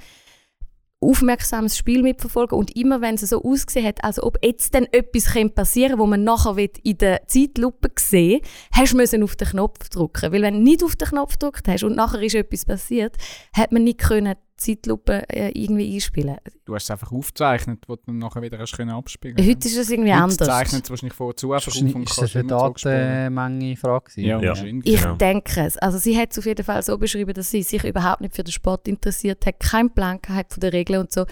aufmerksames 1.00 1.78
Spiel 1.78 2.02
mitverfolgen 2.02 2.58
und 2.58 2.76
immer 2.76 3.02
wenn 3.02 3.16
es 3.16 3.22
so 3.22 3.44
ausgesehen 3.44 3.86
hat, 3.86 4.04
als 4.04 4.22
ob 4.22 4.40
jetzt 4.44 4.74
dann 4.74 4.86
etwas 4.92 5.34
könnte 5.34 5.54
passieren 5.54 6.00
wo 6.00 6.06
man 6.08 6.24
nachher 6.24 6.58
in 6.84 6.98
der 6.98 7.28
Zeitlupe 7.28 7.90
sehen 8.00 8.42
hast 8.72 8.94
du 8.94 9.24
auf 9.24 9.36
den 9.36 9.48
Knopf 9.48 9.90
drücken. 9.90 10.32
Weil 10.32 10.42
wenn 10.42 10.56
du 10.56 10.62
nicht 10.62 10.84
auf 10.84 10.96
den 10.96 11.08
Knopf 11.08 11.34
gedrückt 11.34 11.68
hast 11.68 11.84
und 11.84 11.96
nachher 11.96 12.22
ist 12.22 12.36
etwas 12.36 12.66
passiert, 12.66 13.16
hat 13.54 13.72
man 13.72 13.84
nicht 13.84 14.00
können 14.00 14.36
Zeitlupe 14.58 15.24
äh, 15.30 15.52
irgendwie 15.54 15.94
einspielen. 15.96 16.38
Du 16.66 16.74
hast 16.76 16.84
es 16.86 16.92
einfach 16.92 17.12
aufgezeichnet, 17.12 17.84
wo 17.88 17.96
du 17.96 18.02
dann 18.08 18.18
nachher 18.18 18.42
wieder 18.42 18.58
hast 18.58 18.76
können 18.76 18.90
abspielen 18.92 19.38
Heute 19.38 19.68
ist 19.68 19.78
das 19.78 19.90
irgendwie 19.90 20.12
Heute 20.14 20.24
anders. 20.24 20.38
zeichnet 20.48 20.84
es 20.84 20.90
wahrscheinlich 20.90 21.14
vorzu 21.14 21.54
einfach 21.54 21.72
auf 21.76 21.96
und 21.96 22.10
Ist 22.10 22.22
das 22.22 22.36
eine. 22.36 22.48
Datenmenge-Frage? 22.48 24.22
Ja, 24.22 24.40
Ja. 24.42 24.54
Ich 24.54 25.02
Genau. 25.02 25.16
denke 25.16 25.62
es. 25.62 25.78
Also 25.78 25.98
sie 25.98 26.18
hat 26.18 26.32
es 26.32 26.40
auf 26.40 26.46
jeden 26.46 26.64
Fall 26.64 26.82
so 26.84 26.98
beschrieben, 26.98 27.34
dass 27.34 27.52
sie 27.52 27.64
sich 27.64 27.84
überhaupt 27.84 28.22
nicht 28.22 28.36
für 28.36 28.44
den 28.44 28.52
Sport 28.52 28.88
interessiert 28.88 29.46
hat, 29.46 29.60
keinen 29.60 29.92
Plan 29.94 30.20
gehabt 30.22 30.54
von 30.54 30.62
den 30.62 30.72
Regeln 30.72 31.00
und 31.02 31.12
so. 31.12 31.26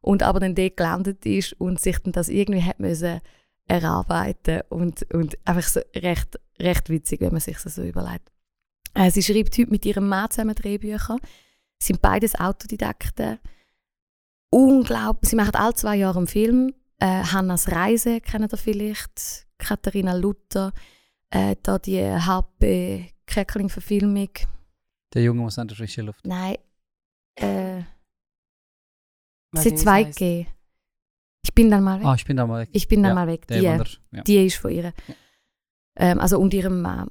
Und 0.00 0.22
aber 0.22 0.40
dann 0.40 0.54
dort 0.54 0.76
gelandet 0.76 1.26
ist 1.26 1.52
und 1.60 1.80
sich 1.80 1.98
dann 1.98 2.12
das 2.12 2.28
irgendwie 2.30 2.62
hat 2.62 2.80
müssen 2.80 3.20
erarbeiten 3.66 4.62
und, 4.68 5.02
und 5.14 5.38
einfach 5.44 5.68
so 5.68 5.80
recht, 5.94 6.40
recht 6.58 6.88
witzig, 6.90 7.20
wenn 7.20 7.32
man 7.32 7.40
sich 7.40 7.56
das 7.62 7.74
so 7.76 7.82
überlegt. 7.82 8.30
Äh, 8.94 9.10
sie 9.10 9.22
schreibt 9.22 9.56
heute 9.58 9.70
mit 9.70 9.86
ihrem 9.86 10.08
Mann 10.08 10.30
zusammen 10.30 10.54
Drehbücher. 10.56 11.18
Sie 11.82 11.88
sind 11.88 12.02
beides 12.02 12.34
Autodidakten. 12.38 13.38
Unglaublich. 14.50 15.30
Sie 15.30 15.36
machen 15.36 15.54
alle 15.54 15.74
zwei 15.74 15.96
Jahre 15.96 16.18
einen 16.18 16.26
Film. 16.26 16.74
Äh, 16.98 17.22
Hannas 17.24 17.70
Reise 17.70 18.20
kennt 18.20 18.52
ihr 18.52 18.58
vielleicht. 18.58 19.46
Katharina 19.58 20.14
Luther 20.14 20.72
äh, 21.30 21.56
da 21.62 21.78
die 21.78 22.00
HP 22.02 23.12
Crackling-Verfilmung. 23.26 24.30
Der 25.14 25.22
Junge 25.22 25.42
muss 25.42 25.58
an 25.58 25.68
der 25.68 25.76
frischen 25.76 26.06
Luft. 26.06 26.26
Nein, 26.26 26.56
äh, 27.36 27.78
nicht, 29.52 29.64
wie 29.64 29.74
zwei 29.74 30.02
es. 30.04 30.16
G. 30.16 30.46
Ich 31.42 31.54
bin 31.54 31.70
dann 31.70 31.82
mal 31.82 31.98
weg. 32.00 32.06
Ah, 32.06 32.14
ich 32.14 32.24
bin 32.24 32.36
da 32.36 32.46
mal 32.46 32.60
weg. 32.62 32.68
ich 32.72 32.86
bin 32.88 33.02
dann 33.02 33.10
ja, 33.10 33.14
mal 33.14 33.26
weg. 33.26 33.46
Der, 33.46 33.60
Die, 33.60 33.66
er- 33.66 33.86
ja. 34.12 34.22
die 34.22 34.46
ist 34.46 34.56
von 34.56 34.70
ihr. 34.70 34.92
Ähm, 35.96 36.18
also 36.20 36.38
und 36.38 36.54
ihrem 36.54 36.80
Mann. 36.82 37.08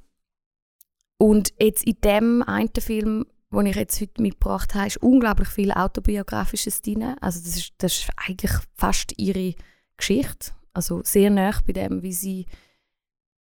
Und 1.17 1.53
jetzt 1.59 1.83
in 1.83 1.99
dem 2.01 2.41
einen 2.43 2.69
Film, 2.79 3.25
den 3.51 3.65
ich 3.65 3.75
jetzt 3.75 3.99
heute 3.99 4.21
mitgebracht 4.21 4.75
habe, 4.75 4.87
ist 4.87 4.97
unglaublich 4.97 5.49
viel 5.49 5.71
Autobiografisches 5.71 6.81
drin. 6.81 7.15
Also 7.19 7.39
das 7.39 7.57
ist, 7.57 7.73
das 7.79 7.99
ist 7.99 8.09
eigentlich 8.15 8.51
fast 8.75 9.17
ihre 9.17 9.55
Geschichte. 9.97 10.51
Also 10.73 11.01
sehr 11.03 11.29
nah 11.29 11.53
bei 11.65 11.73
dem, 11.73 12.03
wie 12.03 12.13
sie, 12.13 12.45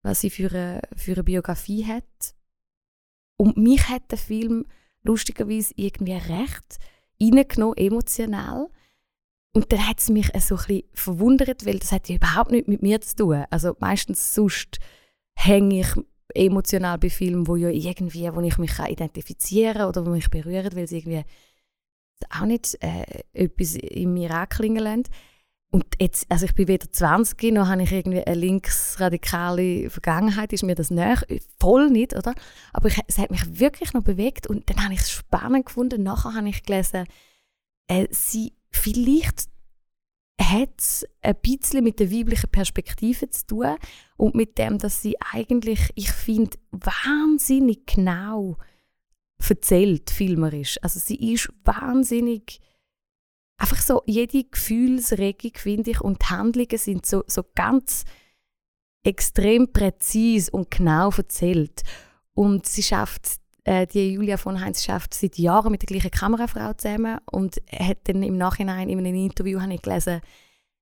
was 0.02 0.20
sie 0.20 0.30
für 0.30 0.50
eine, 0.50 0.82
für 0.96 1.12
eine 1.12 1.24
Biografie 1.24 1.84
hat. 1.86 2.34
Und 3.36 3.56
mich 3.56 3.88
hat 3.88 4.10
der 4.10 4.18
Film 4.18 4.66
lustigerweise 5.02 5.74
irgendwie 5.76 6.14
recht 6.14 6.78
reingenommen, 7.20 7.76
emotional. 7.76 8.70
Und 9.54 9.72
dann 9.72 9.86
hat 9.86 10.00
es 10.00 10.08
mich 10.08 10.30
so 10.40 10.56
ein 10.56 10.64
bisschen 10.66 10.82
verwundert, 10.92 11.66
weil 11.66 11.78
das 11.78 11.92
hat 11.92 12.08
ja 12.08 12.16
überhaupt 12.16 12.50
nichts 12.50 12.68
mit 12.68 12.82
mir 12.82 13.00
zu 13.00 13.16
tun. 13.16 13.44
Also 13.50 13.76
meistens 13.78 14.34
sonst 14.34 14.78
hänge 15.34 15.80
ich 15.80 15.88
emotional 16.34 16.98
bei 16.98 17.10
Filmen, 17.10 17.46
wo 17.46 17.56
ja 17.56 17.68
irgendwie, 17.68 18.32
wo 18.34 18.40
ich 18.40 18.58
mich 18.58 18.78
identifizieren 18.78 19.78
kann 19.78 19.88
oder 19.88 20.06
wo 20.06 20.10
mich 20.10 20.30
berühren, 20.30 20.74
weil 20.74 20.86
sie 20.86 20.98
irgendwie 20.98 21.24
auch 22.30 22.44
nicht 22.44 22.76
äh, 22.82 23.22
etwas 23.32 23.74
in 23.76 24.12
mir 24.12 24.32
anklingen 24.32 24.82
lassen. 24.82 25.04
Und 25.70 25.84
jetzt, 26.00 26.30
also 26.30 26.46
ich 26.46 26.54
bin 26.54 26.66
wieder 26.66 26.90
20, 26.90 27.52
noch 27.52 27.68
habe 27.68 27.82
ich 27.82 27.92
irgendwie 27.92 28.22
eine 28.22 28.40
linksradikale 28.40 29.90
Vergangenheit, 29.90 30.52
ist 30.52 30.62
mir 30.62 30.74
das 30.74 30.90
näher, 30.90 31.22
voll 31.60 31.90
nicht, 31.90 32.16
oder? 32.16 32.34
Aber 32.72 32.88
ich, 32.88 32.98
es 33.06 33.18
hat 33.18 33.30
mich 33.30 33.60
wirklich 33.60 33.92
noch 33.92 34.02
bewegt 34.02 34.46
und 34.46 34.70
dann 34.70 34.82
habe 34.82 34.94
ich 34.94 35.00
es 35.00 35.10
spannend 35.10 35.66
gefunden. 35.66 36.02
Nachher 36.02 36.34
habe 36.34 36.48
ich 36.48 36.62
gelesen, 36.62 37.04
äh, 37.88 38.06
sie 38.10 38.54
vielleicht 38.70 39.48
hat 40.40 40.70
es 40.78 41.06
ein 41.20 41.36
bisschen 41.42 41.84
mit 41.84 41.98
der 41.98 42.12
weiblichen 42.12 42.50
Perspektive 42.50 43.28
zu 43.30 43.46
tun 43.46 43.76
und 44.16 44.34
mit 44.34 44.56
dem, 44.58 44.78
dass 44.78 45.02
sie 45.02 45.16
eigentlich, 45.32 45.90
ich 45.94 46.12
finde, 46.12 46.56
wahnsinnig 46.70 47.86
genau 47.86 48.56
erzählt, 49.46 50.10
filmerisch. 50.10 50.78
Also 50.82 51.00
sie 51.00 51.32
ist 51.32 51.52
wahnsinnig, 51.64 52.60
einfach 53.56 53.80
so, 53.80 54.02
jede 54.06 54.44
Gefühlsregung, 54.44 55.52
finde 55.54 55.90
ich, 55.90 56.00
und 56.00 56.22
die 56.22 56.26
Handlungen 56.26 56.78
sind 56.78 57.06
so, 57.06 57.24
so 57.26 57.44
ganz 57.54 58.04
extrem 59.04 59.72
präzise 59.72 60.50
und 60.50 60.70
genau 60.70 61.10
erzählt. 61.10 61.82
Und 62.34 62.66
sie 62.66 62.82
schafft, 62.82 63.40
äh, 63.68 63.86
die 63.86 64.14
Julia 64.14 64.38
von 64.38 64.60
Heinz 64.60 64.82
schafft 64.82 65.12
seit 65.12 65.36
Jahren 65.36 65.70
mit 65.70 65.82
der 65.82 65.88
gleichen 65.88 66.10
Kamerafrau 66.10 66.72
zusammen 66.72 67.18
und 67.30 67.60
hat 67.70 67.98
dann 68.04 68.22
im 68.22 68.38
Nachhinein 68.38 68.88
in 68.88 68.98
einem 68.98 69.14
Interview 69.14 69.60
habe 69.60 69.74
ich 69.74 69.82
gelesen, 69.82 70.22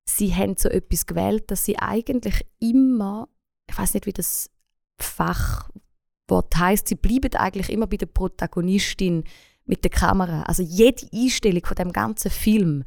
sie 0.04 0.32
haben 0.32 0.56
so 0.56 0.68
etwas 0.68 1.04
gewählt, 1.04 1.50
dass 1.50 1.64
sie 1.64 1.76
eigentlich 1.78 2.46
immer, 2.60 3.28
ich 3.68 3.76
weiß 3.76 3.94
nicht, 3.94 4.06
wie 4.06 4.12
das 4.12 4.50
Fachwort 4.98 6.56
heißt, 6.56 6.86
sie 6.86 6.94
bleiben 6.94 7.34
eigentlich 7.34 7.70
immer 7.70 7.88
bei 7.88 7.96
der 7.96 8.06
Protagonistin 8.06 9.24
mit 9.64 9.82
der 9.82 9.90
Kamera. 9.90 10.42
Also 10.42 10.62
jede 10.62 11.08
Einstellung 11.12 11.66
von 11.66 11.74
dem 11.74 11.92
ganzen 11.92 12.30
Film 12.30 12.84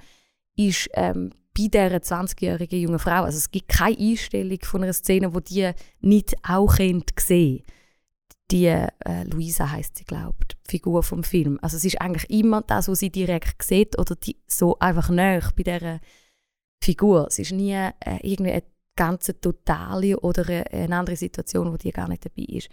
ist 0.56 0.90
ähm, 0.94 1.32
bei 1.54 1.68
dieser 1.68 1.98
20-jährigen 1.98 2.80
jungen 2.80 3.00
Frau. 3.00 3.24
Also 3.24 3.38
es 3.38 3.52
gibt 3.52 3.68
keine 3.68 3.98
Einstellung 3.98 4.60
von 4.64 4.82
einer 4.82 4.94
Szene, 4.94 5.36
wo 5.36 5.42
die 5.42 5.72
nicht 6.00 6.38
auch 6.48 6.78
sehen. 6.78 7.66
Die 8.52 8.66
äh, 8.66 9.24
Luisa 9.26 9.70
heißt 9.70 9.98
sie, 9.98 10.06
die 10.06 10.16
Figur 10.68 11.04
vom 11.04 11.24
Film. 11.24 11.60
Also 11.62 11.78
es 11.78 11.86
ist 11.86 12.02
eigentlich 12.02 12.30
immer 12.30 12.62
das, 12.62 12.88
was 12.88 13.00
sie 13.00 13.12
direkt 13.12 13.62
sieht 13.62 13.98
oder 14.00 14.16
die, 14.16 14.38
so 14.48 14.80
einfach 14.80 15.10
näher 15.10 15.44
bei 15.56 15.64
dieser 15.64 16.00
Figur. 16.84 17.28
Es 17.28 17.40
ist 17.40 17.52
nie 17.52 17.74
äh, 17.74 17.92
irgendwie 18.22 18.52
eine 18.52 18.64
ganze 18.96 19.40
totale 19.40 20.20
oder 20.20 20.48
eine, 20.48 20.72
eine 20.72 20.98
andere 20.98 21.16
Situation, 21.16 21.72
wo 21.72 21.78
die 21.78 21.92
gar 21.92 22.10
nicht 22.10 22.26
dabei 22.26 22.44
ist. 22.44 22.70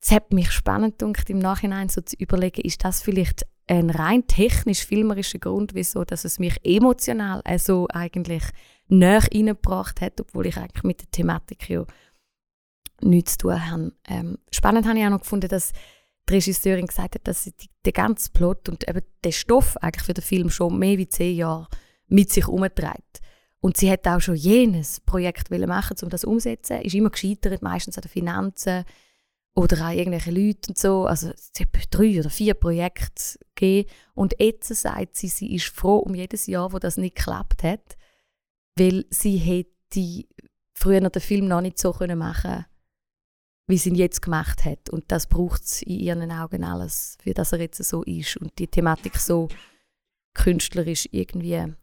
Es 0.00 0.10
hat 0.10 0.32
mich 0.32 0.50
spannend 0.52 0.98
gedacht, 0.98 1.30
im 1.30 1.38
Nachhinein 1.38 1.88
so 1.88 2.00
zu 2.00 2.16
überlegen, 2.16 2.60
ist 2.60 2.84
das 2.84 3.02
vielleicht 3.02 3.46
ein 3.66 3.90
rein 3.90 4.26
technisch-filmerischer 4.26 5.38
Grund, 5.38 5.74
wieso 5.74 6.04
dass 6.04 6.24
es 6.24 6.38
mich 6.38 6.56
emotional 6.62 7.40
also 7.44 7.88
eigentlich 7.92 8.44
näher 8.88 9.24
reingebracht 9.24 10.00
hat, 10.00 10.20
obwohl 10.20 10.46
ich 10.46 10.56
eigentlich 10.56 10.84
mit 10.84 11.00
der 11.00 11.10
Thematik 11.10 11.68
ja 11.68 11.84
nichts 13.00 13.32
zu 13.32 13.38
tun 13.38 13.70
habe. 13.70 13.92
Ähm, 14.08 14.38
spannend 14.50 14.86
habe 14.86 14.98
ich 14.98 15.04
auch 15.04 15.10
noch 15.10 15.20
gefunden, 15.20 15.48
dass 15.48 15.72
die 16.28 16.34
Regisseurin 16.34 16.86
gesagt 16.86 17.14
hat, 17.14 17.28
dass 17.28 17.44
sie 17.44 17.54
den 17.84 17.92
ganzen 17.92 18.32
Plot 18.32 18.68
und 18.68 18.88
eben 18.88 19.02
den 19.24 19.32
Stoff 19.32 19.76
eigentlich 19.78 20.04
für 20.04 20.14
den 20.14 20.24
Film 20.24 20.50
schon 20.50 20.78
mehr 20.78 20.98
als 20.98 21.10
zehn 21.10 21.36
Jahre 21.36 21.68
mit 22.08 22.30
sich 22.30 22.48
umtreibt. 22.48 23.20
Und 23.60 23.76
sie 23.76 23.90
hat 23.90 24.06
auch 24.06 24.20
schon 24.20 24.36
jenes 24.36 25.00
Projekt 25.00 25.50
machen, 25.50 25.96
um 26.02 26.08
das 26.08 26.24
umzusetzen. 26.24 26.82
Ist 26.82 26.94
immer 26.94 27.10
gescheitert, 27.10 27.62
meistens 27.62 27.96
an 27.96 28.02
den 28.02 28.10
Finanzen 28.10 28.84
oder 29.54 29.80
an 29.86 29.96
irgendwelchen 29.96 30.34
Leuten 30.34 30.70
und 30.70 30.78
so. 30.78 31.06
Also 31.06 31.30
es 31.30 31.50
hat 31.58 31.68
drei 31.90 32.20
oder 32.20 32.30
vier 32.30 32.54
Projekte 32.54 33.38
gegeben. 33.54 33.88
Und 34.14 34.34
jetzt 34.38 34.68
sagt 34.68 35.16
sie, 35.16 35.28
sie 35.28 35.54
ist 35.54 35.66
froh 35.66 35.96
um 35.98 36.14
jedes 36.14 36.46
Jahr, 36.46 36.72
wo 36.72 36.78
das 36.78 36.96
nicht 36.96 37.16
geklappt 37.16 37.62
hat, 37.62 37.96
weil 38.76 39.06
sie 39.10 39.38
hätte 39.38 40.24
früher 40.74 41.00
den 41.00 41.22
Film 41.22 41.48
noch 41.48 41.62
nicht 41.62 41.78
so 41.78 41.92
können 41.92 42.18
machen 42.18 42.66
wie 43.68 43.78
sie 43.78 43.90
ihn 43.90 43.96
jetzt 43.96 44.22
gemacht 44.22 44.64
hat. 44.64 44.90
Und 44.90 45.04
das 45.08 45.26
braucht 45.26 45.62
es 45.64 45.82
in 45.82 45.98
ihren 45.98 46.30
Augen 46.30 46.64
alles, 46.64 47.18
für 47.20 47.34
das 47.34 47.52
er 47.52 47.60
jetzt 47.60 47.82
so 47.82 48.02
ist 48.04 48.36
und 48.36 48.58
die 48.58 48.68
Thematik 48.68 49.16
so 49.16 49.48
künstlerisch 50.34 51.08
irgendwie 51.10 51.74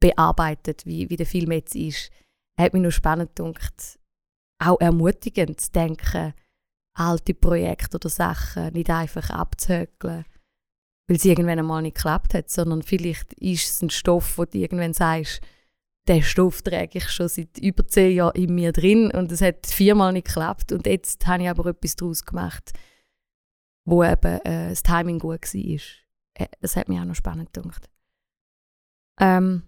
bearbeitet, 0.00 0.84
wie, 0.86 1.08
wie 1.10 1.16
der 1.16 1.26
Film 1.26 1.52
jetzt 1.52 1.74
ist. 1.74 2.10
Hat 2.58 2.74
mich 2.74 2.82
nur 2.82 2.92
spannend 2.92 3.34
gedacht, 3.34 3.98
auch 4.62 4.80
ermutigend 4.80 5.60
zu 5.60 5.72
denken, 5.72 6.34
alte 6.94 7.34
Projekte 7.34 7.96
oder 7.96 8.10
Sachen 8.10 8.72
nicht 8.74 8.90
einfach 8.90 9.30
abzuhökeln, 9.30 10.24
weil 11.08 11.16
es 11.16 11.24
irgendwann 11.24 11.58
einmal 11.58 11.82
nicht 11.82 11.96
geklappt 11.96 12.34
hat, 12.34 12.50
sondern 12.50 12.82
vielleicht 12.82 13.32
ist 13.34 13.70
es 13.70 13.82
ein 13.82 13.90
Stoff, 13.90 14.36
wo 14.36 14.44
du 14.44 14.58
irgendwann 14.58 14.92
sagst, 14.92 15.40
den 16.08 16.22
Stoff 16.22 16.62
trage 16.62 16.98
ich 16.98 17.10
schon 17.10 17.28
seit 17.28 17.58
über 17.58 17.86
zehn 17.86 18.16
Jahren 18.16 18.34
in 18.34 18.54
mir 18.54 18.72
drin 18.72 19.10
und 19.12 19.30
es 19.30 19.40
hat 19.40 19.66
viermal 19.66 20.12
nicht 20.12 20.26
geklappt 20.26 20.72
und 20.72 20.86
jetzt 20.86 21.26
habe 21.26 21.44
ich 21.44 21.48
aber 21.48 21.66
etwas 21.66 21.96
daraus 21.96 22.24
gemacht, 22.24 22.72
wo 23.84 24.02
eben 24.02 24.40
äh, 24.40 24.70
das 24.70 24.82
Timing 24.82 25.18
gut 25.18 25.42
war. 25.54 25.80
Äh, 26.34 26.46
das 26.60 26.76
hat 26.76 26.88
mich 26.88 26.98
auch 26.98 27.04
noch 27.04 27.14
spannend 27.14 27.52
gedacht. 27.52 27.88
Ähm, 29.20 29.62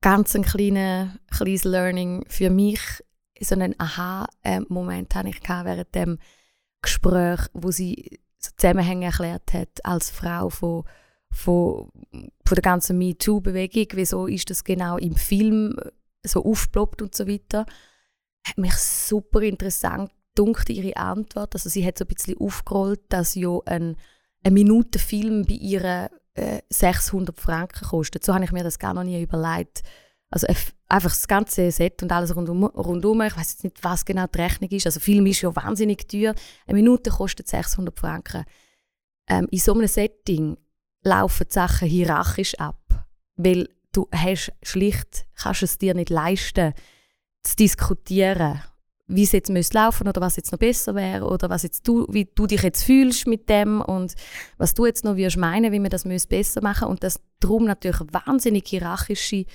ganz 0.00 0.34
ein 0.34 0.42
kleiner, 0.42 1.18
kleines 1.30 1.64
Learning 1.64 2.24
für 2.28 2.50
mich. 2.50 2.80
So 3.40 3.54
einen 3.54 3.78
Aha-Moment 3.78 5.14
hatte 5.14 5.28
ich 5.28 5.40
während 5.48 5.94
dem 5.94 6.18
Gespräch, 6.82 7.40
wo 7.52 7.70
sie 7.70 8.18
so 8.38 8.50
Zusammenhänge 8.56 9.06
erklärt 9.06 9.52
hat 9.52 9.84
als 9.84 10.10
Frau 10.10 10.48
von, 10.48 10.84
von, 11.30 11.90
von 12.12 12.54
der 12.54 12.62
ganzen 12.62 12.98
MeToo-Bewegung. 12.98 13.86
Wieso 13.92 14.26
ist 14.26 14.50
das 14.50 14.64
genau 14.64 14.96
im 14.96 15.14
Film 15.14 15.74
so 16.24 16.44
aufgeploppt 16.44 17.02
und 17.02 17.14
so 17.14 17.26
weiter. 17.26 17.66
Hat 18.46 18.58
mich 18.58 18.74
super 18.74 19.40
interessant 19.42 20.10
dunkt 20.34 20.70
ihre 20.70 20.96
Antwort. 20.96 21.54
Also 21.54 21.68
sie 21.68 21.84
hat 21.84 21.98
so 21.98 22.04
ein 22.04 22.14
bisschen 22.14 22.38
aufgerollt, 22.38 23.00
dass 23.08 23.34
ja 23.34 23.58
ein, 23.66 23.96
ein 24.44 24.54
Minute 24.54 24.98
Film 24.98 25.44
bei 25.44 25.54
ihr 25.54 26.10
äh, 26.34 26.60
600 26.70 27.38
Franken 27.38 27.86
kostet. 27.86 28.24
So 28.24 28.34
habe 28.34 28.44
ich 28.44 28.52
mir 28.52 28.62
das 28.62 28.78
gar 28.78 28.94
noch 28.94 29.02
nie 29.02 29.20
überlegt. 29.20 29.82
Also 30.30 30.46
einfach 30.88 31.10
das 31.10 31.26
ganze 31.26 31.72
Set 31.72 32.02
und 32.02 32.12
alles 32.12 32.36
rundum. 32.36 32.64
rundum. 32.64 33.22
Ich 33.22 33.36
weiß 33.36 33.52
jetzt 33.52 33.64
nicht, 33.64 33.82
was 33.82 34.04
genau 34.04 34.26
die 34.26 34.40
Rechnung 34.40 34.70
ist. 34.70 34.86
Also 34.86 35.00
Film 35.00 35.26
ist 35.26 35.40
ja 35.40 35.54
wahnsinnig 35.56 36.06
teuer. 36.06 36.34
Eine 36.66 36.76
Minute 36.76 37.10
kostet 37.10 37.48
600 37.48 37.98
Franken. 37.98 38.44
Ähm, 39.26 39.48
in 39.50 39.58
so 39.58 39.74
einem 39.74 39.88
Setting 39.88 40.56
laufen 41.02 41.46
die 41.48 41.54
Sachen 41.54 41.88
hierarchisch 41.88 42.54
ab, 42.56 43.06
weil 43.36 43.68
du 43.92 44.08
hast 44.12 44.52
schlicht 44.62 45.26
kannst 45.34 45.62
es 45.62 45.78
dir 45.78 45.94
nicht 45.94 46.10
leisten, 46.10 46.74
zu 47.42 47.56
diskutieren, 47.56 48.60
wie 49.06 49.22
es 49.22 49.32
jetzt 49.32 49.48
müsste 49.48 49.78
laufen 49.78 50.06
oder 50.06 50.20
was 50.20 50.36
jetzt 50.36 50.52
noch 50.52 50.58
besser 50.58 50.94
wäre 50.94 51.26
oder 51.26 51.48
was 51.48 51.62
jetzt 51.62 51.86
du, 51.88 52.06
wie 52.10 52.28
du 52.34 52.46
dich 52.46 52.62
jetzt 52.62 52.84
fühlst 52.84 53.26
mit 53.26 53.48
dem 53.48 53.80
und 53.80 54.14
was 54.58 54.74
du 54.74 54.84
jetzt 54.86 55.04
noch 55.04 55.16
würdest 55.16 55.38
meinen, 55.38 55.72
wie 55.72 55.80
man 55.80 55.90
das 55.90 56.04
müsste 56.04 56.28
besser 56.28 56.62
machen 56.62 56.88
und 56.88 57.02
dass 57.02 57.20
darum 57.40 57.64
natürlich 57.64 58.00
wahnsinnig 58.12 58.68
hierarchische 58.68 59.46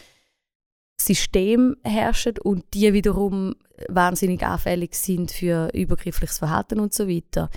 System 1.00 1.76
herrschen 1.84 2.40
und 2.40 2.66
die 2.74 2.94
wiederum 2.94 3.56
wahnsinnig 3.90 4.44
anfällig 4.44 4.96
sind 4.96 5.32
für 5.32 5.70
übergriffliches 5.74 6.40
Verhalten 6.40 6.80
und 6.80 6.94
so 6.94 7.08
weiter. 7.08 7.50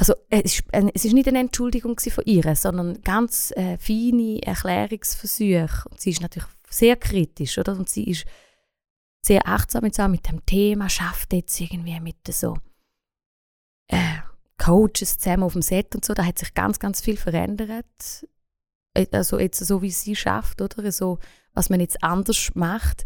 Also 0.00 0.14
es 0.30 0.44
ist, 0.44 0.64
äh, 0.72 0.90
es 0.94 1.04
ist 1.04 1.12
nicht 1.12 1.28
eine 1.28 1.40
Entschuldigung 1.40 2.00
von 2.00 2.24
ihr, 2.24 2.56
sondern 2.56 3.02
ganz 3.02 3.52
äh, 3.54 3.76
feine 3.76 4.40
Erklärungsversuche. 4.42 5.88
Und 5.90 6.00
sie 6.00 6.10
ist 6.10 6.22
natürlich 6.22 6.48
sehr 6.70 6.96
kritisch, 6.96 7.58
oder? 7.58 7.76
Und 7.76 7.90
sie 7.90 8.04
ist 8.04 8.24
sehr 9.20 9.46
achtsam 9.46 9.84
jetzt 9.84 10.00
auch 10.00 10.08
mit 10.08 10.26
dem 10.26 10.44
Thema, 10.46 10.88
schafft 10.88 11.34
jetzt 11.34 11.60
irgendwie 11.60 12.00
mit 12.00 12.16
so 12.30 12.56
äh, 13.88 14.20
Coaches 14.56 15.18
zusammen 15.18 15.42
auf 15.42 15.52
dem 15.52 15.60
Set 15.60 15.94
und 15.94 16.02
so. 16.02 16.14
Da 16.14 16.24
hat 16.24 16.38
sich 16.38 16.54
ganz, 16.54 16.78
ganz 16.78 17.02
viel 17.02 17.18
verändert. 17.18 18.26
Äh, 18.94 19.06
Also 19.12 19.38
jetzt 19.38 19.58
so, 19.58 19.82
wie 19.82 19.90
sie 19.90 20.16
schafft, 20.16 20.62
oder? 20.62 20.90
So, 20.92 21.18
was 21.52 21.68
man 21.68 21.80
jetzt 21.80 22.02
anders 22.02 22.52
macht. 22.54 23.04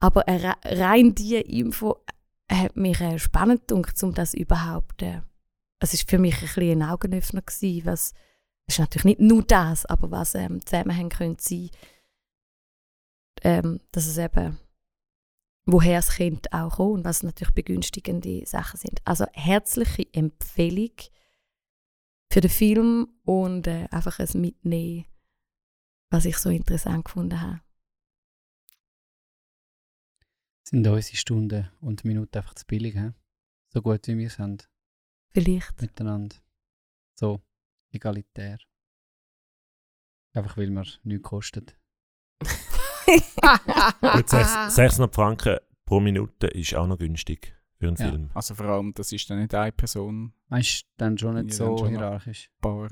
Aber 0.00 0.28
äh, 0.28 0.48
re- 0.48 0.56
rein 0.82 1.14
die 1.14 1.36
Info 1.36 2.04
hat 2.52 2.76
mich 2.76 3.00
äh, 3.00 3.18
spannend 3.18 3.68
gedacht, 3.68 4.02
um 4.02 4.12
das 4.12 4.34
überhaupt. 4.34 5.00
Äh, 5.00 5.22
es 5.80 5.94
ist 5.94 6.08
für 6.08 6.18
mich 6.18 6.36
ein, 6.36 6.40
bisschen 6.40 6.82
ein 6.82 6.88
Augenöffner 6.88 7.42
gewesen, 7.42 7.86
was 7.86 8.14
es 8.68 8.74
ist 8.74 8.78
natürlich 8.80 9.04
nicht 9.04 9.20
nur 9.20 9.44
das, 9.44 9.86
aber 9.86 10.10
was 10.10 10.34
ähm, 10.34 10.64
Zusammenhänge 10.64 11.10
können 11.10 11.36
sein, 11.38 11.70
ähm, 13.42 13.80
dass 13.92 14.06
es 14.06 14.18
eben 14.18 14.58
woher 15.66 15.98
das 15.98 16.16
Kind 16.16 16.52
auch 16.52 16.76
kommt 16.76 16.98
und 16.98 17.04
was 17.04 17.22
natürlich 17.22 17.54
begünstigende 17.54 18.44
Sachen 18.46 18.78
sind. 18.78 19.00
Also 19.04 19.26
herzliche 19.32 20.12
Empfehlung 20.12 20.92
für 22.32 22.40
den 22.40 22.50
Film 22.50 23.08
und 23.24 23.66
äh, 23.66 23.86
einfach 23.90 24.18
ein 24.18 24.40
Mitnehmen, 24.40 25.04
was 26.10 26.24
ich 26.24 26.36
so 26.36 26.50
interessant 26.50 27.04
gefunden 27.04 27.40
habe. 27.40 27.60
Sind 30.64 30.86
unsere 30.86 31.16
Stunden 31.16 31.70
und 31.80 32.04
Minuten 32.04 32.36
einfach 32.36 32.54
zu 32.54 32.66
billig, 32.66 32.94
he? 32.94 33.10
so 33.68 33.80
gut 33.80 34.08
wie 34.08 34.18
wir 34.18 34.30
sind 34.30 34.68
Vielleicht. 35.42 35.80
miteinander. 35.82 36.36
So 37.18 37.40
egalitär. 37.90 38.58
Einfach 40.34 40.56
weil 40.56 40.70
wir 40.70 40.84
nichts 41.04 41.22
kostet. 41.28 41.76
Gut, 44.00 44.28
sechs- 44.28 44.74
600 44.76 45.14
Franken 45.14 45.58
pro 45.84 46.00
Minute 46.00 46.48
ist 46.48 46.74
auch 46.74 46.86
noch 46.86 46.98
günstig 46.98 47.54
für 47.78 47.88
einen 47.88 47.96
Ja. 47.96 48.08
Film. 48.10 48.30
Also 48.34 48.54
vor 48.54 48.66
allem, 48.66 48.92
das 48.94 49.12
ist 49.12 49.28
dann 49.30 49.38
nicht 49.40 49.54
eine 49.54 49.72
Person 49.72 50.32
Meinst 50.48 50.82
du 50.82 50.86
dann 50.96 51.16
schon 51.18 51.34
nicht 51.44 51.54
so 51.56 51.78
schon. 51.78 51.88
hierarchisch? 51.90 52.50
bar. 52.60 52.90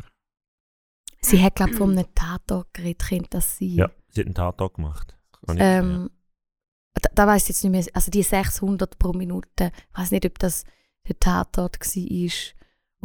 Sie 1.20 1.42
hat, 1.42 1.54
glaube 1.56 1.72
ich, 1.72 1.78
von 1.78 1.90
einem 1.96 2.14
Tatort 2.14 2.72
geredet, 2.74 3.02
könnte 3.08 3.30
das 3.30 3.58
sein. 3.58 3.68
Ja, 3.70 3.90
sie 4.10 4.20
hat 4.20 4.26
einen 4.26 4.34
Tatort 4.34 4.74
gemacht. 4.74 5.16
Ähm, 5.48 6.10
da, 6.94 7.08
da 7.14 7.26
weiß 7.26 7.42
ich 7.44 7.48
jetzt 7.50 7.64
nicht 7.64 7.72
mehr, 7.72 7.84
also 7.94 8.10
die 8.10 8.22
600 8.22 8.98
pro 8.98 9.12
Minute, 9.12 9.72
ich 9.90 9.98
weiß 9.98 10.10
nicht, 10.10 10.26
ob 10.26 10.38
das 10.38 10.64
der 11.08 11.18
Tatort 11.18 11.78
war 11.80 12.54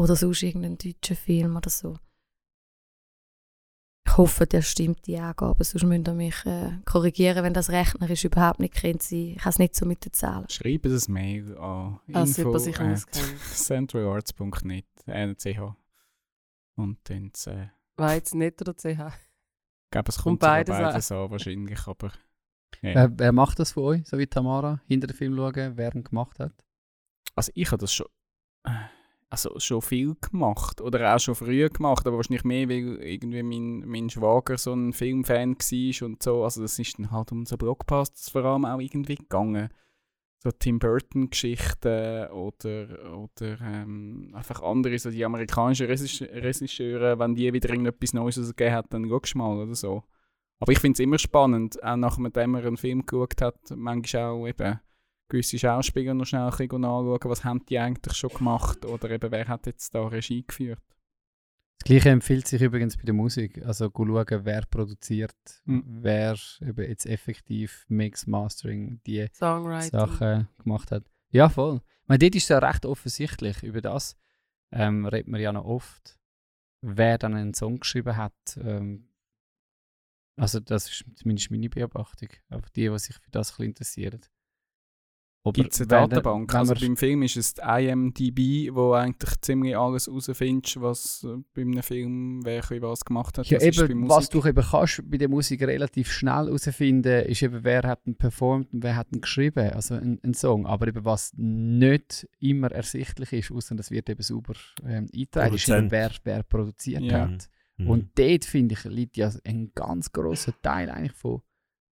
oder 0.04 0.16
sonst 0.16 0.44
irgendein 0.44 0.78
deutscher 0.78 1.16
Film 1.16 1.56
oder 1.58 1.70
so. 1.70 1.98
Ich 4.08 4.18
hoffe, 4.18 4.48
der 4.48 4.62
stimmt 4.64 5.06
die 5.06 5.20
Angabe, 5.20 5.64
sonst 5.64 5.84
müsst 5.84 6.08
ihr 6.08 6.14
mich 6.14 6.46
äh, 6.46 6.72
korrigieren, 6.84 7.44
wenn 7.44 7.54
das 7.54 7.70
rechnerisch 7.70 8.26
überhaupt 8.26 8.60
nicht 8.60 8.74
kennt 8.74 9.04
sein. 9.04 9.34
Ich 9.36 9.40
habe 9.42 9.50
es 9.50 9.60
nicht 9.60 9.76
so 9.76 9.86
mit 9.86 10.04
den 10.04 10.14
Zahlen. 10.14 10.50
Schreiben 10.50 10.92
das 10.92 11.08
Mail 11.08 11.56
an 11.58 12.00
Als 12.12 12.38
info 12.38 12.56
auskennt. 12.56 13.06
centralarts.net 13.54 14.86
äh, 15.06 15.36
ch. 15.36 15.60
Und 16.76 16.98
dann 17.04 17.32
äh, 17.46 17.68
War 17.98 18.16
jetzt 18.16 18.34
nicht 18.34 18.60
oder 18.62 18.74
CH? 18.76 18.88
ich 18.88 19.92
glaube, 19.92 20.10
es 20.10 20.18
Und 20.18 20.24
kommt 20.24 20.42
sogar 20.42 20.56
beides 20.56 20.76
an. 20.76 20.84
beides 20.84 21.12
an, 21.12 21.32
wahrscheinlich, 21.32 21.88
aber 21.88 22.08
ja. 22.82 22.96
Wer, 22.96 23.20
wer 23.20 23.32
macht 23.32 23.60
das 23.60 23.74
von 23.74 23.84
euch, 23.84 24.08
so 24.08 24.18
wie 24.18 24.28
Tamara? 24.28 24.82
Hinter 24.88 25.08
den 25.08 25.16
Film 25.18 25.36
schauen, 25.36 25.74
wer 25.78 25.94
ihn 25.96 26.04
gemacht 26.04 26.40
hat? 26.40 26.54
Also 27.36 27.52
ich 27.56 27.72
habe 27.72 27.82
das 27.82 27.94
schon, 27.94 28.08
also 29.30 29.60
schon 29.60 29.82
viel 29.82 30.16
gemacht 30.16 30.82
oder 30.82 31.16
auch 31.16 31.20
schon 31.20 31.36
früher 31.36 31.70
gemacht, 31.70 32.06
aber 32.08 32.18
wahrscheinlich 32.18 32.44
mehr, 32.44 32.68
weil 32.68 33.02
irgendwie 33.02 33.44
mein, 33.44 33.88
mein 33.88 34.10
Schwager 34.10 34.58
so 34.58 34.74
ein 34.74 34.94
Filmfan 34.94 35.56
war 35.56 36.08
und 36.08 36.24
so. 36.24 36.44
Also 36.44 36.62
das 36.62 36.80
ist 36.80 36.98
dann 36.98 37.12
halt 37.12 37.32
um 37.32 37.46
so 37.46 37.58
Blockbusters 37.58 38.30
vor 38.30 38.44
allem 38.44 38.66
auch 38.66 38.80
irgendwie 38.80 39.16
gegangen. 39.16 39.70
So 40.42 40.52
Tim 40.52 40.80
Burton-Geschichten 40.80 42.30
oder, 42.32 43.18
oder 43.18 43.60
ähm, 43.62 44.32
einfach 44.34 44.62
andere, 44.62 44.98
so 44.98 45.12
die 45.12 45.26
amerikanischen 45.26 45.88
Regisse- 45.88 46.32
Regisseure, 46.32 47.20
wenn 47.20 47.36
die 47.36 47.52
wieder 47.52 47.70
irgendetwas 47.70 48.14
Neues 48.14 48.38
rausgegeben 48.38 48.74
hat, 48.74 48.86
dann 48.94 49.10
schaust 49.10 49.34
du 49.34 49.38
mal 49.38 49.58
oder 49.58 49.76
so. 49.76 50.02
Aber 50.60 50.72
ich 50.72 50.80
finde 50.80 50.94
es 50.94 51.00
immer 51.02 51.18
spannend, 51.20 51.84
auch 51.84 51.98
nachdem 51.98 52.52
man 52.52 52.66
einen 52.66 52.78
Film 52.78 53.06
geschaut 53.06 53.42
hat, 53.42 53.60
manchmal 53.76 54.24
auch 54.24 54.48
eben 54.48 54.80
gewisse 55.30 55.58
Schauspieler 55.60 56.14
noch 56.14 56.26
schnell 56.26 56.42
ein 56.44 56.50
bisschen 56.50 56.84
anschauen, 56.84 57.20
was 57.24 57.44
haben 57.44 57.66
die 57.66 57.80
eigentlich 57.80 58.16
schon 58.18 58.32
gemacht 58.32 58.86
oder 58.86 59.10
eben 59.12 59.32
wer 59.32 59.48
hat 59.48 59.66
jetzt 59.68 59.94
da 59.96 60.06
Regie 60.08 60.44
geführt. 60.46 60.82
Das 61.78 61.86
Gleiche 61.86 62.10
empfiehlt 62.10 62.46
sich 62.46 62.62
übrigens 62.62 62.98
bei 62.98 63.04
der 63.04 63.14
Musik. 63.14 63.64
Also 63.66 63.90
schauen, 63.96 64.26
wer 64.44 64.66
produziert, 64.70 65.38
Mhm. 65.64 65.84
wer 66.02 66.36
eben 66.62 66.90
jetzt 66.90 67.06
effektiv 67.06 67.86
Mix, 67.88 68.28
Mastering, 68.28 69.00
die. 69.06 69.28
Sachen 69.32 70.50
gemacht 70.62 70.92
hat. 70.92 71.06
Ja, 71.30 71.48
voll. 71.48 71.82
Ich 72.02 72.08
meine, 72.10 72.20
dort 72.20 72.36
ist 72.36 72.44
es 72.44 72.50
ja 72.50 72.58
recht 72.60 72.86
offensichtlich. 72.86 73.64
Über 73.64 73.80
das 73.82 74.18
ähm, 74.72 75.06
redet 75.06 75.30
man 75.30 75.40
ja 75.40 75.54
noch 75.54 75.64
oft, 75.64 76.20
wer 76.82 77.18
dann 77.18 77.34
einen 77.36 77.54
Song 77.54 77.80
geschrieben 77.80 78.18
hat. 78.18 78.34
Ähm, 78.62 79.08
also 80.36 80.60
das 80.60 80.90
ist 80.90 81.06
zumindest 81.16 81.50
meine 81.52 81.70
Beobachtung. 81.70 82.30
Aber 82.50 82.68
die, 82.76 82.90
die 82.90 83.00
sich 83.00 83.16
für 83.16 83.32
das 83.32 83.52
ein 83.52 83.54
bisschen 83.54 83.66
interessieren. 83.68 84.22
Gibt 85.54 85.74
es 85.74 85.80
eine 85.80 85.88
Datenbank? 85.88 86.54
Also 86.54 86.76
beim 86.76 86.98
Film 86.98 87.24
ist 87.24 87.38
es 87.38 87.54
die 87.54 87.62
IMDb, 87.62 88.76
wo 88.76 88.92
eigentlich 88.92 89.40
ziemlich 89.42 89.76
alles 89.76 90.08
herausfindest, 90.08 90.82
was 90.82 91.24
äh, 91.24 91.38
bei 91.54 91.62
einem 91.62 91.82
Film 91.82 92.42
wer 92.44 92.62
was 92.82 93.06
gemacht 93.06 93.38
hat. 93.38 93.48
Ja, 93.48 93.60
eben, 93.62 94.10
was 94.10 94.30
du 94.30 94.46
eben 94.46 94.62
kannst 94.62 95.10
bei 95.10 95.18
der 95.18 95.30
Musik 95.30 95.62
relativ 95.62 96.12
schnell 96.12 96.48
herausfinden, 96.48 97.26
ist 97.26 97.42
eben, 97.42 97.64
wer 97.64 97.84
hat 97.84 98.06
ihn 98.06 98.16
performt 98.16 98.74
und 98.74 98.84
wer 98.84 98.98
hat 98.98 99.14
ihn 99.14 99.22
geschrieben, 99.22 99.72
also 99.72 99.96
ein, 99.96 100.20
ein 100.24 100.34
Song. 100.34 100.68
Aber 100.68 100.88
eben, 100.88 101.06
was 101.06 101.32
nicht 101.38 102.28
immer 102.40 102.72
ersichtlich 102.72 103.32
ist, 103.32 103.52
außer 103.52 103.76
das 103.76 103.92
wird 103.92 104.10
eben 104.10 104.22
sauber 104.22 104.56
ähm, 104.86 105.08
eingetragen, 105.14 105.56
ist 105.56 105.70
eben, 105.70 105.90
wer, 105.90 106.12
wer 106.26 106.44
produziert 106.44 107.04
Ja. 107.04 107.22
hat. 107.22 107.50
Mhm. 107.78 107.90
Und 107.90 108.20
dort, 108.20 108.44
finde 108.44 108.74
ich, 108.74 108.84
liegt 108.84 109.16
ja 109.16 109.32
ein 109.46 109.72
ganz 109.74 110.12
grosser 110.12 110.54
Teil 110.62 110.90
eigentlich 110.90 111.14
von, 111.14 111.42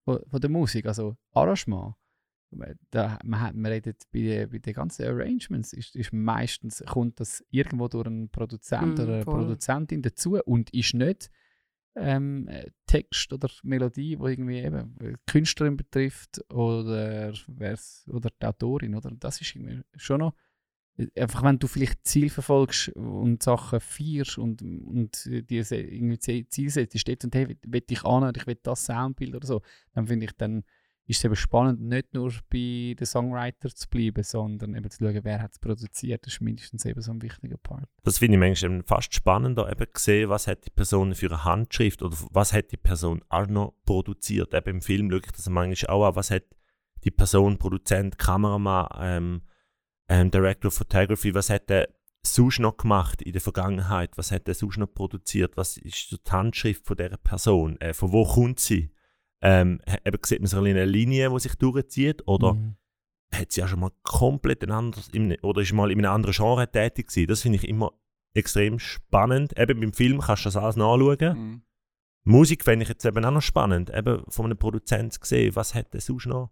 von, 0.04 0.20
von 0.30 0.42
der 0.42 0.50
Musik, 0.50 0.86
also 0.86 1.16
Arrangement. 1.34 1.96
Da, 2.92 3.20
man, 3.24 3.42
hat, 3.42 3.56
man 3.56 3.72
redet 3.72 4.04
bei, 4.12 4.48
bei 4.50 4.60
den 4.60 4.74
ganzen 4.74 5.06
Arrangements, 5.06 5.74
ist, 5.74 5.96
ist 5.96 6.14
meistens 6.14 6.84
kommt 6.86 7.20
das 7.20 7.44
irgendwo 7.52 7.88
durch 7.88 8.08
einen 8.08 8.30
Produzent 8.30 9.00
Mm, 9.00 9.02
oder 9.02 9.14
eine 9.16 9.24
voll. 9.24 9.34
Produzentin 9.36 10.02
dazu 10.02 10.40
und 10.46 10.70
ist 10.74 10.94
nicht 10.94 11.30
ähm, 11.96 12.48
äh, 12.48 12.70
Text 12.86 13.34
oder 13.34 13.50
Melodie, 13.64 14.18
wo 14.20 14.28
irgendwie 14.28 14.60
eben 14.60 14.96
die 15.02 15.16
Künstlerin 15.26 15.76
betrifft 15.78 16.40
oder, 16.54 17.34
wer's, 17.48 18.06
oder 18.08 18.30
die 18.30 18.46
Autorin. 18.46 18.96
Oder? 18.96 19.12
Das 19.20 19.42
ist 19.42 19.56
irgendwie 19.56 19.82
schon 19.96 20.20
noch 20.20 20.36
äh, 20.98 21.08
einfach 21.20 21.44
wenn 21.44 21.60
du 21.60 21.68
vielleicht 21.68 22.06
Ziel 22.08 22.30
verfolgst 22.30 22.90
und 22.90 23.44
Sachen 23.44 23.80
feierst 23.80 24.38
und, 24.38 24.62
und 24.62 25.26
dir 25.26 25.70
irgendwie 25.72 26.46
Ziel 26.48 26.70
setzt, 26.70 27.08
dort 27.08 27.24
und 27.26 27.36
hey, 27.36 27.50
will- 27.50 27.58
will 27.68 27.84
ich 27.90 28.04
an 28.06 28.24
und 28.24 28.38
ich 28.38 28.48
will 28.48 28.58
das 28.62 28.86
Soundbild 28.86 29.36
oder 29.36 29.48
so, 29.48 29.62
dann 29.94 30.08
finde 30.08 30.26
ich, 30.28 30.32
dann 30.34 30.64
ist 31.08 31.20
es 31.20 31.24
eben 31.24 31.36
spannend, 31.38 31.82
nicht 31.82 32.14
nur 32.14 32.32
bei 32.50 32.94
den 33.00 33.06
Songwriter 33.06 33.74
zu 33.74 33.88
bleiben, 33.88 34.24
sondern 34.24 34.76
eben 34.76 34.92
zu 34.92 35.00
schauen, 35.00 35.24
wer 35.24 35.42
hat 35.42 35.54
es 35.54 35.60
produziert. 35.60 36.26
Das 36.26 36.34
ist 36.34 36.42
mindestens 36.42 36.84
eben 36.84 37.02
so 37.02 37.12
ein 37.12 37.22
wichtiger 37.22 37.58
Part. 37.58 37.88
Das 38.04 38.18
finde 38.18 38.36
ich 38.36 38.40
manchmal 38.42 38.84
fast 38.84 39.14
spannender, 39.14 39.72
eben 39.72 39.88
gesehen, 39.92 40.30
was 40.30 40.48
hat 40.48 40.66
die 40.66 40.70
Person 40.70 41.16
für 41.16 41.28
eine 41.28 41.46
Handschrift 41.46 42.02
oder 42.04 42.18
was 42.32 42.52
hat 42.52 42.72
die 42.72 42.78
Person 42.78 43.24
auch 43.30 43.48
noch 43.48 43.74
produziert. 43.86 44.54
Eben 44.54 44.70
im 44.70 44.82
Film 44.82 45.10
schaue 45.10 45.22
ich 45.26 45.32
das 45.32 45.50
manchmal 45.50 45.96
auch 45.96 46.08
an, 46.10 46.16
was 46.18 46.30
hat 46.30 46.44
die 47.06 47.12
Person, 47.12 47.58
Produzent, 47.58 48.18
Kameramann, 48.18 48.88
ähm, 49.00 49.42
ähm, 50.10 50.30
Director 50.30 50.68
of 50.68 50.74
Photography, 50.74 51.34
was 51.34 51.50
hat 51.50 51.70
der 51.70 51.88
sonst 52.22 52.60
noch 52.60 52.76
gemacht 52.76 53.22
in 53.22 53.32
der 53.32 53.42
Vergangenheit, 53.42 54.18
was 54.18 54.32
hat 54.32 54.48
der 54.48 54.56
sonst 54.56 54.78
noch 54.78 54.94
produziert, 54.94 55.56
was 55.56 55.78
ist 55.78 56.12
die 56.12 56.32
Handschrift 56.32 56.86
von 56.86 56.98
dieser 56.98 57.16
Person, 57.16 57.80
äh, 57.80 57.94
von 57.94 58.12
wo 58.12 58.26
kommt 58.26 58.60
sie? 58.60 58.92
Ähm, 59.42 59.80
eben 60.06 60.18
sieht 60.26 60.40
man 60.40 60.48
so 60.48 60.58
eine 60.58 60.86
Linie, 60.86 61.30
die 61.30 61.40
sich 61.40 61.56
durchzieht 61.56 62.28
oder 62.28 62.54
Mhm. 62.54 62.76
hat 63.34 63.52
sie 63.52 63.62
ja 63.62 63.68
schon 63.68 63.80
mal 63.82 63.92
komplett 64.04 64.64
ein 64.64 64.72
anderes, 64.72 65.10
in, 65.10 65.26
einem- 65.26 65.44
oder 65.44 65.62
ist 65.62 65.74
mal 65.74 65.92
in 65.92 66.00
einem 66.00 66.12
anderen 66.14 66.34
Genre 66.36 66.72
tätig 66.72 67.08
gewesen. 67.08 67.28
Das 67.28 67.42
finde 67.42 67.58
ich 67.58 67.68
immer 67.68 67.92
extrem 68.34 68.80
spannend. 68.80 69.58
Eben 69.58 69.80
beim 69.80 69.94
Film 69.94 70.20
kannst 70.22 70.46
du 70.46 70.48
das 70.48 70.58
alles 70.58 70.76
nachschauen. 70.76 71.18
Mhm. 71.38 71.62
Musik 72.24 72.64
fände 72.64 72.84
ich 72.84 72.90
jetzt 72.90 73.06
eben 73.06 73.24
auch 73.24 73.32
noch 73.32 73.42
spannend, 73.42 73.90
eben 73.96 74.24
von 74.30 74.46
einem 74.46 74.58
Produzent 74.58 75.14
zu 75.14 75.20
sehen, 75.24 75.56
was 75.56 75.74
hat 75.76 75.94
der 75.94 76.02
sonst 76.02 76.26
noch 76.26 76.52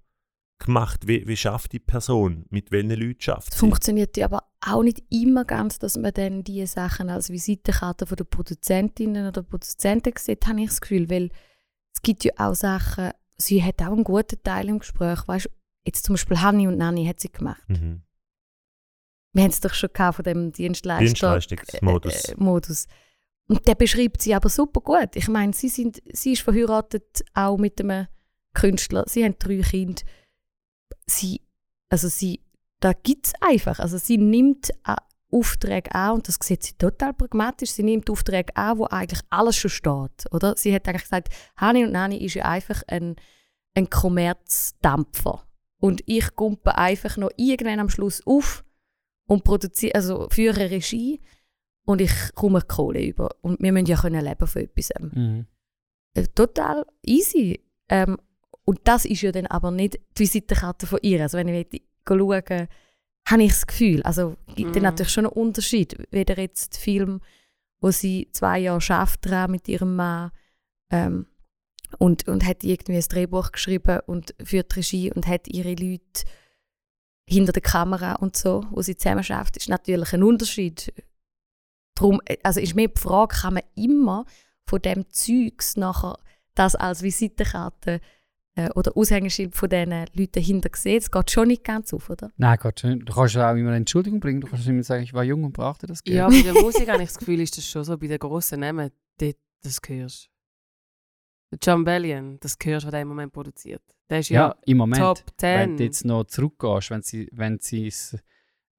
gemacht, 0.58 1.06
wie, 1.06 1.28
wie 1.28 1.36
schafft 1.36 1.74
die 1.74 1.80
Person, 1.80 2.46
mit 2.50 2.72
welchen 2.72 2.92
Leuten 2.92 3.20
schafft 3.20 3.50
Es 3.50 3.56
sie. 3.56 3.60
funktioniert 3.60 4.16
ja 4.16 4.26
aber 4.28 4.44
auch 4.66 4.84
nicht 4.84 5.04
immer 5.10 5.44
ganz, 5.44 5.78
dass 5.80 5.98
man 5.98 6.14
dann 6.14 6.46
diese 6.46 6.68
Sachen 6.68 7.10
als 7.10 7.30
Visitenkarte 7.30 8.06
von 8.06 8.16
der 8.16 8.24
Produzentinnen 8.24 9.28
oder 9.28 9.44
Produzenten 9.44 10.14
sieht, 10.18 10.48
habe 10.48 10.62
ich 10.62 10.68
das 10.70 10.80
Gefühl, 10.80 11.10
weil 11.10 11.30
es 11.96 12.02
gibt 12.02 12.26
ja 12.26 12.34
auch 12.38 12.54
Sachen, 12.54 13.12
sie 13.38 13.64
hat 13.64 13.82
auch 13.82 13.94
einen 13.94 14.04
guten 14.04 14.42
Teil 14.44 14.68
im 14.68 14.80
Gespräch, 14.80 15.28
weißt 15.28 15.50
jetzt 15.86 16.06
zum 16.06 16.14
Beispiel 16.14 16.42
Hanni 16.42 16.68
und 16.68 16.78
Nanni 16.78 17.06
hat 17.06 17.20
sie 17.20 17.32
gemacht. 17.32 17.64
Mhm. 17.68 18.02
Wir 19.34 19.44
haben 19.44 19.52
es 19.52 19.60
doch 19.60 19.74
schon 19.74 19.90
gehabt 19.92 20.16
von 20.16 20.24
dem 20.24 20.52
Dienstleister 20.52 21.06
Dienstleistungsmodus. 21.06 22.30
äh, 22.30 22.32
äh, 22.32 22.36
Modus. 22.38 22.88
Und 23.48 23.68
der 23.68 23.76
beschreibt 23.76 24.22
sie 24.22 24.34
aber 24.34 24.50
super 24.50 24.82
gut. 24.82 25.16
Ich 25.16 25.28
meine, 25.28 25.54
sie, 25.54 25.70
sind, 25.70 26.02
sie 26.12 26.34
ist 26.34 26.42
verheiratet 26.42 27.24
auch 27.34 27.58
mit 27.58 27.80
einem 27.80 28.08
Künstler. 28.54 29.04
Sie 29.08 29.24
haben 29.24 29.36
drei 29.38 29.62
Kinder. 29.62 30.02
Sie, 31.06 31.42
also 31.90 32.08
sie, 32.08 32.42
da 32.80 32.94
gibt 32.94 33.28
es 33.28 33.34
einfach. 33.42 33.80
Also 33.80 33.98
sie 33.98 34.18
nimmt 34.18 34.70
Aufträge 35.36 35.94
an 35.94 36.16
und 36.16 36.28
das 36.28 36.38
sieht 36.42 36.64
sie 36.64 36.74
total 36.78 37.14
pragmatisch. 37.14 37.72
Sie 37.72 37.84
nimmt 37.84 38.10
Aufträge 38.10 38.56
an, 38.56 38.78
wo 38.78 38.86
eigentlich 38.86 39.22
alles 39.30 39.58
schon 39.58 39.70
steht. 39.70 40.32
Oder? 40.32 40.56
Sie 40.56 40.74
hat 40.74 40.88
eigentlich 40.88 41.04
gesagt, 41.04 41.30
Hani 41.58 41.84
und 41.84 41.92
Nani 41.92 42.18
ist 42.24 42.36
ja 42.36 42.46
einfach 42.46 42.84
ein, 42.88 43.16
ein 43.76 43.90
Kommerzdampfer. 43.90 45.44
Und 45.80 46.02
ich 46.06 46.36
kumpe 46.36 46.78
einfach 46.78 47.18
noch 47.18 47.32
irgendwann 47.36 47.80
am 47.80 47.90
Schluss 47.90 48.26
auf 48.26 48.64
und 49.28 49.44
produziere, 49.44 49.96
also 49.96 50.28
führe 50.30 50.72
Regie 50.72 51.22
und 51.86 52.02
ich 52.02 52.12
komme 52.34 52.62
Kohle 52.62 53.04
über. 53.04 53.30
Und 53.42 53.62
wir 53.62 53.72
müssen 53.72 53.88
ja 53.88 53.98
können 53.98 54.24
leben 54.24 54.48
von 54.48 54.62
etwas. 54.62 54.90
Mhm. 55.00 55.46
Äh, 56.14 56.24
Total 56.34 56.86
easy. 57.04 57.62
Ähm, 57.90 58.18
und 58.64 58.80
das 58.86 59.06
ist 59.06 59.22
ja 59.22 59.32
dann 59.32 59.46
aber 59.48 59.70
nicht 59.70 60.00
die 60.18 60.24
Visitenkarte 60.24 60.88
von 60.88 61.00
ihr. 61.02 61.22
Also 61.22 61.38
wenn 61.38 61.50
ich 61.50 61.72
will 61.72 61.82
schaue, 62.08 62.68
habe 63.28 63.44
ich 63.44 63.52
das 63.52 63.68
Gefühl, 63.68 64.04
also 64.04 64.36
gibt 64.56 64.76
dann 64.76 64.84
Mhm. 64.84 64.90
natürlich 64.90 65.12
schon 65.12 65.26
einen 65.26 65.34
Unterschied. 65.34 65.98
Weder 66.12 66.38
jetzt 66.38 66.76
der 66.76 66.82
Film, 66.82 67.22
wo 67.82 67.92
sie 67.92 68.30
zwei 68.32 68.60
Jahre 68.60 68.82
schafft 68.82 69.28
mit 69.50 69.68
ihrem 69.68 69.96
Mann 69.96 70.32
ähm, 70.92 71.26
und, 71.98 72.28
und 72.28 72.46
hat 72.46 72.64
irgendwie 72.64 72.96
ein 72.98 73.02
Drehbuch 73.02 73.52
geschrieben 73.52 74.00
und 74.06 74.36
führt 74.44 74.76
Regie 74.76 75.12
und 75.12 75.28
hat 75.28 75.48
ihre 75.48 75.74
Leute 75.74 76.24
hinter 77.28 77.52
der 77.52 77.62
Kamera 77.62 78.14
und 78.16 78.38
so, 78.38 78.64
wo 78.70 78.82
sie 78.82 78.96
zusammen 78.96 79.24
schafft, 79.24 79.58
ist 79.58 79.70
natürlich 79.70 80.14
ein 80.14 80.24
Unterschied. 80.24 80.94
Drum, 81.96 82.22
äh, 82.26 82.38
also 82.44 82.60
ist 82.60 82.76
mir 82.76 82.90
die 82.90 83.02
Frage, 83.02 83.36
kann 83.36 83.56
man 83.56 83.64
immer 83.76 84.26
von 84.68 84.82
dem 84.82 85.10
Zeugs 85.10 85.78
nachher 85.78 86.20
das 86.54 86.76
als 86.76 87.02
Visitenkarte 87.02 88.00
äh, 88.56 88.70
oder 88.76 88.96
Aushängeschild 88.96 89.56
von 89.56 89.70
diesen 89.70 90.06
Leuten 90.14 90.42
hinter 90.42 90.70
sehen? 90.74 91.00
Das 91.00 91.12
geht 91.12 91.32
schon 91.32 91.48
nicht 91.48 91.64
ganz 91.64 91.94
auf, 91.94 92.10
oder? 92.10 92.32
Nein, 92.38 92.58
Gott, 92.62 92.80
schön. 92.80 93.00
du 93.00 93.14
kannst 93.14 93.36
ja 93.36 93.52
auch 93.52 93.56
immer 93.56 93.70
eine 93.70 93.78
Entschuldigung 93.78 94.20
bringen. 94.20 94.42
Du 94.42 94.48
kannst 94.48 94.68
immer 94.68 94.84
sagen, 94.84 95.04
ich 95.04 95.14
war 95.14 95.24
jung 95.24 95.44
und 95.44 95.54
brauchte 95.54 95.88
das 95.88 96.04
Geld. 96.04 96.18
Ja, 96.18 96.28
bei 96.28 96.42
der 96.42 96.54
Musik 96.54 96.88
habe 96.92 97.04
ich 97.04 97.10
das 97.10 97.18
Gefühl, 97.18 97.40
ist 97.42 97.58
das 97.58 97.68
schon 97.68 97.84
so. 97.84 97.98
Bei 97.98 98.08
den 98.08 98.20
grossen 98.20 98.62
Namen, 98.62 98.92
dort, 99.20 99.36
das 99.64 99.80
hörst 99.88 100.30
Der 101.52 101.60
John 101.62 101.84
Bellion, 101.84 102.38
das 102.40 102.58
hörst 102.64 102.84
du, 102.84 102.88
was 102.88 102.92
der 102.92 103.02
im 103.02 103.08
Moment 103.10 103.32
produziert. 103.34 103.82
Der 104.10 104.20
ist 104.20 104.30
ja, 104.30 104.48
Ja, 104.50 104.56
im 104.66 104.78
Moment. 104.78 105.02
Top 105.02 105.24
wenn 105.40 105.70
10. 105.70 105.78
du 105.78 105.84
jetzt 105.84 106.06
noch 106.06 106.24
zurückgehst, 106.26 106.92
wenn 106.92 107.02
sie, 107.02 107.30
wenn 107.32 107.60
sie 107.60 107.86
das 107.86 108.18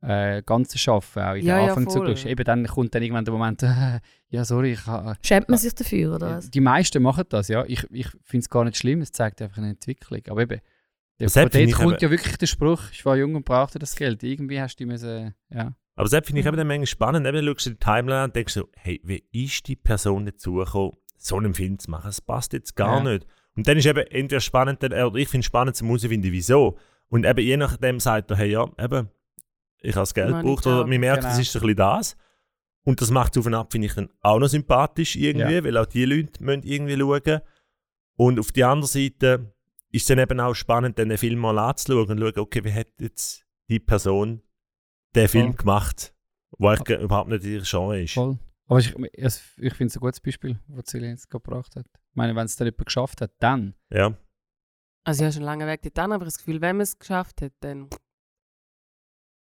äh, 0.02 0.42
Ganze 0.42 0.78
schaffen, 0.78 1.22
auch 1.22 1.34
in 1.34 1.44
Ja, 1.46 1.58
ja, 1.58 1.68
Anfang 1.74 1.90
voll. 1.90 2.14
eben 2.26 2.44
dann 2.44 2.66
kommt 2.66 2.94
dann 2.94 3.02
irgendwann 3.02 3.24
der 3.24 3.32
Moment, 3.32 3.62
äh, 3.62 4.00
ja, 4.28 4.44
sorry, 4.44 4.72
ich 4.72 4.86
ha- 4.86 5.14
Schämt 5.22 5.48
man 5.48 5.58
sich 5.58 5.74
dafür, 5.74 6.14
oder 6.16 6.36
was? 6.36 6.50
Die 6.50 6.60
meisten 6.60 7.02
machen 7.02 7.24
das, 7.28 7.48
ja. 7.48 7.64
Ich, 7.66 7.86
ich 7.90 8.08
finde 8.22 8.42
es 8.42 8.50
gar 8.50 8.64
nicht 8.64 8.76
schlimm, 8.76 9.00
es 9.00 9.12
zeigt 9.12 9.40
einfach 9.42 9.58
eine 9.58 9.70
Entwicklung. 9.70 10.20
Aber 10.28 10.42
eben, 10.42 10.60
der, 11.18 11.30
von 11.30 11.42
dort 11.42 11.54
ich, 11.56 11.72
kommt 11.72 11.94
eben- 11.94 12.02
ja 12.02 12.10
wirklich 12.10 12.36
der 12.36 12.46
Spruch, 12.46 12.82
ich 12.92 13.04
war 13.06 13.16
jung 13.16 13.34
und 13.34 13.44
brauchte 13.44 13.78
das 13.78 13.96
Geld. 13.96 14.22
Irgendwie 14.22 14.60
hast 14.60 14.76
du 14.78 14.86
müssen, 14.86 15.34
ja. 15.50 15.72
Aber 15.98 16.08
das 16.10 16.26
finde 16.26 16.40
ich 16.42 16.46
eben 16.46 16.56
dann 16.58 16.66
manchmal 16.66 16.86
spannend. 16.86 17.26
Eben, 17.26 17.46
schaust 17.46 17.66
du 17.66 17.70
die 17.70 17.78
Timeline 17.78 18.16
an 18.20 18.24
und 18.24 18.36
denkst 18.36 18.52
so, 18.52 18.68
hey, 18.76 19.00
wie 19.02 19.24
ist 19.32 19.66
die 19.66 19.76
Person 19.76 20.26
dazu 20.26 20.56
gekommen, 20.56 20.92
so 21.16 21.36
einen 21.38 21.54
Film 21.54 21.78
zu 21.78 21.90
machen? 21.90 22.08
Das 22.08 22.20
passt 22.20 22.52
jetzt 22.52 22.76
gar 22.76 23.02
Ja. 23.02 23.12
nicht. 23.12 23.26
Und 23.56 23.66
dann 23.66 23.78
ist 23.78 23.86
eben 23.86 24.06
entweder 24.10 24.40
spannend, 24.40 24.84
oder 24.84 25.14
ich 25.14 25.28
finde 25.28 25.40
es 25.40 25.46
spannend, 25.46 25.74
zu 25.74 25.86
herausfinden, 25.86 26.30
wieso. 26.32 26.76
Und 27.08 27.24
eben 27.24 27.40
je 27.40 27.56
nachdem 27.56 27.98
sagt 27.98 28.30
er, 28.30 28.36
hey, 28.36 28.50
ja, 28.50 28.66
eben, 28.78 29.08
ich 29.80 29.94
habe 29.94 30.02
das 30.02 30.14
Geld 30.14 30.30
Money 30.30 30.42
gebraucht, 30.42 30.66
oder 30.66 30.86
man 30.86 31.00
merkt, 31.00 31.22
genau. 31.22 31.32
es 31.32 31.38
ist 31.40 31.52
so 31.52 31.58
ein 31.58 31.62
bisschen 31.62 31.76
das. 31.76 32.16
Und 32.84 33.00
das 33.00 33.10
macht 33.10 33.34
es 33.34 33.40
auf 33.40 33.46
und 33.46 33.54
ab, 33.54 33.72
finde 33.72 33.86
ich 33.88 33.94
dann 33.94 34.08
auch 34.20 34.38
noch 34.38 34.48
sympathisch 34.48 35.16
irgendwie, 35.16 35.54
Ja. 35.54 35.64
weil 35.64 35.76
auch 35.76 35.86
die 35.86 36.04
Leute 36.04 36.42
müssen 36.42 36.62
irgendwie 36.62 36.96
schauen. 36.98 37.40
Und 38.16 38.38
auf 38.38 38.52
der 38.52 38.68
anderen 38.68 38.88
Seite 38.88 39.52
ist 39.90 40.02
es 40.02 40.06
dann 40.08 40.18
eben 40.18 40.40
auch 40.40 40.54
spannend, 40.54 40.98
dann 40.98 41.08
den 41.08 41.18
Film 41.18 41.38
mal 41.38 41.58
anzuschauen 41.58 42.08
und 42.08 42.18
schauen, 42.20 42.38
okay, 42.38 42.64
wie 42.64 42.72
hat 42.72 42.88
jetzt 43.00 43.44
die 43.68 43.80
Person 43.80 44.42
den 45.14 45.28
Film 45.28 45.46
Voll. 45.48 45.56
gemacht, 45.56 46.14
wo 46.58 46.68
eigentlich 46.68 47.00
überhaupt 47.00 47.28
nicht 47.28 47.44
ihr 47.44 47.62
Genre 47.62 48.02
ist. 48.02 48.14
Voll. 48.14 48.38
Aber 48.68 48.78
ich, 48.78 48.94
ich, 48.96 49.40
ich 49.58 49.74
finde 49.74 49.86
es 49.90 49.96
ein 49.96 50.00
gutes 50.00 50.20
Beispiel, 50.20 50.58
was 50.68 50.86
Celine 50.86 51.12
jetzt 51.12 51.30
gebracht 51.30 51.76
hat. 51.76 51.86
Ich 51.86 52.16
meine, 52.16 52.34
wenn 52.34 52.46
es 52.46 52.56
dann 52.56 52.66
jemand 52.66 52.86
geschafft 52.86 53.20
hat, 53.20 53.32
dann. 53.38 53.74
Ja. 53.90 54.16
Also 55.04 55.24
ja, 55.24 55.30
schon 55.30 55.42
lange 55.42 55.66
Weg 55.66 55.82
dorthin, 55.82 56.12
aber 56.12 56.24
das 56.24 56.38
Gefühl, 56.38 56.60
wenn 56.60 56.76
man 56.76 56.82
es 56.84 56.98
geschafft 56.98 57.42
hat, 57.42 57.52
dann, 57.60 57.88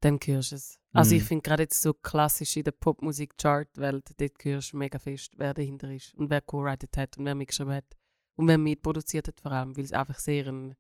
dann 0.03 0.19
hörst 0.23 0.51
du 0.51 0.55
es. 0.55 0.79
Also 0.91 1.15
Mhm. 1.15 1.21
ich 1.21 1.23
finde 1.27 1.41
gerade 1.41 1.63
jetzt 1.63 1.81
so 1.81 1.93
klassisch 1.93 2.57
in 2.57 2.63
der 2.63 2.71
Popmusik-Chart-Welt, 2.71 4.11
dort 4.17 4.43
hörst 4.45 4.73
du 4.73 4.77
mega 4.77 4.99
fest, 4.99 5.33
wer 5.37 5.53
dahinter 5.53 5.91
ist 5.91 6.13
und 6.15 6.29
wer 6.29 6.41
co-writet 6.41 6.95
hat 6.97 7.17
und 7.17 7.25
wer 7.25 7.35
mitgeschrieben 7.35 7.73
hat 7.73 7.97
und 8.35 8.47
wer 8.47 8.57
mitproduziert 8.57 9.27
hat 9.27 9.39
vor 9.41 9.51
allem, 9.51 9.75
weil 9.77 9.83
es 9.85 9.93
einfach 9.93 10.19
sehr 10.19 10.47
ein, 10.47 10.75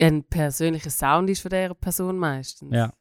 ein 0.00 0.24
persönlicher 0.24 0.90
Sound 0.90 1.30
ist 1.30 1.40
von 1.40 1.50
dieser 1.50 1.74
Person 1.74 2.18
meistens. 2.18 2.74
Ja. 2.74 2.92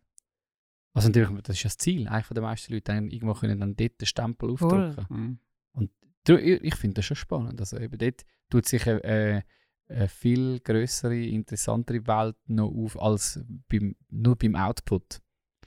Also 0.93 1.07
natürlich, 1.07 1.41
das 1.43 1.55
ist 1.55 1.63
ja 1.63 1.67
das 1.69 1.77
Ziel. 1.77 2.07
Eigentlich 2.07 2.25
von 2.25 2.35
den 2.35 2.43
meisten 2.43 2.73
Leute 2.73 2.83
dann 2.91 3.09
irgendwo 3.09 3.33
können 3.33 3.59
dann 3.59 3.75
dort 3.75 4.01
den 4.01 4.05
Stempel 4.05 4.49
aufdrücken. 4.51 5.05
Mhm. 5.09 5.89
Du, 6.25 6.37
ich 6.37 6.61
ich 6.61 6.75
finde 6.75 6.95
das 6.95 7.05
schon 7.05 7.17
spannend. 7.17 7.59
Also 7.59 7.79
eben 7.79 7.97
dort 7.97 8.25
tut 8.49 8.67
sich 8.67 8.87
eine, 8.87 9.43
eine, 9.91 9.99
eine 9.99 10.09
viel 10.09 10.59
größere, 10.59 11.17
interessantere 11.25 12.05
Welt 12.07 12.37
noch 12.47 12.71
auf 12.71 13.01
als 13.01 13.39
beim, 13.69 13.95
nur 14.09 14.35
beim 14.35 14.55
Output. 14.55 15.21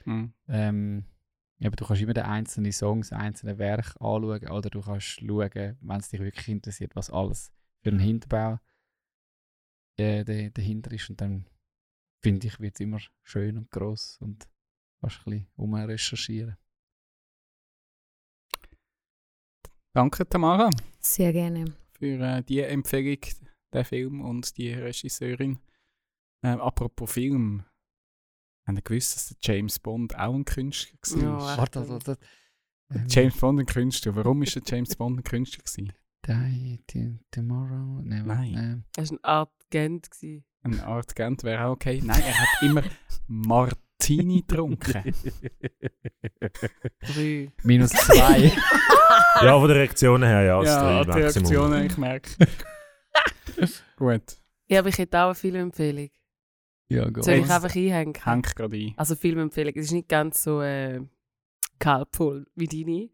Mhm. 0.05 0.33
Ähm, 0.47 1.05
eben, 1.59 1.75
du 1.75 1.85
kannst 1.85 2.01
immer 2.01 2.13
den 2.13 2.25
einzelnen 2.25 2.71
Songs, 2.71 3.11
einzelne 3.11 3.57
Werk 3.57 3.95
anschauen 3.99 4.47
oder 4.49 4.69
du 4.69 4.81
kannst 4.81 5.07
schauen, 5.19 5.77
wenn 5.81 5.99
es 5.99 6.09
dich 6.09 6.19
wirklich 6.19 6.47
interessiert, 6.49 6.95
was 6.95 7.09
alles 7.09 7.51
für 7.81 7.89
einen 7.89 7.99
Hinterbau 7.99 8.59
äh, 9.97 10.23
da- 10.23 10.49
dahinter 10.49 10.91
ist. 10.91 11.09
Und 11.09 11.21
dann 11.21 11.47
finde 12.21 12.47
ich, 12.47 12.59
wird 12.59 12.75
es 12.75 12.79
immer 12.81 12.99
schön 13.23 13.57
und 13.57 13.71
gross 13.71 14.17
und 14.19 14.47
kannst 15.01 15.19
ein 15.19 15.23
bisschen 15.31 15.47
umrecherchieren. 15.55 16.57
Danke, 19.93 20.27
Tamara, 20.27 20.69
Sehr 20.99 21.31
gerne. 21.31 21.65
für 21.93 22.19
äh, 22.19 22.43
die 22.43 22.59
Empfehlung, 22.61 23.19
der 23.75 23.85
Film 23.85 24.21
und 24.21 24.57
die 24.57 24.73
Regisseurin. 24.73 25.59
Ähm, 26.43 26.59
apropos 26.61 27.11
Film, 27.11 27.63
haben 28.67 28.83
gewusst, 28.83 29.15
dass 29.15 29.27
der 29.27 29.37
James 29.41 29.79
Bond 29.79 30.17
auch 30.17 30.33
ein 30.33 30.45
Künstler 30.45 30.97
war? 31.11 31.51
Ja. 31.51 31.57
Warte, 31.57 31.87
warte, 31.89 32.07
warte. 32.07 32.25
Ähm, 32.93 33.05
James 33.07 33.37
Bond 33.37 33.59
ein 33.59 33.65
Künstler. 33.65 34.15
Warum 34.15 34.41
ist 34.43 34.55
der 34.55 34.63
James 34.65 34.95
Bond 34.95 35.19
ein 35.19 35.23
Künstler 35.23 35.63
gewesen? 35.63 35.93
Die, 36.89 37.19
tomorrow? 37.29 38.01
Nee, 38.03 38.21
Nein. 38.23 38.55
Ähm, 38.57 38.83
Er 38.97 39.03
war 39.03 39.09
eine 39.11 39.23
Art 39.23 39.51
Gent. 39.69 40.09
gewesen. 40.09 40.43
Eine 40.63 40.83
Art 40.83 41.15
Gent 41.15 41.43
wäre 41.43 41.65
auch 41.65 41.73
okay. 41.73 42.01
Nein, 42.03 42.21
er 42.25 42.39
hat 42.39 42.63
immer 42.63 42.81
Martini 43.27 44.41
getrunken. 44.41 45.03
Drei. 47.01 47.51
Minus 47.63 47.91
zwei. 47.91 48.51
Ja, 49.41 49.59
von 49.59 49.67
der 49.67 49.77
Reaktionen 49.77 50.23
her, 50.23 50.41
ja. 50.43 50.63
ja, 50.63 51.03
die. 51.03 51.11
Reaktionen, 51.11 51.85
ich 51.85 51.97
merke. 51.97 52.31
Gut, 53.97 54.37
Ja, 54.67 54.79
aber 54.79 54.89
ich 54.89 54.97
hätte 54.97 55.19
auch 55.19 55.25
eine 55.27 55.35
Filmempfehlung. 55.35 56.09
ja, 56.89 57.09
gut. 57.09 57.23
Soll 57.25 57.35
ich 57.35 57.43
einfach 57.49 57.75
einhängen? 57.75 58.13
häng 58.23 58.41
gerade 58.41 58.75
ein. 58.77 58.93
Also 58.97 59.15
Filmempfehlung. 59.15 59.73
Es 59.75 59.85
ist 59.85 59.91
nicht 59.91 60.09
ganz 60.09 60.43
so 60.43 60.61
äh, 60.61 61.01
kaltvoll 61.79 62.47
wie 62.55 62.67
deine. 62.67 63.09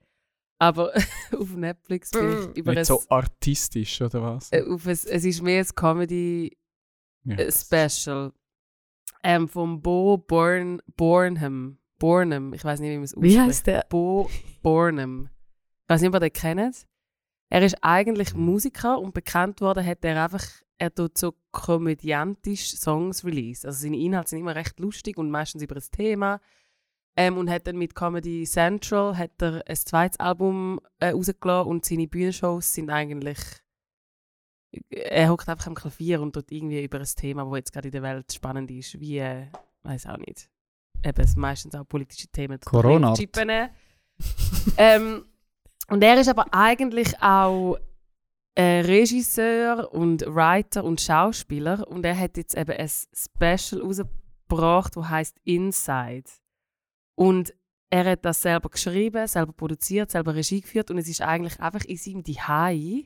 Aber 0.60 0.94
auf 1.38 1.56
Netflix 1.56 2.12
bin 2.12 2.30
ich 2.52 2.58
über 2.58 2.72
Nicht 2.72 2.80
ein, 2.80 2.86
so 2.86 3.02
artistisch, 3.10 4.00
oder 4.02 4.22
was? 4.22 4.52
äh, 4.52 4.64
auf 4.64 4.86
ein, 4.86 4.92
es 4.92 5.06
ist 5.06 5.42
mehr 5.42 5.64
ein 5.64 5.76
Comedy 5.76 6.56
Ja. 7.24 7.36
äh, 7.38 7.52
Special. 7.52 8.32
Ähm, 9.24 9.48
von 9.48 9.82
Bo 9.82 10.18
Born, 10.18 10.82
Bornham. 10.98 11.78
Bornham. 12.00 12.54
Ich 12.54 12.64
weiß 12.64 12.80
nicht, 12.80 12.90
wie 12.90 12.96
man 12.96 13.04
es 13.04 13.14
ausspricht. 13.14 13.36
Wie 13.36 13.40
heißt 13.40 13.68
der? 13.68 13.86
Bo 13.90 14.30
Bornham. 14.64 15.30
Ich 15.84 15.90
weiß 15.90 16.02
nicht, 16.02 16.10
ob 16.10 16.16
ihr 16.16 16.20
den 16.22 16.34
kennt. 16.34 16.88
Er 17.52 17.64
ist 17.64 17.76
eigentlich 17.82 18.34
Musiker 18.34 18.98
und 18.98 19.14
bekannt 19.14 19.60
worden 19.60 19.86
hat 19.86 20.06
er 20.06 20.24
einfach, 20.24 20.46
er 20.78 20.96
tut 20.96 21.18
so 21.18 21.34
komödiantisch 21.52 22.78
Songs 22.78 23.26
release. 23.26 23.68
Also 23.68 23.84
seine 23.84 23.98
Inhalte 23.98 24.30
sind 24.30 24.40
immer 24.40 24.56
recht 24.56 24.80
lustig 24.80 25.18
und 25.18 25.30
meistens 25.30 25.62
über 25.62 25.76
das 25.76 25.92
Thema. 25.92 26.40
Ähm, 27.18 27.38
und 27.38 27.50
hat 27.50 27.68
dann 27.68 27.78
mit 27.78 27.94
Comedy 27.94 28.46
Central 28.46 29.18
hat 29.18 29.32
er 29.42 29.64
ein 29.68 29.76
zweites 29.76 30.18
Album 30.22 30.80
äh, 31.00 31.10
rausgelassen 31.10 31.70
und 31.70 31.84
seine 31.84 32.08
Bühnenshows 32.08 32.74
sind 32.74 32.90
eigentlich 32.90 33.38
er 34.90 35.30
hockt 35.30 35.50
einfach 35.50 35.68
am 35.68 35.76
Klavier 35.76 36.22
und 36.22 36.32
tut 36.32 36.50
irgendwie 36.50 36.82
über 36.82 37.00
ein 37.00 37.06
Thema, 37.06 37.44
das 37.44 37.58
jetzt 37.58 37.74
gerade 37.74 37.90
in 37.90 37.92
der 37.92 38.04
Welt 38.04 38.32
spannend 38.32 38.72
ist, 38.72 38.98
wie, 39.02 39.18
äh, 39.18 39.48
weiß 39.84 40.06
auch 40.06 40.18
nicht, 40.20 40.50
eben 41.04 41.22
es 41.22 41.36
meistens 41.36 41.76
auch 41.76 41.86
politische 41.86 42.30
Themen. 42.30 42.62
Corona. 42.62 43.14
Chippen. 43.14 43.50
ähm, 44.78 45.26
und 45.92 46.02
er 46.02 46.18
ist 46.18 46.30
aber 46.30 46.46
eigentlich 46.54 47.22
auch 47.22 47.78
äh, 48.56 48.80
Regisseur 48.80 49.94
und 49.94 50.24
Writer 50.26 50.86
und 50.86 51.02
Schauspieler 51.02 51.86
und 51.86 52.06
er 52.06 52.18
hat 52.18 52.38
jetzt 52.38 52.56
eben 52.56 52.72
ein 52.72 52.90
Special 52.90 53.82
rausgebracht, 53.82 54.96
das 54.96 55.10
heißt 55.10 55.38
Inside. 55.44 56.32
Und 57.16 57.54
er 57.90 58.06
hat 58.06 58.24
das 58.24 58.42
selber 58.42 58.70
geschrieben, 58.70 59.28
selber 59.28 59.52
produziert, 59.52 60.12
selber 60.12 60.34
Regie 60.34 60.62
geführt 60.62 60.92
und 60.92 60.98
es 60.98 61.10
ist 61.10 61.22
eigentlich 61.22 61.60
einfach 61.60 61.84
in 61.84 61.98
seinem 61.98 62.24
Zuhause 62.24 63.04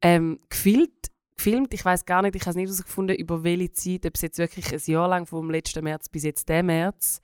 ähm, 0.00 0.40
gefilmt. 0.48 1.10
gefilmt. 1.36 1.74
Ich 1.74 1.84
weiß 1.84 2.06
gar 2.06 2.22
nicht, 2.22 2.34
ich 2.34 2.42
habe 2.42 2.50
es 2.52 2.56
nicht 2.56 2.68
herausgefunden, 2.68 3.14
über 3.14 3.44
welche 3.44 3.72
Zeit, 3.72 4.06
ob 4.06 4.14
es 4.14 4.22
jetzt 4.22 4.38
wirklich 4.38 4.72
ein 4.72 4.80
Jahr 4.86 5.08
lang 5.08 5.26
vom 5.26 5.50
letzten 5.50 5.84
März 5.84 6.08
bis 6.08 6.22
jetzt 6.22 6.48
den 6.48 6.64
März, 6.64 7.20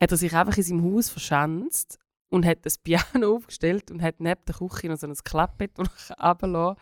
hat 0.00 0.12
er 0.12 0.16
sich 0.16 0.34
einfach 0.34 0.56
in 0.56 0.62
seinem 0.62 0.94
Haus 0.94 1.10
verschanzt 1.10 1.98
und 2.28 2.46
hat 2.46 2.64
das 2.64 2.78
Piano 2.78 3.34
aufgestellt 3.36 3.90
und 3.90 4.02
hat 4.02 4.20
neben 4.20 4.44
der 4.46 4.54
Küche 4.54 4.88
noch 4.88 4.96
so 4.96 5.06
ein 5.06 5.14
Klappbett 5.14 5.78
runtergelassen. 5.78 6.76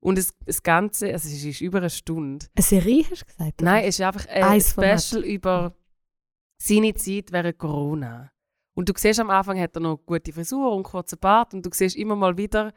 Und 0.00 0.18
das, 0.18 0.34
das 0.44 0.62
Ganze, 0.62 1.12
also 1.12 1.28
es 1.28 1.42
ist 1.42 1.60
über 1.60 1.78
eine 1.78 1.90
Stunde. 1.90 2.46
Eine 2.54 2.62
Serie 2.62 3.04
hast 3.10 3.22
du 3.22 3.26
gesagt? 3.26 3.62
oder? 3.62 3.70
Nein, 3.70 3.84
es 3.84 3.98
ist 3.98 4.00
einfach 4.02 4.26
ein 4.28 4.42
Eins. 4.44 4.70
Special 4.70 5.24
über 5.24 5.74
seine 6.58 6.94
Zeit 6.94 7.32
während 7.32 7.58
Corona. 7.58 8.30
Und 8.74 8.88
du 8.88 8.92
siehst 8.96 9.20
am 9.20 9.30
Anfang 9.30 9.58
hat 9.58 9.74
er 9.74 9.80
noch 9.80 9.98
gute 10.04 10.32
Frisur 10.32 10.72
und 10.72 10.82
kurzen 10.82 11.18
Bart 11.18 11.54
und 11.54 11.64
du 11.64 11.70
siehst 11.72 11.96
immer 11.96 12.14
mal 12.14 12.36
wieder, 12.36 12.72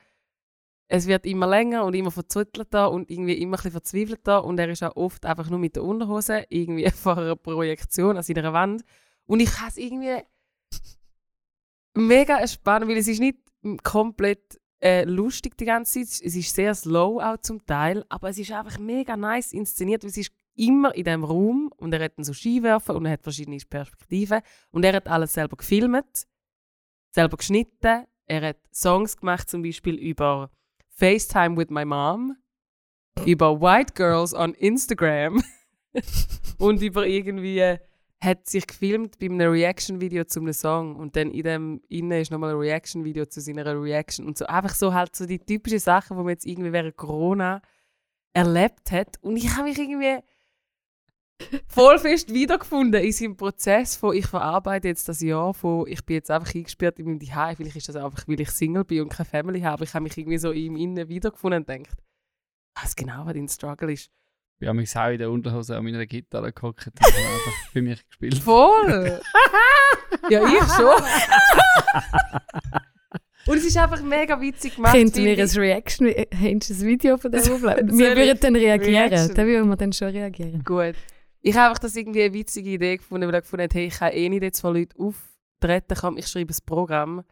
es 0.88 1.06
wird 1.06 1.26
immer 1.26 1.46
länger 1.46 1.86
und 1.86 1.94
immer 1.94 2.10
verzüttelter 2.10 2.90
und 2.90 3.12
irgendwie 3.12 3.34
immer 3.34 3.58
ein 3.58 3.58
bisschen 3.58 3.72
verzweifelter 3.72 4.44
und 4.44 4.60
er 4.60 4.70
ist 4.70 4.82
auch 4.82 4.96
oft 4.96 5.26
einfach 5.26 5.50
nur 5.50 5.60
mit 5.60 5.76
der 5.76 5.84
Unterhose 5.84 6.46
irgendwie 6.50 6.90
vor 6.96 7.18
einer 7.18 7.36
Projektion 7.36 8.18
an 8.18 8.24
seiner 8.24 8.54
Wand. 8.54 8.84
Und 9.26 9.42
ich 9.42 9.60
habe 9.60 9.70
es 9.70 9.78
irgendwie 9.78 10.24
mega 12.00 12.46
spannend, 12.48 12.90
weil 12.90 12.98
es 12.98 13.08
ist 13.08 13.20
nicht 13.20 13.38
komplett 13.84 14.60
äh, 14.82 15.04
lustig 15.04 15.58
die 15.58 15.66
ganze 15.66 16.06
Zeit. 16.06 16.26
Es 16.26 16.36
ist 16.36 16.56
sehr 16.56 16.74
slow 16.74 17.22
auch 17.22 17.38
zum 17.38 17.66
Teil, 17.66 18.06
aber 18.10 18.30
es 18.30 18.38
ist 18.38 18.52
einfach 18.52 18.80
mega 18.80 19.18
nice 19.18 19.54
inszeniert. 19.54 20.04
Es 20.04 20.18
ist 20.18 20.32
immer 20.56 20.94
in 20.96 21.06
diesem 21.06 21.24
Raum 21.24 21.72
und 21.78 21.94
er 21.94 22.04
hat 22.04 22.18
dann 22.18 22.26
so 22.26 22.34
Skiwerfer 22.34 22.96
und 22.96 23.06
er 23.06 23.14
hat 23.14 23.24
verschiedene 23.24 23.58
Perspektiven 23.58 24.42
und 24.72 24.84
er 24.84 24.94
hat 24.94 25.08
alles 25.08 25.34
selber 25.34 25.58
gefilmt, 25.58 26.28
selber 27.12 27.38
geschnitten. 27.38 28.06
Er 28.26 28.42
hat 28.42 28.58
Songs 28.72 29.18
gemacht, 29.18 29.50
zum 29.50 29.64
Beispiel 29.64 29.96
über 29.96 30.52
FaceTime 30.90 31.58
with 31.58 31.70
my 31.70 31.86
mom, 31.86 32.36
über 33.26 33.60
White 33.60 33.94
Girls 33.96 34.34
on 34.34 34.54
Instagram 34.54 35.42
und 36.58 36.82
über 36.82 37.08
irgendwie 37.08 37.60
äh, 37.60 37.80
hat 38.22 38.48
sich 38.48 38.68
gefilmt 38.68 39.18
bei 39.18 39.28
einem 39.28 39.52
Reaction-Video 39.52 40.26
zu 40.26 40.42
einem 40.42 40.54
Song 40.54 40.96
und 40.98 41.16
dann 41.16 41.32
in 41.32 41.44
dem 41.44 41.82
innen 41.88 42.20
ist 42.22 42.32
nochmal 42.32 42.52
ein 42.52 42.58
Reaction-Video 42.58 43.26
zu 43.26 43.40
seiner 43.40 43.82
Reaction 43.82 44.26
und 44.26 44.38
so. 44.38 44.46
Einfach 44.46 44.76
so 44.76 44.94
halt 44.94 45.16
so 45.16 45.26
die 45.26 45.40
typischen 45.40 45.80
Sachen, 45.80 46.18
die 46.18 46.24
man 46.24 46.30
jetzt 46.30 46.46
irgendwie 46.46 46.74
während 46.74 46.98
Corona 46.98 47.62
erlebt 48.34 48.92
hat. 48.92 49.18
Und 49.22 49.38
ich 49.38 49.56
habe 49.56 49.70
mich 49.70 49.80
irgendwie 49.80 50.20
voll 51.68 51.98
fest 52.00 52.34
wiedergefunden 52.34 53.02
in 53.02 53.12
seinem 53.14 53.38
Prozess 53.38 53.96
von 53.96 54.14
ich 54.14 54.28
verarbeite 54.28 54.90
jetzt 54.90 55.08
das 55.08 55.22
Jahr 55.22 55.54
von 55.54 55.88
ich 55.88 56.04
bin 56.06 56.16
jetzt 56.16 56.30
einfach 56.30 56.54
eingesperrt 56.54 57.00
in 57.00 57.06
meinem 57.06 57.22
Zuhause, 57.22 57.56
vielleicht 57.56 57.76
ist 57.78 57.90
das 57.90 57.96
einfach, 57.96 58.28
weil 58.28 58.42
ich 58.42 58.52
Single 58.52 58.84
bin 58.84 59.04
und 59.04 59.10
keine 59.10 59.26
Family 59.26 59.62
habe, 59.62 59.86
ich 59.86 59.94
habe 59.94 60.04
mich 60.04 60.18
irgendwie 60.18 60.38
so 60.38 60.52
in 60.52 60.76
ihm 60.76 60.76
innen 60.76 61.08
wiedergefunden 61.08 61.62
und 61.62 61.68
gedacht, 61.68 62.04
ich 62.76 62.84
weiß 62.84 62.96
genau, 62.96 63.26
was 63.26 63.34
dein 63.34 63.48
Struggle 63.48 63.94
ist. 63.94 64.12
Ich 64.62 64.68
habe 64.68 64.78
mich 64.78 64.96
auch 64.96 65.10
in 65.10 65.18
der 65.18 65.32
Unterhose 65.32 65.78
an 65.78 65.86
meiner 65.86 66.06
Gitarre 66.06 66.52
gehockt 66.52 66.88
und 66.88 67.00
habe 67.00 67.16
einfach 67.16 67.72
für 67.72 67.82
mich 67.82 68.06
gespielt. 68.06 68.38
Voll! 68.40 69.22
ja, 70.30 70.44
ich 70.44 70.64
schon. 70.76 71.02
Und 73.48 73.58
es 73.58 73.66
ist 73.66 73.78
einfach 73.78 74.04
mega 74.04 74.40
witzig 74.42 74.76
gemacht. 74.76 74.94
Könnten 74.94 75.24
wir 75.24 75.40
ein. 75.40 75.48
Reaction, 75.48 76.08
äh, 76.08 76.28
hast 76.32 76.70
du 76.70 76.74
ein 76.74 76.82
Video 76.82 77.18
von 77.18 77.32
dem? 77.32 77.42
Soll 77.42 77.62
Wir 77.64 78.16
würden 78.16 78.40
dann 78.42 78.56
reagieren. 78.56 79.10
Reaction? 79.10 79.34
Da 79.34 79.46
würden 79.46 79.70
wir 79.70 79.78
dann 79.78 79.94
schon 79.94 80.10
reagieren. 80.10 80.62
Gut. 80.64 80.96
Ich 81.42 81.56
habe 81.56 81.70
einfach 81.70 81.80
das 81.80 81.96
irgendwie 81.96 82.24
eine 82.24 82.34
witzige 82.34 82.72
Idee 82.72 82.98
gefunden, 82.98 83.28
weil 83.28 83.36
ich 83.36 83.44
gefunden 83.44 83.64
habe, 83.64 83.74
hey, 83.74 83.88
ich 83.88 83.94
kann 83.96 84.12
eh 84.12 84.28
nicht 84.28 84.44
jetzt 84.44 84.60
von 84.60 84.76
Leuten 84.76 85.02
auftreten, 85.02 86.18
ich 86.18 86.28
schreibe 86.28 86.54
ein 86.54 86.58
Programm. 86.66 87.24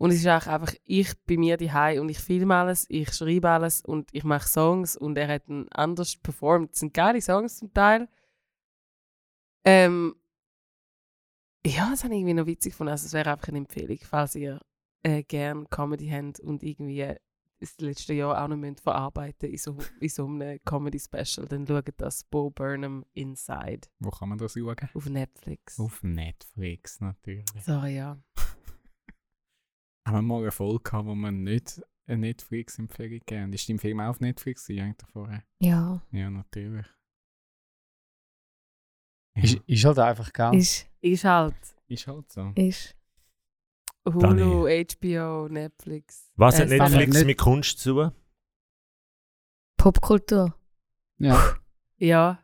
Und 0.00 0.12
es 0.12 0.16
ist 0.16 0.28
auch 0.28 0.46
einfach 0.46 0.72
ich 0.84 1.12
bei 1.26 1.36
mir 1.36 1.58
daheim 1.58 2.00
und 2.00 2.08
ich 2.08 2.18
filme 2.18 2.54
alles, 2.54 2.86
ich 2.88 3.12
schreibe 3.12 3.50
alles 3.50 3.82
und 3.82 4.08
ich 4.12 4.24
mache 4.24 4.48
Songs 4.48 4.96
und 4.96 5.18
er 5.18 5.28
hat 5.28 5.46
ein 5.50 5.68
anders 5.72 6.16
performt. 6.16 6.72
Es 6.72 6.80
sind 6.80 6.94
geile 6.94 7.20
Songs 7.20 7.58
zum 7.58 7.70
Teil. 7.74 8.08
Ähm, 9.62 10.14
ja, 11.66 11.90
das 11.90 12.02
habe 12.02 12.14
ich 12.14 12.20
irgendwie 12.20 12.32
noch 12.32 12.46
witzig 12.46 12.72
gefunden. 12.72 12.92
Also 12.92 13.04
es 13.04 13.12
wäre 13.12 13.30
einfach 13.30 13.48
eine 13.48 13.58
Empfehlung, 13.58 13.98
falls 14.02 14.34
ihr 14.36 14.62
äh, 15.02 15.22
gerne 15.22 15.66
Comedy 15.66 16.08
habt 16.08 16.40
und 16.40 16.62
irgendwie 16.62 17.14
das 17.58 17.78
letzte 17.78 18.14
Jahr 18.14 18.42
auch 18.42 18.48
noch 18.48 18.56
müsst 18.56 18.80
verarbeiten 18.80 19.50
in 19.50 19.58
so, 19.58 19.76
in 20.00 20.08
so 20.08 20.24
einem 20.24 20.58
Comedy-Special, 20.64 21.46
dann 21.46 21.66
schaut 21.66 21.92
das 21.98 22.24
Bo 22.24 22.48
Burnham 22.48 23.04
Inside 23.12 23.82
Wo 23.98 24.08
kann 24.08 24.30
man 24.30 24.38
das 24.38 24.54
schauen? 24.54 24.76
auf 24.94 25.10
Netflix. 25.10 25.78
Auf 25.78 26.02
Netflix 26.02 27.02
natürlich. 27.02 27.44
Sorry, 27.60 27.96
ja. 27.96 28.18
Haben 30.06 30.16
wir 30.16 30.22
mal 30.22 30.40
eine 30.42 30.50
Folge 30.52 30.82
gehabt, 30.82 31.06
wo 31.06 31.14
wir 31.14 31.30
nicht 31.30 31.80
eine 32.06 32.18
Netflix-Empfehlung 32.18 33.18
gegeben 33.20 33.42
haben? 33.42 33.52
Ist 33.52 33.68
dein 33.68 33.78
Film 33.78 34.00
auch 34.00 34.08
auf 34.08 34.20
Netflix 34.20 34.68
eigentlich 34.68 34.96
vorher? 35.12 35.42
Ja, 35.60 36.02
Ja, 36.10 36.30
natürlich. 36.30 36.86
Ja, 39.36 39.42
Ist, 39.44 39.54
ist 39.66 39.84
halt 39.84 39.98
einfach 39.98 40.32
geil. 40.32 40.54
ist, 40.56 40.88
Ist 41.00 41.24
halt 41.24 41.54
ist 41.86 42.06
halt 42.06 42.30
so. 42.32 42.52
ist. 42.56 42.96
Hulu, 44.04 44.66
HBO, 44.66 45.48
Netflix. 45.48 46.30
Was 46.36 46.58
Äh, 46.58 46.62
hat 46.62 46.68
Summer. 46.70 46.88
Netflix 46.88 47.16
nicht- 47.18 47.26
mit 47.26 47.38
Kunst 47.38 47.78
zu 47.78 47.94
tun? 47.94 48.12
Popkultur. 49.76 50.54
Ja. 51.18 51.56
Ja, 51.98 52.42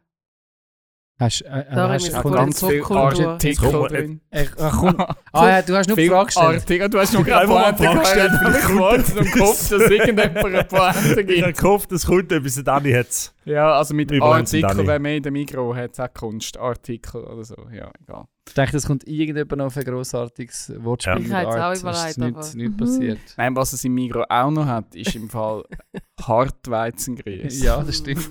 Hast, 1.18 1.40
äh, 1.40 1.60
äh, 1.60 1.74
Darum 1.74 1.92
hast, 1.92 2.12
ganz 2.12 2.60
viele 2.60 2.82
Popkultur. 2.82 3.28
Artikel 3.28 4.18
äh, 4.30 4.42
äh. 4.42 4.46
Ah 5.32 5.48
ja, 5.48 5.62
du 5.62 5.74
hast 5.74 5.88
nur 5.88 5.96
die 5.96 6.02
Viele 6.02 6.14
Frage 6.14 6.26
gestellt. 6.26 6.60
Artikel. 6.60 6.90
Du 6.90 6.98
hast 6.98 7.14
noch 7.14 7.24
gerade 7.24 7.40
Einfach 7.42 7.54
mal 7.54 7.72
Pointe 7.72 7.90
eine 7.90 8.00
Frage 8.02 8.30
gestellt. 8.30 8.64
Ich 8.68 8.76
wollte 8.76 9.18
im 9.18 9.30
Kopf, 9.30 9.68
dass 9.70 9.90
irgendjemand 9.90 10.36
eine 10.46 10.64
Pointe 10.64 11.20
Ich 11.32 11.42
habe 11.42 11.52
gibt. 11.52 11.58
gehofft, 11.58 11.92
es 11.92 12.04
kommt 12.04 12.32
etwas, 12.32 12.62
Dani 12.62 12.92
hat 12.92 13.08
es. 13.08 13.34
Ja, 13.46 13.72
also 13.72 13.94
mit 13.94 14.12
Artikel, 14.12 14.86
wenn 14.86 15.02
mehr 15.02 15.16
in 15.16 15.22
dem 15.22 15.32
Mikro 15.32 15.74
hat, 15.74 15.92
es 15.92 16.00
auch 16.00 16.12
Kunstartikel 16.12 17.22
oder 17.24 17.44
so. 17.44 17.56
Ja, 17.72 17.90
egal. 18.02 18.24
Ich 18.46 18.54
denke, 18.54 18.76
es 18.76 18.86
kommt 18.86 19.08
irgendjemand 19.08 19.56
noch 19.56 19.66
auf 19.66 19.76
ein 19.76 19.84
grossartiges 19.84 20.72
Wortspiel 20.78 21.14
Ja. 21.14 21.20
Ich 21.20 21.32
habe 21.32 21.46
jetzt 21.46 21.58
auch. 21.58 21.72
Es 21.72 21.80
überlegt, 22.16 22.38
ist 22.40 22.54
nicht, 22.54 22.76
passiert. 22.76 23.18
Nein, 23.38 23.56
was 23.56 23.72
es 23.72 23.82
im 23.84 23.94
Mikro 23.94 24.24
auch 24.28 24.50
noch 24.50 24.66
hat, 24.66 24.94
ist 24.94 25.14
im 25.14 25.30
Fall 25.30 25.64
Hartweizengrieß. 26.20 27.62
Ja, 27.62 27.82
das 27.82 27.96
stimmt. 27.96 28.28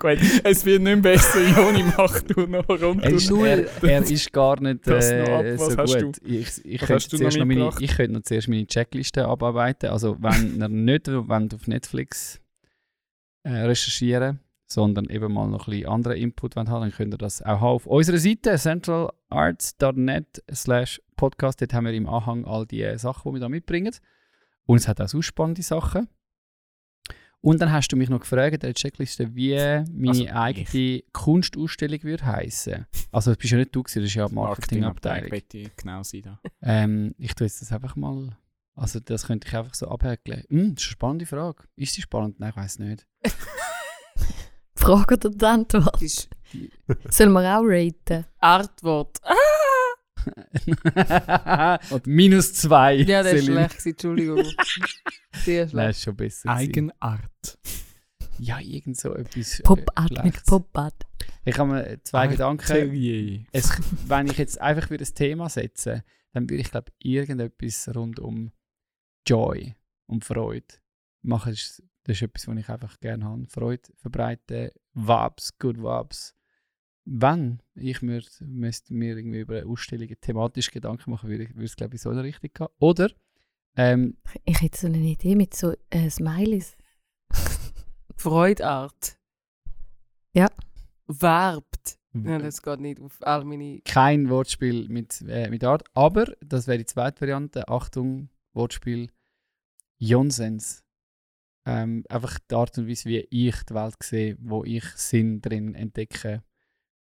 Gut, 0.00 0.18
es 0.44 0.64
wird 0.64 0.80
nicht 0.80 1.02
besser. 1.02 1.46
Joni, 1.56 1.84
mach 1.94 2.22
du 2.22 2.46
noch 2.46 2.66
rund. 2.68 3.04
Er 3.04 3.10
ist, 3.10 3.30
er, 3.30 3.82
er 3.82 4.02
ist 4.02 4.32
gar 4.32 4.58
nicht 4.58 4.88
äh, 4.88 5.58
Was 5.58 5.72
so 5.72 5.76
hast 5.76 6.00
gut. 6.00 6.16
Ich, 6.24 6.64
ich, 6.64 6.80
könnte 6.80 7.22
noch 7.22 7.36
noch 7.36 7.44
meine, 7.44 7.70
ich 7.80 7.96
könnte 7.96 8.14
noch 8.14 8.22
zuerst 8.22 8.48
meine 8.48 8.66
Checkliste 8.66 9.28
abarbeiten. 9.28 9.90
Also, 9.90 10.16
wenn 10.18 10.58
ihr 10.58 10.68
nicht 10.70 11.06
wollt 11.06 11.54
auf 11.54 11.66
Netflix 11.66 12.40
äh, 13.42 13.50
recherchieren 13.50 14.40
sondern 14.72 15.06
eben 15.06 15.32
mal 15.32 15.48
noch 15.48 15.66
ein 15.66 15.72
bisschen 15.72 15.88
anderen 15.88 16.16
Input 16.16 16.54
wollt 16.54 16.68
haben, 16.68 16.82
dann 16.82 16.92
könnt 16.92 17.12
ihr 17.12 17.18
das 17.18 17.42
auch 17.42 17.60
haben 17.60 17.62
auf 17.62 17.86
unserer 17.86 18.18
Seite 18.18 18.56
centralarts.net 18.56 20.44
slash 20.52 21.02
podcast. 21.16 21.60
Dort 21.60 21.74
haben 21.74 21.86
wir 21.86 21.92
im 21.92 22.08
Anhang 22.08 22.44
all 22.44 22.66
die 22.66 22.82
äh, 22.82 22.96
Sachen, 22.96 23.30
die 23.30 23.36
wir 23.36 23.40
da 23.40 23.48
mitbringen. 23.48 23.94
Und 24.66 24.76
es 24.76 24.88
hat 24.88 25.00
auch 25.00 25.08
so 25.08 25.20
spannende 25.22 25.62
Sachen. 25.62 26.08
Und 27.42 27.60
dann 27.60 27.72
hast 27.72 27.88
du 27.88 27.96
mich 27.96 28.10
noch 28.10 28.20
gefragt 28.20 28.62
der 28.62 28.74
Checkliste, 28.74 29.34
wie 29.34 29.54
meine 29.92 30.10
Also, 30.10 30.26
eigene 30.28 31.02
Kunstausstellung 31.12 32.02
würde 32.02 32.26
heißen. 32.26 32.86
Also 33.12 33.30
das 33.30 33.38
bist 33.38 33.52
ja 33.52 33.58
nicht 33.58 33.74
du, 33.74 33.82
gewesen, 33.82 34.00
das 34.02 34.10
ist 34.10 34.14
ja 34.14 34.28
die 34.28 34.34
Marketingabteilung. 34.34 35.30
Marketingabteilung. 35.30 35.72
genau 35.76 36.02
sein 36.02 36.22
da. 36.22 36.40
Ähm, 36.62 37.14
ich 37.18 37.34
tue 37.34 37.46
jetzt 37.46 37.62
das 37.62 37.72
einfach 37.72 37.96
mal. 37.96 38.36
Also 38.74 39.00
das 39.00 39.26
könnte 39.26 39.48
ich 39.48 39.56
einfach 39.56 39.74
so 39.74 39.88
abhäkeln. 39.88 40.44
Hm, 40.50 40.74
das 40.74 40.84
ist 40.84 40.88
eine 40.88 40.92
spannende 40.92 41.26
Frage. 41.26 41.64
Ist 41.76 41.94
sie 41.94 42.02
spannend? 42.02 42.40
Nein, 42.40 42.50
ich 42.50 42.56
weiß 42.56 42.78
nicht. 42.80 43.06
Die 44.78 44.82
Frage 44.86 45.14
oder 45.14 45.28
die 45.30 45.44
Antwort? 45.44 46.00
Sollen 47.10 47.32
wir 47.32 47.58
auch 47.58 47.62
raten? 47.64 48.24
Artwort. 48.38 49.18
Und 51.90 52.06
minus 52.06 52.52
zwei. 52.54 52.94
Ja, 52.94 53.22
das 53.22 53.34
ist 53.34 53.44
Celine. 53.44 53.60
schlecht, 53.60 53.70
gewesen, 53.78 53.88
Entschuldigung. 53.90 54.44
Sehr 55.44 55.60
Nein, 55.64 55.70
schlecht. 55.70 55.90
ist 55.90 56.02
schon 56.02 56.16
besser. 56.16 56.48
Eigenart. 56.50 57.58
Ja, 58.38 58.58
irgend 58.60 58.96
so 58.96 59.14
etwas. 59.14 59.60
äh, 59.60 59.62
Pop-Art 59.62 60.10
mit 60.10 60.18
Schlechtes. 60.20 60.44
Pop-Art. 60.44 61.06
Ich 61.44 61.58
habe 61.58 61.70
mir 61.72 62.02
zwei 62.02 62.26
Gedanken. 62.26 62.62
Atelier. 62.64 63.44
Es, 63.52 63.70
wenn 64.06 64.26
ich 64.26 64.38
jetzt 64.38 64.60
einfach 64.60 64.88
für 64.88 64.96
das 64.96 65.12
Thema 65.14 65.48
setze, 65.48 66.04
dann 66.32 66.48
würde 66.48 66.62
ich 66.62 66.70
glaube 66.70 66.92
irgendetwas 66.98 67.90
rund 67.94 68.18
um 68.18 68.50
Joy 69.26 69.74
und 70.06 70.24
Freude 70.24 70.66
machen. 71.22 71.52
Das 71.52 71.60
ist, 71.60 71.82
das 72.04 72.16
ist 72.16 72.22
etwas, 72.22 72.48
was 72.48 72.56
ich 72.56 72.68
einfach 72.68 72.98
gerne 73.00 73.24
habe. 73.24 73.46
Freude 73.48 73.82
verbreiten, 73.96 74.70
Vibes, 74.94 75.58
good 75.58 75.78
Vibes. 75.78 76.34
Wenn 77.12 77.60
ich 77.74 78.02
mir, 78.02 78.22
müsste 78.40 78.94
mir 78.94 79.16
irgendwie 79.16 79.40
über 79.40 79.66
Ausstellungen 79.66 80.16
thematisch 80.20 80.70
Gedanken 80.70 81.10
machen 81.10 81.28
würde, 81.28 81.48
würde 81.50 81.64
es 81.64 81.74
glaube 81.74 81.96
ich 81.96 82.02
so 82.02 82.10
in 82.10 82.18
die 82.18 82.22
Richtung 82.22 82.50
gehen. 82.54 82.68
Oder 82.78 83.10
ähm, 83.76 84.16
Ich 84.44 84.62
hätte 84.62 84.78
so 84.78 84.86
eine 84.86 84.98
Idee 84.98 85.34
mit 85.34 85.54
so 85.54 85.74
äh, 85.90 86.08
Smileys. 86.08 86.76
Freudart. 88.16 89.18
Ja. 90.34 90.48
Werbt. 91.08 91.98
Ja, 92.12 92.38
das 92.38 92.62
geht 92.62 92.80
nicht 92.80 93.00
auf 93.00 93.18
all 93.22 93.44
meine. 93.44 93.80
kein 93.84 94.28
Wortspiel 94.28 94.88
mit, 94.88 95.24
äh, 95.28 95.50
mit 95.50 95.64
Art, 95.64 95.84
aber 95.94 96.26
das 96.40 96.68
wäre 96.68 96.78
die 96.78 96.86
zweite 96.86 97.20
Variante. 97.20 97.68
Achtung, 97.68 98.28
Wortspiel 98.52 99.10
Jonsens. 99.98 100.84
Ähm, 101.66 102.04
einfach 102.08 102.38
die 102.38 102.54
Art 102.54 102.78
und 102.78 102.88
Weise, 102.88 103.08
wie 103.08 103.26
ich 103.30 103.56
die 103.64 103.74
Welt 103.74 103.96
sehe, 104.00 104.36
wo 104.40 104.64
ich 104.64 104.84
Sinn 104.94 105.40
drin 105.40 105.74
entdecke, 105.74 106.42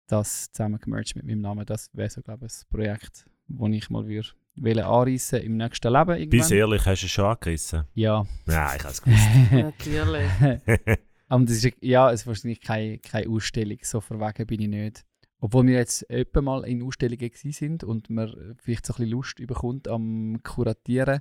das 0.06 0.50
zusammen 0.52 0.78
gemerged 0.78 1.16
mit 1.16 1.26
meinem 1.26 1.40
Namen. 1.40 1.66
Das 1.66 1.90
wäre 1.92 2.10
so, 2.10 2.22
glaube 2.22 2.46
ich, 2.46 2.52
das 2.52 2.64
Projekt, 2.66 3.26
das 3.48 3.70
ich 3.70 3.90
mal 3.90 4.06
würde 4.06 4.28
wollen 4.56 4.84
anreissen 4.84 5.40
im 5.40 5.56
nächsten 5.56 5.92
Leben. 5.92 6.30
Bis 6.30 6.50
Irgendwann. 6.50 6.58
ehrlich, 6.58 6.86
hast 6.86 7.02
du 7.02 7.06
es 7.06 7.12
schon 7.12 7.24
angerissen? 7.26 7.84
Ja. 7.94 8.26
Nein, 8.46 8.76
ich 8.76 8.82
habe 8.82 8.92
es 8.92 9.02
gewusst. 9.02 9.28
Natürlich. 9.52 10.30
Aber 11.28 11.44
das 11.44 11.64
ist, 11.64 11.76
ja, 11.80 12.10
es 12.10 12.20
ist 12.22 12.26
wahrscheinlich 12.26 12.60
keine, 12.60 12.98
keine 12.98 13.28
Ausstellung, 13.28 13.78
so 13.82 14.00
verwegen 14.00 14.46
bin 14.46 14.62
ich 14.62 14.68
nicht. 14.68 15.04
Obwohl 15.40 15.66
wir 15.66 15.74
jetzt 15.74 16.08
öppe 16.10 16.40
mal 16.40 16.64
in 16.64 16.82
Ausstellungen 16.82 17.18
gewesen 17.18 17.52
sind 17.52 17.84
und 17.84 18.08
man 18.08 18.56
vielleicht 18.58 18.86
so 18.86 18.94
ein 18.94 18.96
bisschen 18.96 19.10
Lust 19.10 19.46
bekommt 19.46 19.88
am 19.88 20.40
Kuratieren. 20.42 21.20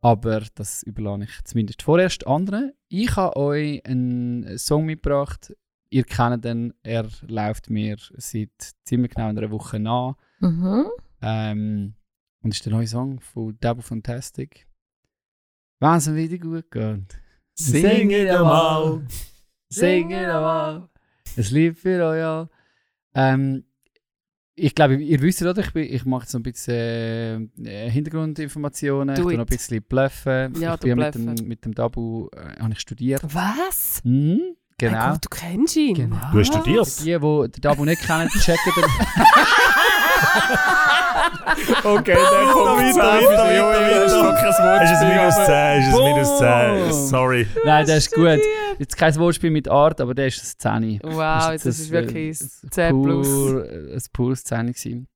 Aber 0.00 0.42
das 0.54 0.82
überlasse 0.82 1.24
ich 1.24 1.44
zumindest 1.44 1.82
vorerst 1.82 2.26
anderen. 2.26 2.72
Ich 2.88 3.16
habe 3.16 3.36
euch 3.36 3.84
einen 3.86 4.58
Song 4.58 4.84
mitgebracht. 4.84 5.54
Ihr 5.90 6.04
kennt 6.04 6.44
ihn, 6.44 6.74
er 6.82 7.06
läuft 7.26 7.70
mir 7.70 7.96
seit 8.16 8.50
ziemlich 8.84 9.12
genau 9.14 9.28
einer 9.28 9.50
Woche 9.50 9.78
nach. 9.78 10.16
Mhm. 10.40 10.84
Ähm, 11.22 11.94
und 12.42 12.50
das 12.52 12.58
ist 12.58 12.66
der 12.66 12.72
neue 12.72 12.86
Song 12.86 13.20
von 13.20 13.56
Double 13.60 13.82
Fantastic. 13.82 14.66
Wenn 15.80 15.94
es 15.94 16.06
ihm 16.06 16.16
wieder 16.16 16.38
gut 16.38 16.70
geht. 16.70 17.18
Sing 17.54 18.10
it 18.10 18.28
einmal. 18.28 19.02
Sing 19.70 20.10
it 20.10 20.16
einmal. 20.18 20.88
Ein 21.36 21.44
Lied 21.50 21.78
für 21.78 22.04
euch 22.04 22.22
all. 22.24 22.48
Ähm, 23.14 23.64
ich 24.54 24.74
glaube, 24.74 24.96
ihr 24.96 25.20
wisst 25.22 25.40
oder? 25.42 25.56
Ich, 25.58 25.72
bin- 25.72 25.92
ich 25.92 26.04
mache 26.04 26.22
jetzt 26.22 26.32
noch 26.34 26.40
ein 26.40 26.42
bisschen 26.42 27.52
äh, 27.64 27.88
Hintergrundinformationen. 27.90 29.14
Do 29.14 29.22
ich 29.22 29.26
tue 29.26 29.34
noch 29.36 29.44
ein 29.44 29.46
bisschen 29.46 29.82
bluffen. 29.82 30.54
Ja, 30.60 30.74
ich 30.74 30.80
du 30.80 30.86
bin 30.88 30.98
mit 30.98 31.14
dem, 31.14 31.48
mit 31.48 31.64
dem 31.64 31.74
Dabu 31.74 32.28
äh, 32.32 32.58
habe 32.60 32.72
ich 32.72 32.80
studiert. 32.80 33.22
Was? 33.24 34.00
Mhm, 34.04 34.56
Genau. 34.78 35.10
Gott, 35.10 35.24
du 35.24 35.28
kennst 35.28 35.76
ihn. 35.76 35.94
Genau. 35.94 36.16
Du 36.32 36.38
hast 36.38 36.46
studiert? 36.48 37.00
Die, 37.00 37.04
die 37.04 37.18
den 37.18 37.60
Dabu 37.60 37.84
nicht 37.84 38.02
kennen, 38.02 38.28
checken 38.28 38.72
den. 38.76 38.84
Okay, 41.84 42.14
der 42.14 42.52
Punkt 42.52 42.96
weiter, 42.96 42.98
weiter, 42.98 43.44
weiter, 43.44 44.00
Das 44.00 44.12
ist 44.12 44.22
noch 44.22 44.34
kein 44.34 44.64
Wort. 44.64 44.82
Es 44.82 44.90
ist 44.90 44.98
ein 44.98 45.08
minus 45.08 45.34
10, 45.34 45.80
es 45.80 45.88
ist 45.88 45.94
ein 45.94 46.04
minus 46.14 46.38
10. 46.38 46.90
Boom. 46.90 47.08
Sorry. 47.08 47.46
Nein, 47.64 47.86
der 47.86 47.96
ist 47.96 48.12
gut. 48.12 48.40
Jetzt 48.78 48.96
kein 48.96 49.14
Wortspiel 49.16 49.50
mit 49.50 49.68
Art, 49.68 50.00
aber 50.00 50.14
der 50.14 50.26
ist 50.28 50.64
ein 50.64 50.82
10. 50.82 51.00
Wow, 51.02 51.50
jetzt 51.52 51.66
das 51.66 51.78
ist 51.78 51.90
wirklich 51.90 52.40
ein 52.40 52.70
10 52.70 53.02
plus. 53.02 53.28
Pur, 53.28 53.64
ein 53.64 54.02
pures 54.12 54.44
10 54.44 54.66
gewesen. 54.68 55.08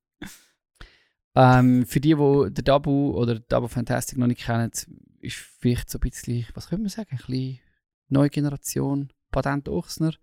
Ähm, 1.35 1.85
für 1.85 1.99
die, 1.99 2.15
die 2.15 2.53
den 2.53 2.65
Dabu 2.65 3.11
oder 3.11 3.39
Dabu 3.39 3.67
Fantastic 3.67 4.17
noch 4.17 4.27
nicht 4.27 4.41
kennen, 4.41 4.71
ist 5.19 5.37
vielleicht 5.59 5.89
so 5.89 5.97
ein 5.97 6.01
bisschen, 6.01 6.45
was 6.53 6.67
könnte 6.67 6.83
man 6.83 6.89
sagen, 6.89 7.09
ein 7.11 7.17
bisschen 7.17 7.59
neue 8.09 8.29
Generation, 8.29 9.09
Patent 9.33 9.67
Ochsner, 9.67 10.13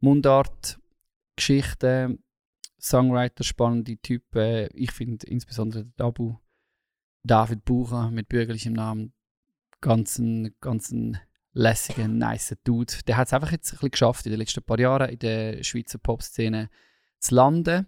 Mundart, 0.00 0.78
Geschichten, 1.36 2.22
Songwriter, 2.78 3.44
spannende 3.44 3.96
Typen. 3.96 4.68
Ich 4.74 4.92
finde 4.92 5.26
insbesondere 5.26 5.84
den 5.84 5.94
Dabu, 5.96 6.36
David 7.22 7.64
Bucher 7.64 8.10
mit 8.10 8.28
bürgerlichem 8.28 8.74
Namen, 8.74 9.14
ganz 9.80 10.18
ein, 10.18 10.54
ganz 10.60 10.90
ein 10.90 11.18
lässiger, 11.52 12.08
nicer 12.08 12.56
Dude. 12.64 12.92
Der 13.06 13.16
hat 13.16 13.28
es 13.28 13.32
einfach 13.32 13.52
jetzt 13.52 13.70
ein 13.70 13.76
bisschen 13.76 13.90
geschafft, 13.92 14.26
in 14.26 14.32
den 14.32 14.40
letzten 14.40 14.62
paar 14.62 14.78
Jahren 14.78 15.08
in 15.10 15.18
der 15.20 15.62
Schweizer 15.62 15.98
Popszene 15.98 16.68
zu 17.20 17.34
landen. 17.34 17.86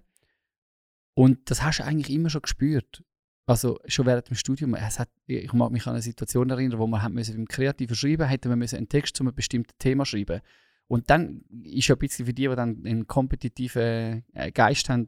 Und 1.15 1.51
das 1.51 1.63
hast 1.63 1.81
du 1.81 1.85
eigentlich 1.85 2.15
immer 2.15 2.31
schon 2.31 2.43
gespürt. 2.43 3.03
Also 3.47 3.79
schon 3.87 4.07
während 4.07 4.31
dem 4.31 4.37
Studium. 4.37 4.75
Es 4.75 4.99
hat, 4.99 5.11
ich 5.27 5.53
mag 5.53 5.71
mich 5.71 5.87
an 5.87 5.93
eine 5.93 6.03
Situation 6.03 6.49
erinnern, 6.49 6.79
wo 6.79 6.87
wir 6.87 7.03
haben 7.03 7.15
müssen 7.15 7.37
beim 7.37 7.47
Kreativen 7.47 7.95
schreiben, 7.95 8.27
hätten 8.27 8.49
wir 8.49 8.57
müssen 8.57 8.77
einen 8.77 8.89
Text 8.89 9.17
zu 9.17 9.23
einem 9.23 9.35
bestimmten 9.35 9.77
Thema 9.79 10.07
schreiben. 10.07 10.41
Und 10.87 11.11
dann 11.11 11.45
ist 11.63 11.89
ja 11.89 11.95
ein 11.95 11.99
bisschen 11.99 12.27
für 12.27 12.33
die, 12.33 12.49
die 12.49 12.57
dann 12.57 12.83
einen 12.85 13.07
kompetitiven 13.07 14.25
äh, 14.33 14.51
Geist 14.53 14.89
haben, 14.89 15.07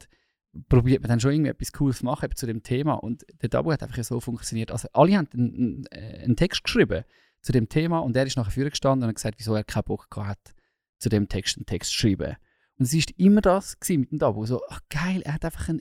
probiert 0.69 1.03
man 1.03 1.09
dann 1.09 1.21
schon 1.21 1.33
irgendwie 1.33 1.51
etwas 1.51 1.73
Cooles 1.73 1.99
zu 1.99 2.05
machen 2.05 2.31
zu 2.35 2.47
dem 2.47 2.63
Thema. 2.63 2.95
Und 2.95 3.27
der 3.43 3.49
Dabu 3.49 3.73
hat 3.73 3.83
einfach 3.83 4.03
so 4.05 4.21
funktioniert. 4.21 4.71
Also 4.71 4.89
alle 4.93 5.17
haben 5.17 5.29
einen, 5.33 5.87
einen, 5.91 6.23
einen 6.23 6.37
Text 6.37 6.65
geschrieben 6.65 7.05
zu 7.43 7.53
dem 7.53 7.69
Thema 7.69 8.01
und 8.01 8.17
er 8.17 8.27
ist 8.27 8.37
nachher 8.37 8.51
vorne 8.51 8.71
gestanden 8.71 9.05
und 9.05 9.09
hat 9.09 9.17
gesagt, 9.17 9.39
wieso 9.39 9.55
er 9.55 9.65
keinen 9.65 9.85
Bock 9.85 10.09
hat, 10.17 10.55
zu 10.99 11.09
dem 11.09 11.29
Text 11.29 11.57
einen 11.57 11.67
Text 11.67 11.93
zu 11.93 11.99
schreiben. 11.99 12.37
Und 12.79 12.85
es 12.85 12.93
ist 12.93 13.13
immer 13.19 13.41
das 13.41 13.77
mit 13.89 14.11
dem 14.11 14.19
Dabu. 14.19 14.45
So, 14.47 14.63
ach 14.69 14.81
geil, 14.91 15.23
er 15.25 15.35
hat 15.35 15.45
einfach, 15.45 15.69
ein, 15.69 15.81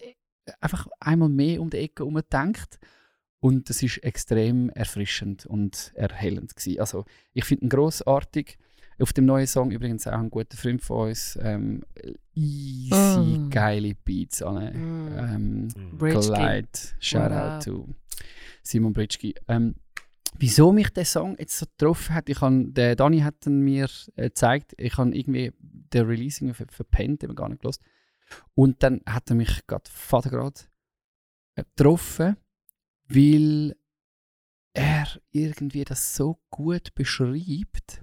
einfach 0.61 0.87
einmal 0.99 1.29
mehr 1.29 1.61
um 1.61 1.69
die 1.69 1.77
Ecke 1.77 2.03
herum 2.03 2.15
gedacht. 2.15 2.79
Und 3.39 3.69
das 3.69 3.83
ist 3.83 3.97
extrem 4.03 4.69
erfrischend 4.71 5.45
und 5.45 5.91
erhellend 5.95 6.55
gewesen. 6.55 6.79
Also 6.79 7.05
ich 7.33 7.45
finde 7.45 7.65
ihn 7.65 7.69
grossartig. 7.69 8.57
Auf 8.97 9.11
dem 9.11 9.25
neuen 9.25 9.45
Song 9.45 9.71
übrigens 9.71 10.07
auch 10.07 10.13
ein 10.17 10.29
guter 10.29 10.55
Freund 10.57 10.81
von 10.81 11.09
uns. 11.09 11.37
Ähm, 11.41 11.83
easy, 12.33 13.37
Mm. 13.37 13.49
geile 13.49 13.93
Beats 13.93 14.41
an. 14.41 14.55
Mm. 14.73 15.17
Ähm, 15.17 15.67
Bridge 15.97 16.31
Glide. 16.33 16.69
Shout 16.99 17.19
Wow. 17.29 17.31
out 17.55 17.63
to 17.63 17.87
Simon 18.63 18.93
Britschki. 18.93 19.35
Ähm, 19.47 19.75
wieso 20.39 20.71
mich 20.71 20.89
der 20.89 21.05
Song 21.05 21.35
jetzt 21.37 21.57
so 21.57 21.65
getroffen 21.65 22.15
hat, 22.15 22.29
ich 22.29 22.41
han, 22.41 22.73
der 22.73 22.95
Dani 22.95 23.19
hat 23.19 23.45
mir 23.47 23.89
äh, 24.15 24.23
gezeigt, 24.23 24.73
ich 24.77 24.97
habe 24.97 25.15
irgendwie 25.15 25.51
den 25.59 26.05
Releasing 26.05 26.53
ver 26.53 26.65
verpennt, 26.69 27.23
eben 27.23 27.35
gar 27.35 27.49
nicht 27.49 27.61
gelost. 27.61 27.81
Und 28.53 28.84
dann 28.84 29.01
hat 29.05 29.30
er 29.30 29.36
mich 29.36 29.65
gerade 29.67 29.89
vatergrad 29.89 30.69
äh, 31.55 31.63
getroffen, 31.63 32.38
weil 33.07 33.76
er 34.73 35.07
irgendwie 35.32 35.84
das 35.84 36.15
so 36.15 36.39
gut 36.49 36.93
beschreibt, 36.95 38.01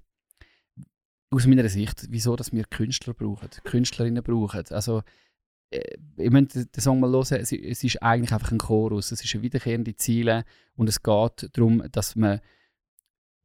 aus 1.31 1.47
meiner 1.47 1.69
Sicht, 1.69 2.07
wieso 2.11 2.37
dass 2.37 2.53
wir 2.53 2.65
Künstler 2.65 3.15
brauchen, 3.15 3.49
Künstlerinnen 3.65 4.23
brauchen. 4.23 4.65
Also, 4.71 5.03
äh, 5.71 5.97
ich 6.17 6.31
meine, 6.31 6.47
den 6.47 6.69
Song 6.77 7.01
mal 7.01 7.11
hören, 7.11 7.41
es 7.41 7.53
ist 7.53 8.03
eigentlich 8.03 8.33
einfach 8.33 8.53
ein 8.53 8.59
Chorus, 8.59 9.13
es 9.13 9.25
ist 9.25 9.35
eine 9.35 9.43
wiederkehrende 9.43 9.97
Ziele 9.97 10.45
und 10.77 10.89
es 10.89 11.03
geht 11.03 11.51
darum, 11.53 11.83
dass 11.91 12.17
man 12.17 12.41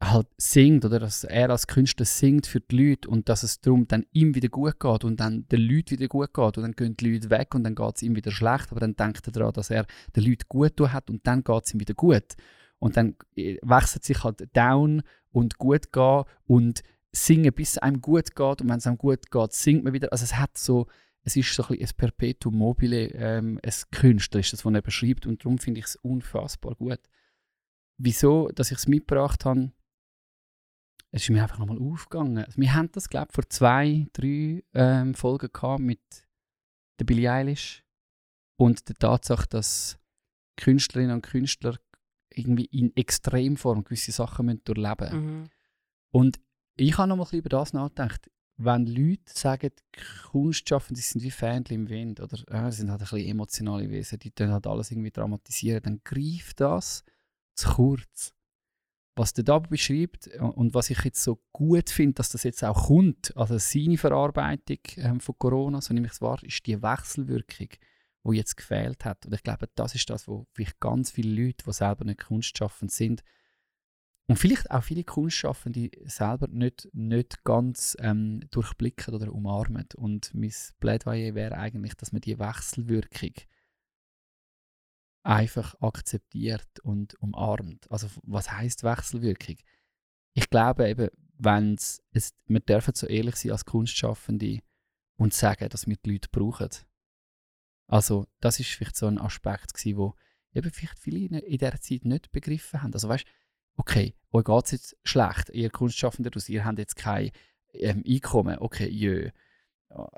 halt 0.02 0.28
singt 0.38 0.86
oder 0.86 1.00
dass 1.00 1.24
er 1.24 1.50
als 1.50 1.66
Künstler 1.66 2.06
singt 2.06 2.46
für 2.46 2.60
die 2.60 2.90
Leute 2.90 3.10
und 3.10 3.30
dass 3.30 3.42
es 3.42 3.62
darum 3.62 3.88
dann 3.88 4.06
ihm 4.12 4.36
wieder 4.36 4.50
gut 4.50 4.80
geht 4.80 5.04
und 5.04 5.20
dann 5.20 5.48
den 5.48 5.62
Leuten 5.62 5.92
wieder 5.92 6.08
gut 6.08 6.34
geht 6.34 6.58
und 6.58 6.64
dann 6.64 6.74
gehen 6.74 6.96
die 6.96 7.14
Leute 7.14 7.30
weg 7.32 7.56
und 7.56 7.64
dann 7.64 7.74
geht 7.74 7.96
es 7.96 8.04
ihm 8.04 8.16
wieder 8.16 8.32
schlecht, 8.32 8.72
aber 8.72 8.80
dann 8.80 8.96
denkt 8.96 9.28
er 9.28 9.32
daran, 9.32 9.54
dass 9.54 9.72
er 9.72 9.88
den 10.16 10.24
Leuten 10.24 10.46
gut 10.48 10.78
tun 10.78 10.94
hat 10.94 11.10
und 11.10 11.26
dann 11.26 11.44
geht 11.44 11.66
es 11.66 11.74
ihm 11.74 11.80
wieder 11.80 11.96
gut. 11.96 12.36
Und 12.80 12.96
dann 12.96 13.16
äh, 13.36 13.58
wechselt 13.64 14.04
sich 14.04 14.24
halt 14.24 14.56
down 14.56 15.02
und 15.32 15.58
gut 15.58 15.92
gehen 15.92 16.24
und 16.46 16.84
singen, 17.12 17.52
bis 17.54 17.72
es 17.72 17.78
einem 17.80 18.02
gut 18.02 18.36
geht 18.36 18.62
und 18.62 18.70
wenn 18.70 18.78
es 18.78 18.86
einem 18.86 19.00
gut 19.00 19.32
geht, 19.32 19.54
singt 19.54 19.84
man 19.84 19.94
wieder. 19.94 20.12
Also 20.12 20.26
es 20.26 20.38
hat 20.38 20.60
so, 20.60 20.86
es 21.24 21.36
ist 21.36 21.52
so 21.56 21.64
ein, 21.64 21.80
ein 21.80 21.90
Perpetuum 21.98 22.56
mobile, 22.56 23.10
ähm, 23.16 23.60
ein 23.64 23.74
künstlerisches, 23.92 24.62
das 24.62 24.74
er 24.74 24.82
beschreibt 24.84 25.26
und 25.26 25.44
darum 25.44 25.58
finde 25.58 25.80
ich 25.80 25.88
es 25.88 25.96
unfassbar 25.96 26.76
gut. 26.76 27.00
Wieso, 27.98 28.50
dass 28.50 28.70
ich 28.70 28.78
es 28.78 28.88
mitgebracht 28.88 29.44
habe, 29.44 29.72
es 31.12 31.24
ist 31.24 31.30
mir 31.30 31.42
einfach 31.42 31.60
nochmal 31.60 31.80
aufgegangen. 31.80 32.44
Also 32.44 32.60
wir 32.60 32.74
haben 32.74 32.92
das, 32.92 33.10
glaube 33.10 33.28
ich, 33.30 33.36
vor 33.36 33.50
zwei, 33.50 34.08
drei 34.14 34.64
ähm, 34.74 35.14
Folgen 35.14 35.50
gehabt 35.52 35.82
mit 35.82 36.02
der 37.00 37.06
Billie 37.06 37.32
Eilish 37.32 37.84
und 38.58 38.88
der 38.90 38.96
Tatsache, 38.96 39.48
dass 39.50 39.98
Künstlerinnen 40.58 41.16
und 41.16 41.22
Künstler 41.22 41.78
irgendwie 42.30 42.66
in 42.66 42.96
Extremform 42.96 43.84
gewisse 43.84 44.12
Sachen 44.12 44.48
müssen 44.48 44.64
durchleben 44.66 44.96
müssen. 45.00 45.40
Mhm. 45.40 45.50
Und 46.12 46.40
ich 46.76 46.98
habe 46.98 47.10
noch 47.10 47.16
mal 47.16 47.24
ein 47.24 47.26
bisschen 47.26 47.40
über 47.40 47.50
das 47.50 47.74
nachgedacht. 47.74 48.30
Wenn 48.60 48.88
Leute 48.88 49.22
sagen, 49.26 49.70
Kunstschaffende 50.32 51.00
sind 51.00 51.22
wie 51.22 51.32
Fähnchen 51.32 51.76
im 51.76 51.90
Wind 51.90 52.20
oder 52.20 52.38
äh, 52.52 52.72
sie 52.72 52.78
sind 52.78 52.90
halt 52.90 53.02
ein 53.02 53.08
bisschen 53.08 53.30
emotionale 53.30 53.90
Wesen, 53.90 54.18
die 54.20 54.32
halt 54.40 54.66
alles 54.66 54.92
irgendwie 54.92 55.12
dramatisieren, 55.12 55.84
dann 55.84 56.02
greift 56.04 56.60
das 56.60 57.04
zu 57.54 57.70
kurz. 57.70 58.34
Was 59.18 59.34
der 59.34 59.44
da 59.44 59.60
beschreibt 59.60 60.28
äh, 60.28 60.40
und 60.40 60.74
was 60.74 60.90
ich 60.90 61.04
jetzt 61.04 61.24
so 61.24 61.42
gut 61.52 61.90
finde, 61.90 62.14
dass 62.14 62.30
das 62.30 62.44
jetzt 62.44 62.64
auch 62.64 62.88
kommt, 62.88 63.36
also 63.36 63.58
seine 63.58 63.98
Verarbeitung 63.98 64.80
ähm, 64.98 65.20
von 65.20 65.36
Corona, 65.38 65.82
so 65.82 65.94
nehme 65.94 66.08
ich 66.08 66.14
es 66.14 66.22
wahr, 66.22 66.42
ist 66.44 66.66
die 66.66 66.82
Wechselwirkung, 66.82 67.70
die 68.26 68.36
jetzt 68.36 68.56
gefehlt 68.56 69.06
hat. 69.06 69.26
Und 69.26 69.34
ich 69.34 69.44
glaube, 69.44 69.70
das 69.76 69.96
ist 69.96 70.10
das, 70.10 70.28
wo 70.28 70.48
vielleicht 70.54 70.80
ganz 70.80 71.12
viele 71.12 71.46
Leute, 71.46 71.66
die 71.66 71.74
selber 71.74 72.06
nicht 72.06 72.26
kunstschaffend 72.26 72.92
sind, 72.92 73.24
und 74.30 74.36
vielleicht 74.36 74.70
auch 74.72 74.84
viele 74.84 75.06
Kunstschaffende 75.06 75.90
selber 76.04 76.48
nicht, 76.50 76.90
nicht 76.92 77.46
ganz 77.46 77.96
ähm, 78.02 78.42
durchblicken 78.52 79.16
oder 79.16 79.32
umarmen. 79.32 79.88
Und 79.96 80.34
mein 80.34 80.52
Plädoyer 80.82 81.34
wäre 81.34 81.58
eigentlich, 81.58 81.94
dass 81.94 82.12
man 82.12 82.20
die 82.20 82.38
Wechselwirkung 82.38 83.32
einfach 85.28 85.76
akzeptiert 85.82 86.80
und 86.84 87.16
umarmt. 87.16 87.92
Also 87.92 88.08
was 88.24 88.50
heißt 88.52 88.84
Wechselwirkung? 88.84 89.58
Ich 90.34 90.50
glaube 90.50 90.88
eben, 90.88 91.10
wenn 91.38 91.76
es, 91.76 92.02
wir 92.46 92.60
dürfen 92.62 92.96
so 92.96 93.08
ehrlich 93.08 93.36
sein 93.36 93.52
als 93.52 93.66
Kunstschaffende 93.66 94.60
und 95.18 95.34
sagen, 95.34 95.68
dass 95.70 95.86
wir 95.86 95.98
die 95.98 96.12
Leute 96.12 96.30
brauchen. 96.32 96.70
Also 97.88 98.26
das 98.40 98.60
ist 98.60 98.70
vielleicht 98.70 98.96
so 98.96 99.08
ein 99.08 99.20
Aspekt 99.20 99.74
gewesen, 99.74 99.98
wo 99.98 100.16
eben 100.54 100.72
vielleicht 100.72 101.00
viele 101.00 101.40
in 101.40 101.58
dieser 101.58 101.82
Zeit 101.82 102.06
nicht 102.06 102.32
begriffen 102.32 102.82
haben. 102.82 102.94
Also 102.94 103.10
weißt, 103.10 103.26
okay, 103.76 104.16
euch 104.32 104.46
geht 104.46 104.66
es 104.66 104.72
jetzt 104.72 104.98
schlecht, 105.04 105.50
ihr 105.50 105.70
Kunstschaffende, 105.70 106.32
aus, 106.34 106.48
ihr 106.48 106.64
habt 106.64 106.80
jetzt 106.80 106.96
kein 106.96 107.32
ähm, 107.74 108.02
Einkommen, 108.08 108.60
okay, 108.60 108.88
jö. 108.88 109.30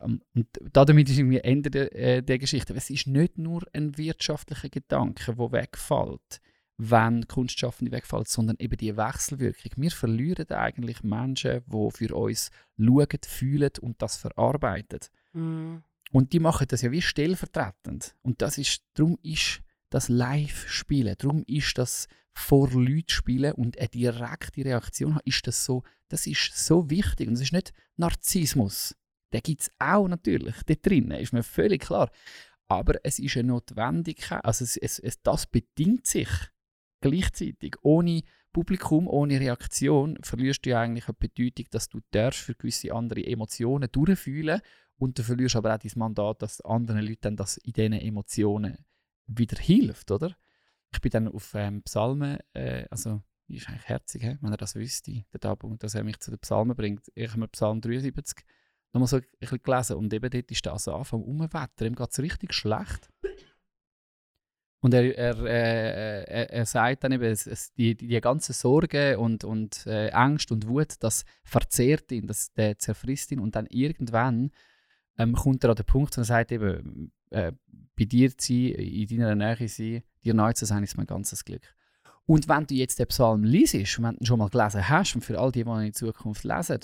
Ähm, 0.02 0.22
Und 0.34 0.48
damit 0.74 1.10
ist 1.10 1.18
irgendwie 1.18 1.40
Ende 1.40 1.70
der, 1.70 1.96
äh, 1.96 2.24
der 2.24 2.38
Geschichte. 2.38 2.74
Aber 2.74 2.78
Es 2.78 2.90
ist 2.90 3.08
nicht 3.08 3.38
nur 3.38 3.64
ein 3.74 3.98
wirtschaftlicher 3.98 4.70
Gedanke, 4.70 5.36
der 5.36 5.52
wegfällt, 5.52 6.42
wenn 6.78 7.28
Kunstschaffende 7.28 7.92
wegfallen, 7.92 8.26
sondern 8.26 8.56
eben 8.60 8.78
die 8.78 8.96
Wechselwirkung. 8.96 9.72
Wir 9.76 9.92
verlieren 9.92 10.50
eigentlich 10.50 11.04
Menschen, 11.04 11.62
die 11.66 11.92
für 11.92 12.16
uns 12.16 12.52
schauen, 12.78 13.20
fühlen 13.26 13.72
und 13.82 14.02
das 14.02 14.18
verarbeiten. 14.18 15.00
Mhm. 15.34 15.84
Und 16.12 16.34
die 16.34 16.40
machen 16.40 16.68
das 16.68 16.82
ja 16.82 16.92
wie 16.92 17.02
stellvertretend. 17.02 18.16
Und 18.22 18.42
das 18.42 18.58
ist, 18.58 18.84
darum 18.94 19.18
ist 19.22 19.62
das 19.90 20.10
Live-Spielen, 20.10 21.16
darum 21.18 21.44
ist 21.46 21.78
das 21.78 22.08
vor 22.34 22.70
Leuten 22.72 23.10
spielen 23.10 23.54
und 23.54 23.78
eine 23.78 23.90
direkte 23.90 24.64
Reaktion 24.64 25.16
haben, 25.16 25.22
ist 25.26 25.46
das 25.46 25.66
so, 25.66 25.84
das 26.08 26.26
ist 26.26 26.52
so 26.56 26.90
wichtig. 26.90 27.28
Und 27.28 27.34
es 27.36 27.42
ist 27.42 27.54
nicht 27.54 27.74
Narzissmus. 27.98 28.96
Den 29.34 29.42
gibt 29.42 29.62
es 29.62 29.72
auch 29.80 30.08
natürlich, 30.08 30.56
dort 30.66 30.86
drinnen, 30.86 31.20
ist 31.20 31.34
mir 31.34 31.44
völlig 31.44 31.82
klar. 31.82 32.12
Aber 32.68 33.04
es 33.04 33.20
ist 33.20 33.36
eine 33.38 33.50
Notwendigkeit, 33.50 34.44
also 34.46 34.64
es, 34.64 34.78
es, 34.78 35.00
es, 35.00 35.22
das 35.22 35.48
bedingt 35.48 36.06
sich 36.06 36.30
gleichzeitig. 37.02 37.76
Ohne 37.82 38.22
Publikum, 38.52 39.08
ohne 39.08 39.40
Reaktion 39.40 40.18
verlierst 40.22 40.66
du 40.66 40.72
ja 40.72 40.82
eigentlich 40.82 41.08
eine 41.08 41.16
Bedeutung, 41.20 41.66
dass 41.72 41.90
du 41.90 42.00
darfst 42.12 42.42
für 42.42 42.56
gewisse 42.56 42.94
andere 42.94 43.26
Emotionen 43.26 43.90
durchfühlen 43.92 44.62
und 44.98 45.18
du 45.18 45.24
verlierst 45.24 45.56
aber 45.56 45.76
auch 45.76 45.80
dein 45.80 45.92
Mandat, 45.96 46.42
dass 46.42 46.62
anderen 46.62 47.06
Leuten 47.06 47.36
das 47.36 47.58
in 47.58 47.74
diesen 47.74 47.94
Emotionen 47.94 48.78
wieder 49.28 49.58
hilft, 49.58 50.12
oder? 50.12 50.36
Ich 50.92 51.02
bin 51.02 51.12
dann 51.12 51.28
auf 51.28 51.54
ähm, 51.54 51.84
Psalmen, 51.84 52.40
äh, 52.54 52.86
also 52.90 53.22
ist 53.48 53.70
eigentlich 53.70 53.88
herzig, 53.88 54.24
he? 54.24 54.38
wenn 54.42 54.52
er 54.52 54.58
das 54.58 54.76
wüsste, 54.76 55.24
der 55.32 55.40
Tabu, 55.40 55.76
dass 55.78 55.96
er 55.96 56.04
mich 56.04 56.20
zu 56.20 56.32
den 56.32 56.40
Psalmen 56.40 56.76
bringt. 56.76 57.12
Ich 57.16 57.30
habe 57.30 57.40
mir 57.40 57.48
Psalm 57.48 57.82
73 57.82 58.44
nochmal 58.94 59.08
so 59.08 59.18
ein 59.18 59.26
bisschen 59.40 59.62
gelesen 59.62 59.98
und 59.98 60.14
eben 60.14 60.30
dort 60.30 60.52
ist 60.52 60.66
der 60.66 60.74
Asaf 60.74 61.14
am 61.14 61.22
Umwetter, 61.22 61.86
ihm 61.86 61.96
geht 61.96 62.12
es 62.12 62.20
richtig 62.20 62.54
schlecht. 62.54 63.10
Und 64.82 64.94
er, 64.94 65.18
er, 65.18 65.38
äh, 65.40 66.24
er, 66.24 66.50
er 66.52 66.66
sagt 66.66 67.04
dann 67.04 67.12
eben, 67.12 67.26
es, 67.26 67.46
es, 67.48 67.74
die, 67.74 67.96
die 67.96 68.22
ganze 68.22 68.54
Sorge 68.54 69.20
und, 69.20 69.44
und 69.44 69.86
äh, 69.86 70.10
Angst 70.12 70.54
und 70.54 70.68
Wut, 70.68 70.96
das 71.02 71.26
verzehrt 71.44 72.12
ihn, 72.14 72.28
das 72.28 72.54
der 72.54 72.78
zerfrisst 72.78 73.32
ihn 73.32 73.40
und 73.40 73.56
dann 73.56 73.66
irgendwann 73.66 74.52
ähm, 75.18 75.34
kommt 75.34 75.66
er 75.66 75.72
an 75.72 75.76
den 75.76 75.86
Punkt 75.86 76.18
und 76.18 76.24
sagt 76.24 76.54
eben, 76.54 77.12
äh, 77.30 77.52
bei 77.98 78.06
dir 78.06 78.36
zu 78.38 78.54
sein, 78.54 78.72
in 78.72 79.20
deiner 79.20 79.36
Nähe 79.36 79.68
sein, 79.68 80.04
dir 80.24 80.34
neu 80.34 80.54
zu 80.54 80.66
sein, 80.66 80.84
ist 80.84 80.96
mein 80.96 81.08
ganzes 81.08 81.44
Glück. 81.44 81.76
Und 82.26 82.48
wenn 82.48 82.66
du 82.66 82.76
jetzt 82.76 83.00
den 83.00 83.08
Psalm 83.08 83.44
liest 83.44 83.74
wenn 83.74 84.04
du 84.04 84.22
ihn 84.22 84.26
schon 84.26 84.40
mal 84.40 84.50
gelesen 84.50 84.88
hast 84.88 85.16
und 85.16 85.26
für 85.26 85.38
all 85.40 85.52
die, 85.52 85.64
die 85.66 85.70
ihn 85.70 85.88
in 85.88 85.94
Zukunft 85.94 86.46
lesen, 86.46 86.80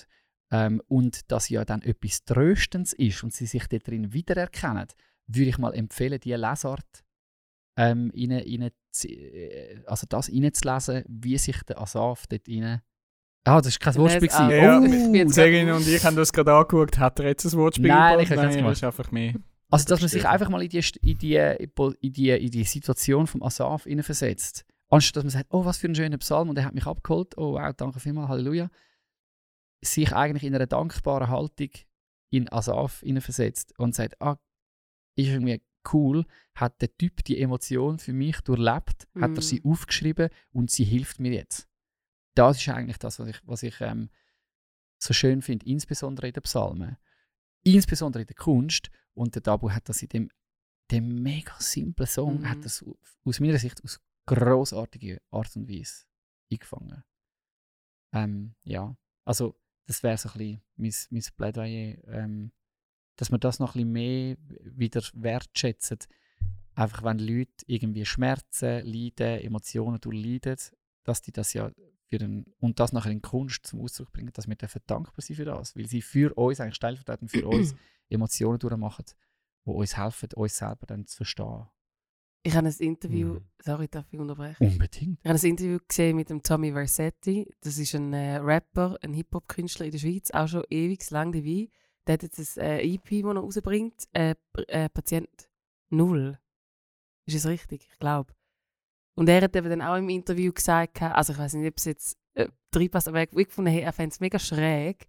ähm, 0.52 0.82
und 0.88 1.32
das 1.32 1.50
ja 1.50 1.66
dann 1.66 1.82
etwas 1.82 2.24
Tröstens 2.26 2.94
ist 2.94 3.24
und 3.24 3.34
sie 3.34 3.46
sich 3.46 3.68
dort 3.68 3.88
drin 3.88 4.14
wiedererkennen, 4.14 4.88
würde 5.28 5.50
ich 5.50 5.58
mal 5.58 5.74
empfehlen, 5.74 6.20
diese 6.24 6.36
Lesart 6.38 7.04
ähm, 7.78 8.12
rein, 8.16 8.70
zu- 8.92 9.08
äh, 9.10 9.82
also 9.86 10.06
das 10.08 10.30
reinzulesen, 10.32 11.04
wie 11.08 11.38
sich 11.38 11.62
der 11.64 11.82
Asaf 11.82 12.28
dort 12.28 12.48
rein... 12.48 12.82
Ah, 13.48 13.62
das 13.62 13.74
war 13.76 13.80
kein 13.92 13.96
Wortspiel. 14.02 14.30
Ah. 14.32 14.52
Ja, 14.52 14.80
Oh, 14.80 15.30
Serin 15.30 15.70
und 15.70 15.88
ich 15.88 16.04
haben 16.04 16.16
das 16.16 16.34
gerade 16.34 16.52
angeschaut. 16.54 16.98
Hat 16.98 17.20
er 17.20 17.28
jetzt 17.28 17.46
ein 17.46 17.52
Wortspiel 17.52 17.88
Nein, 17.90 18.14
gebaut? 18.18 18.24
ich 18.24 18.36
Nein, 18.36 18.64
das 18.66 18.78
ist 18.80 18.84
einfach 18.84 19.12
mehr. 19.12 19.34
Also, 19.70 19.86
dass 19.86 20.00
man 20.00 20.10
sich 20.10 20.28
einfach 20.28 20.50
mal 20.50 20.64
in 20.64 20.70
die, 20.70 20.84
in 21.02 21.18
die, 21.20 21.36
in 21.36 22.14
die, 22.14 22.30
in 22.32 22.50
die 22.52 22.64
Situation 22.64 23.28
vom 23.28 23.44
Asaf 23.44 23.88
versetzt. 24.02 24.66
Anstatt 24.90 25.18
dass 25.18 25.24
man 25.26 25.30
sagt, 25.32 25.54
oh, 25.54 25.64
was 25.66 25.78
für 25.78 25.88
ein 25.88 25.94
schöner 25.96 26.18
Psalm 26.18 26.50
und 26.50 26.58
er 26.58 26.66
hat 26.66 26.74
mich 26.74 26.88
abgeholt. 26.88 27.38
Oh, 27.38 27.54
wow, 27.54 27.72
danke 27.76 28.00
vielmals, 28.00 28.30
Halleluja. 28.30 28.70
Sich 29.86 30.14
eigentlich 30.14 30.44
in 30.44 30.56
einer 30.56 30.68
dankbaren 30.68 31.28
Haltung 31.30 31.70
in 32.32 32.52
Asaf 32.52 33.04
versetzt 33.20 33.78
und 33.80 33.94
sagt, 33.96 34.20
ah, 34.22 34.38
ist 35.16 35.28
irgendwie 35.28 35.62
cool, 35.94 36.26
hat 36.56 36.82
der 36.82 36.96
Typ 36.98 37.24
die 37.24 37.40
Emotion 37.40 38.00
für 38.00 38.12
mich 38.14 38.42
durchlebt, 38.42 39.08
hat 39.22 39.32
Mhm. 39.32 39.36
er 39.38 39.42
sie 39.42 39.62
aufgeschrieben 39.64 40.30
und 40.52 40.72
sie 40.72 40.84
hilft 40.84 41.20
mir 41.20 41.32
jetzt. 41.34 41.70
Das 42.36 42.58
ist 42.58 42.68
eigentlich 42.70 42.98
das, 42.98 43.20
was 43.20 43.28
ich, 43.30 43.40
was 43.46 43.64
ich 43.64 43.80
ähm, 43.82 44.10
so 44.98 45.14
schön 45.14 45.42
finde, 45.42 45.66
insbesondere 45.68 46.28
in 46.28 46.34
den 46.34 46.44
Psalmen. 46.44 46.98
Insbesondere 47.64 48.22
in 48.24 48.28
der 48.28 48.36
Kunst. 48.36 48.90
Und 49.14 49.36
der 49.36 49.42
Dabu 49.44 49.70
hat 49.72 49.88
das 49.88 50.02
in 50.02 50.10
dem, 50.10 50.30
dem 50.92 51.22
mega 51.22 51.56
simplen 51.60 52.08
Song, 52.08 52.40
Mhm. 52.42 52.50
hat 52.50 52.66
das 52.66 52.84
au- 52.84 52.98
aus 53.24 53.40
meiner 53.40 53.60
Sicht 53.60 53.84
aus 53.84 54.02
großartiger 54.26 55.20
Art 55.32 55.56
und 55.56 55.70
Weise 55.70 56.06
eingefangen. 56.52 57.04
Ähm, 58.14 58.56
ja, 58.64 58.98
also 59.24 59.56
das 59.86 60.04
wäre 60.04 60.18
so 60.18 60.30
ein 60.30 60.62
bisschen 60.78 61.10
mein, 61.12 61.22
mein 61.22 61.24
Plädoyer, 61.38 62.08
ähm, 62.08 62.52
dass 63.16 63.32
man 63.32 63.40
das 63.40 63.60
noch 63.60 63.76
ein 63.76 63.80
bisschen 63.80 63.92
mehr 63.92 64.38
wieder 64.78 65.02
wertschätzen. 65.14 66.00
Einfach 66.74 67.04
wenn 67.04 67.20
Leute 67.20 67.52
irgendwie 67.68 68.06
Schmerzen, 68.06 68.86
Leiden, 68.86 69.40
Emotionen 69.40 70.02
durchleiden, 70.02 70.58
dass 71.04 71.22
die 71.22 71.32
das 71.32 71.54
ja 71.54 71.72
für 72.08 72.18
den, 72.18 72.46
und 72.60 72.80
das 72.80 72.92
nachher 72.92 73.12
in 73.12 73.22
Kunst 73.22 73.66
zum 73.66 73.82
Ausdruck 73.82 74.12
bringen, 74.12 74.32
dass 74.34 74.48
wir 74.48 74.56
dafür 74.56 74.82
dankbar 74.86 75.22
sind 75.22 75.38
für 75.38 75.46
das, 75.46 75.76
weil 75.76 75.88
sie 75.88 76.02
für 76.02 76.34
uns, 76.36 76.60
eigentlich 76.60 76.76
stellvertretend 76.76 77.32
für 77.32 77.48
uns, 77.48 77.76
Emotionen 78.10 78.60
durchmachen, 78.60 79.06
die 79.66 79.72
uns 79.72 79.98
helfen, 79.98 80.30
uns 80.36 80.58
selber 80.58 80.86
dann 80.86 81.08
zu 81.08 81.18
verstehen. 81.18 81.66
Ich 82.46 82.54
habe 82.56 82.68
ein 82.68 82.76
Interview, 82.78 83.34
Mhm. 83.34 83.42
sorry, 83.60 83.88
darf 83.88 84.06
ich 84.12 84.20
unterbrechen? 84.20 84.68
Unbedingt. 84.68 85.20
Ich 85.24 85.28
habe 85.30 85.40
ein 85.40 85.50
Interview 85.50 85.80
gesehen 85.88 86.16
mit 86.16 86.30
dem 86.30 86.44
Tommy 86.44 86.72
Versetti. 86.72 87.52
Das 87.62 87.80
ist 87.80 87.96
ein 87.96 88.14
äh, 88.14 88.36
Rapper, 88.36 88.98
ein 89.02 89.14
Hip-Hop-Künstler 89.16 89.88
in 89.88 89.92
der 89.92 89.98
Schweiz, 89.98 90.30
auch 90.30 90.48
schon 90.48 90.64
ewig 90.70 91.10
lang 91.10 91.32
dabei. 91.32 91.70
Der 92.06 92.14
hat 92.14 92.22
jetzt 92.22 92.60
ein 92.60 92.64
äh, 92.64 92.82
EP, 92.84 93.24
das 93.24 93.34
er 93.34 93.40
rausbringt. 93.40 94.04
Äh, 94.14 94.36
äh, 94.68 94.90
Patient 94.90 95.50
Null. 95.90 96.38
Ist 97.26 97.36
es 97.36 97.48
richtig? 97.48 97.88
Ich 97.92 97.98
glaube. 97.98 98.32
Und 99.16 99.28
er 99.28 99.42
hat 99.42 99.56
eben 99.56 99.70
dann 99.70 99.82
auch 99.82 99.96
im 99.96 100.10
Interview 100.10 100.54
gesagt, 100.54 101.02
also 101.02 101.34
ich 101.34 101.40
weiß 101.40 101.56
nicht, 101.56 101.68
ob 101.68 101.78
es 101.78 101.86
jetzt 101.86 102.16
äh, 102.36 102.48
reinpasst, 102.76 103.08
aber 103.08 103.22
er 103.22 103.28
hey, 103.66 103.82
er 103.82 103.94
fände 103.94 104.14
es 104.14 104.20
mega 104.20 104.38
schräg, 104.38 105.08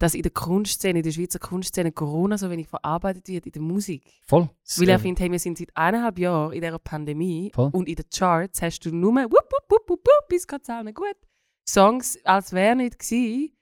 dass 0.00 0.14
in 0.14 0.22
der 0.22 0.32
Kunstszene, 0.32 1.00
in 1.00 1.02
der 1.04 1.12
Schweizer 1.12 1.38
Kunstszene 1.38 1.92
Corona 1.92 2.38
so 2.38 2.50
wenig 2.50 2.66
verarbeitet 2.68 3.28
wird 3.28 3.46
in 3.46 3.52
der 3.52 3.62
Musik. 3.62 4.02
Voll. 4.26 4.48
Weil 4.78 4.88
er 4.88 4.98
findet, 4.98 5.20
hey, 5.20 5.30
wir 5.30 5.38
sind 5.38 5.58
seit 5.58 5.76
eineinhalb 5.76 6.18
Jahren 6.18 6.52
in 6.52 6.62
dieser 6.62 6.78
Pandemie 6.78 7.52
Voll. 7.54 7.70
und 7.72 7.86
in 7.86 7.96
den 7.96 8.06
Charts 8.12 8.62
hast 8.62 8.80
du 8.80 8.90
nur 8.90 9.12
wupp, 9.14 9.30
wupp, 9.30 9.70
wupp, 9.70 9.88
wupp, 9.90 10.00
wupp, 10.00 10.28
bis 10.28 10.46
geht's 10.46 10.70
allen 10.70 10.94
gut. 10.94 11.16
Songs, 11.68 12.18
als 12.24 12.52
wäre 12.52 12.76
nicht 12.76 12.98
gewesen. 12.98 13.52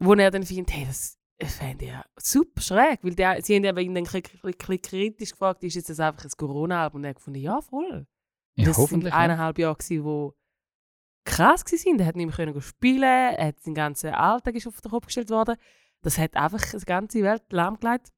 wo 0.00 0.12
er 0.14 0.30
dann 0.32 0.42
findet, 0.42 0.74
hey, 0.74 0.86
das 0.86 1.16
fände 1.38 1.84
ich 1.84 1.90
ja 1.92 2.04
super 2.16 2.60
schräg, 2.60 2.98
weil 3.02 3.14
die, 3.14 3.42
sie 3.42 3.56
haben 3.56 3.78
ihn 3.78 3.94
dann 3.94 4.04
kritisch 4.04 5.30
gefragt, 5.30 5.62
ist 5.62 5.76
jetzt 5.76 5.88
das 5.88 6.00
einfach 6.00 6.24
ein 6.24 6.30
Corona-Album? 6.36 6.98
Und 6.98 7.04
er 7.04 7.10
hat 7.10 7.16
gefunden, 7.16 7.40
ja, 7.40 7.60
voll. 7.60 8.08
Ja, 8.56 8.64
das 8.64 8.76
sind 8.76 9.06
eineinhalb 9.06 9.56
Jahre 9.58 9.76
gewesen, 9.76 10.04
wo 10.04 10.34
krass 11.28 11.64
waren. 11.64 12.00
Er 12.00 12.06
hat 12.06 12.16
nicht 12.16 12.26
mehr 12.26 12.34
können 12.34 12.60
spielen, 12.60 13.02
er 13.02 13.48
hat 13.48 13.60
sein 13.60 13.74
ganzer 13.74 14.18
Alltag 14.18 14.54
ist 14.54 14.66
auf 14.66 14.80
den 14.80 14.90
Kopf 14.90 15.06
gestellt 15.06 15.30
worden. 15.30 15.56
Das 16.02 16.18
hat 16.18 16.36
einfach 16.36 16.62
die 16.62 16.84
ganze 16.84 17.22
Welt 17.22 17.42
lahmgelegt. 17.50 18.12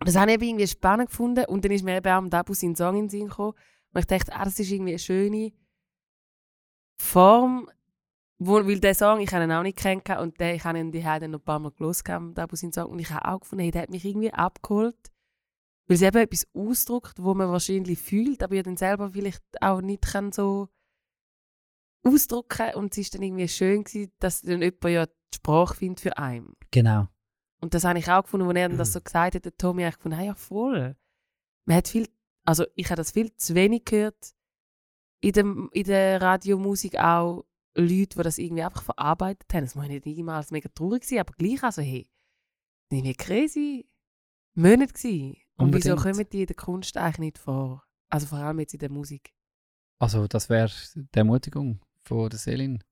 Das 0.00 0.16
habe 0.16 0.32
ich 0.32 0.42
irgendwie 0.42 0.66
spannend 0.66 1.08
gefunden. 1.08 1.44
Und 1.46 1.64
dann 1.64 1.72
ist 1.72 1.84
mir 1.84 1.96
eben 1.96 2.08
auch 2.08 2.18
am 2.18 2.30
Dabu 2.30 2.52
sein 2.54 2.76
Song 2.76 2.96
in 2.96 3.04
den 3.04 3.10
Sinn 3.10 3.28
gekommen. 3.28 3.54
Und 3.92 4.00
ich 4.00 4.06
dachte, 4.06 4.34
ah, 4.34 4.44
das 4.44 4.58
ist 4.58 4.70
irgendwie 4.70 4.92
eine 4.92 4.98
schöne 4.98 5.52
Form, 7.00 7.70
wo, 8.38 8.54
weil 8.66 8.80
der 8.80 8.94
Song, 8.94 9.20
ich 9.20 9.32
habe 9.32 9.44
ihn 9.44 9.52
auch 9.52 9.62
nicht 9.62 9.78
kennengelernt 9.78 10.22
und 10.22 10.40
den, 10.40 10.56
ich 10.56 10.64
habe 10.64 10.78
ihn 10.78 10.90
die 10.90 11.02
noch 11.02 11.38
ein 11.38 11.40
paar 11.40 11.60
Mal 11.60 11.70
gelesen, 11.70 12.10
am 12.10 12.34
Dabu 12.34 12.56
seinen 12.56 12.72
Song. 12.72 12.90
Und 12.90 12.98
ich 12.98 13.10
habe 13.10 13.26
auch 13.28 13.40
gefunden, 13.40 13.62
hey, 13.62 13.70
der 13.70 13.82
hat 13.82 13.90
mich 13.90 14.04
irgendwie 14.04 14.32
abgeholt. 14.32 14.98
Weil 15.86 15.96
es 15.96 16.02
eben 16.02 16.16
etwas 16.16 16.46
ausdrückt, 16.54 17.22
wo 17.22 17.34
man 17.34 17.50
wahrscheinlich 17.50 17.98
fühlt, 17.98 18.42
aber 18.42 18.56
ja 18.56 18.62
dann 18.62 18.76
selber 18.76 19.10
vielleicht 19.10 19.42
auch 19.60 19.80
nicht 19.80 20.02
kann 20.02 20.32
so 20.32 20.68
ausdrücken 22.04 22.74
Und 22.74 22.96
es 22.96 23.12
war 23.12 23.18
dann 23.18 23.22
irgendwie 23.22 23.48
schön, 23.48 23.84
gewesen, 23.84 24.12
dass 24.18 24.42
dann 24.42 24.62
jemand 24.62 24.84
ja 24.84 25.06
die 25.06 25.36
Sprache 25.36 25.74
findet 25.74 26.00
für 26.00 26.16
einen. 26.18 26.54
Genau. 26.70 27.08
Und 27.60 27.74
das 27.74 27.84
habe 27.84 27.98
ich 27.98 28.10
auch 28.10 28.22
gefunden, 28.22 28.46
als 28.46 28.56
er 28.56 28.68
das 28.68 28.92
so 28.92 29.00
gesagt 29.00 29.34
hat, 29.34 29.44
der 29.44 29.56
Tommy, 29.56 29.86
ich 29.86 29.96
gefunden, 29.96 30.18
hey, 30.18 30.26
ja 30.26 30.34
voll. 30.34 30.96
Man 31.64 31.76
hat 31.78 31.88
viel, 31.88 32.08
also 32.44 32.66
ich 32.74 32.86
habe 32.86 32.96
das 32.96 33.12
viel 33.12 33.34
zu 33.36 33.54
wenig 33.54 33.84
gehört 33.86 34.34
in, 35.20 35.32
dem, 35.32 35.70
in 35.72 35.84
der 35.84 36.20
Radiomusik 36.20 36.98
auch 36.98 37.44
Leute, 37.74 38.16
die 38.16 38.22
das 38.22 38.38
irgendwie 38.38 38.62
einfach 38.62 38.82
verarbeitet 38.82 39.52
haben. 39.52 39.64
Das 39.64 39.74
muss 39.74 39.88
nicht 39.88 40.04
niemals 40.04 40.50
mega 40.50 40.68
traurig 40.74 41.04
sein, 41.04 41.20
aber 41.20 41.32
gleich 41.32 41.62
also, 41.62 41.80
hey, 41.80 42.06
das 42.90 43.02
war 43.02 43.14
crazy 43.14 43.88
Monate 44.54 44.92
gewesen. 44.92 45.36
Und 45.56 45.74
wieso 45.74 45.96
kommen 45.96 46.26
die 46.30 46.42
in 46.42 46.46
der 46.46 46.56
Kunst 46.56 46.96
eigentlich 46.96 47.18
nicht 47.18 47.38
vor? 47.38 47.82
Also 48.08 48.26
vor 48.26 48.38
allem 48.38 48.60
jetzt 48.60 48.74
in 48.74 48.80
der 48.80 48.90
Musik. 48.90 49.34
Also 49.98 50.26
das 50.28 50.48
wäre 50.48 50.70
die 50.94 51.18
Ermutigung 51.18 51.80
von 52.04 52.28
der 52.30 52.38
Selin. 52.38 52.82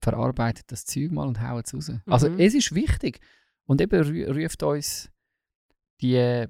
Verarbeitet 0.00 0.64
das 0.72 0.84
Zeug 0.84 1.12
mal 1.12 1.28
und 1.28 1.40
haut 1.40 1.66
es 1.66 1.74
raus. 1.74 1.92
Also 2.06 2.28
Mhm. 2.28 2.40
es 2.40 2.54
ist 2.54 2.74
wichtig. 2.74 3.20
Und 3.66 3.80
eben 3.80 4.26
ruft 4.26 4.62
uns 4.64 5.10
die, 6.00 6.46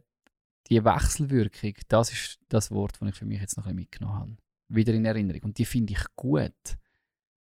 die 0.68 0.84
Wechselwirkung, 0.84 1.74
das 1.88 2.12
ist 2.12 2.38
das 2.48 2.70
Wort, 2.70 2.96
das 3.00 3.08
ich 3.10 3.14
für 3.14 3.26
mich 3.26 3.40
jetzt 3.40 3.56
noch 3.58 3.64
ein 3.66 3.76
bisschen 3.76 3.80
mitgenommen 3.82 4.18
habe. 4.18 4.36
Wieder 4.68 4.94
in 4.94 5.04
Erinnerung. 5.04 5.42
Und 5.44 5.58
die 5.58 5.66
finde 5.66 5.92
ich 5.92 6.02
gut. 6.16 6.54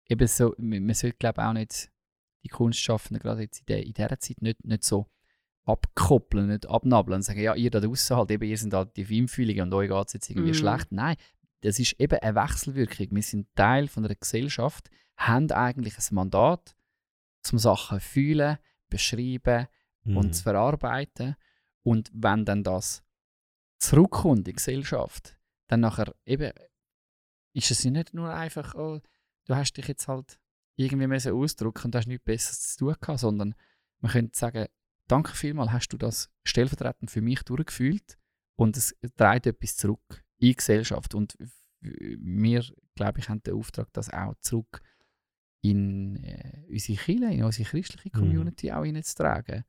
Eben 0.10 0.28
so, 0.28 0.54
man 0.58 0.94
sollte 0.94 1.16
glaube 1.18 1.42
ich 1.42 1.48
auch 1.48 1.54
nicht 1.54 1.92
die 2.44 2.50
Kunstschaffenden 2.50 3.22
gerade 3.22 3.44
jetzt 3.44 3.60
in, 3.60 3.66
der, 3.68 3.84
in 3.86 3.94
dieser 3.94 4.20
Zeit 4.20 4.42
nicht, 4.42 4.64
nicht 4.66 4.84
so 4.84 5.08
abkoppeln, 5.64 6.48
nicht 6.48 6.68
abnabeln 6.68 7.16
und 7.16 7.22
sagen, 7.24 7.40
ja, 7.42 7.56
ihr 7.56 7.72
da 7.72 7.80
draußen 7.80 8.16
halt, 8.16 8.30
eben, 8.32 8.44
ihr 8.48 8.58
sind 8.58 8.74
halt 8.74 8.96
die 8.98 9.06
Feinfühligen 9.06 9.64
und 9.64 9.74
euch 9.74 9.90
geht 9.90 10.08
es 10.08 10.14
jetzt 10.14 10.30
irgendwie 10.30 10.50
Mhm. 10.50 10.54
schlecht. 10.54 10.92
Nein, 10.92 11.16
das 11.66 11.80
ist 11.80 12.00
eben 12.00 12.20
eine 12.20 12.36
Wechselwirkung. 12.36 13.08
Wir 13.12 13.24
sind 13.24 13.48
Teil 13.56 13.88
von 13.88 14.06
einer 14.06 14.16
Gesellschaft, 14.16 14.90
haben 15.18 15.52
eigentlich 15.52 15.98
ein 15.98 16.16
Mandat, 16.16 16.76
zum 17.42 17.60
Sachen 17.60 18.00
fühlen, 18.00 18.58
beschreiben 18.90 19.68
Mhm. 20.06 20.18
und 20.18 20.34
zu 20.36 20.44
verarbeiten. 20.44 21.36
Und 21.84 22.12
wenn 22.14 22.46
dann 22.46 22.64
das 22.64 23.04
zurückkommt 23.80 24.40
in 24.40 24.44
die 24.46 24.54
Gesellschaft, 24.54 25.38
dann 25.68 25.82
nachher 25.82 26.16
eben 26.26 26.52
ist 27.54 27.72
es 27.72 27.84
ja 27.84 27.92
nicht 27.92 28.14
nur 28.14 28.34
einfach, 28.34 28.76
oh, 28.76 29.00
du 29.46 29.56
hast 29.56 29.74
dich 29.74 29.88
jetzt 29.88 30.08
halt 30.08 30.40
irgendwie 30.78 31.08
müssen 31.08 31.34
ausdrücken 31.34 31.86
und 31.86 31.96
hast 31.96 32.08
nichts 32.08 32.26
Besseres 32.26 32.74
zu 32.74 32.86
tun 32.86 32.96
gehabt, 33.00 33.20
sondern 33.20 33.56
man 34.02 34.12
könnte 34.12 34.38
sagen, 34.38 34.68
danke 35.08 35.34
vielmals, 35.34 35.72
hast 35.72 35.90
du 35.90 35.98
das 35.98 36.30
stellvertretend 36.44 37.10
für 37.10 37.22
mich 37.22 37.44
durchgefühlt 37.44 38.18
und 38.56 38.78
es 38.78 38.96
trägt 39.16 39.48
etwas 39.48 39.78
zurück 39.78 40.25
in 40.38 40.48
die 40.50 40.56
Gesellschaft. 40.56 41.16
Und 41.16 41.38
wir, 41.82 42.64
glaube 42.96 43.20
ich, 43.20 43.30
haben 43.30 43.44
den 43.44 43.54
Auftrag, 43.56 43.92
das 43.94 44.10
auch 44.12 44.34
zurück 44.42 44.82
in 45.62 46.16
äh, 46.24 46.64
unsere 46.70 46.98
Kirche, 46.98 47.26
in 47.34 47.44
unsere 47.44 47.70
christliche 47.70 48.10
Mhm. 48.16 48.20
Community 48.20 48.72
auch 48.72 48.84
hineinzutragen. 48.86 49.64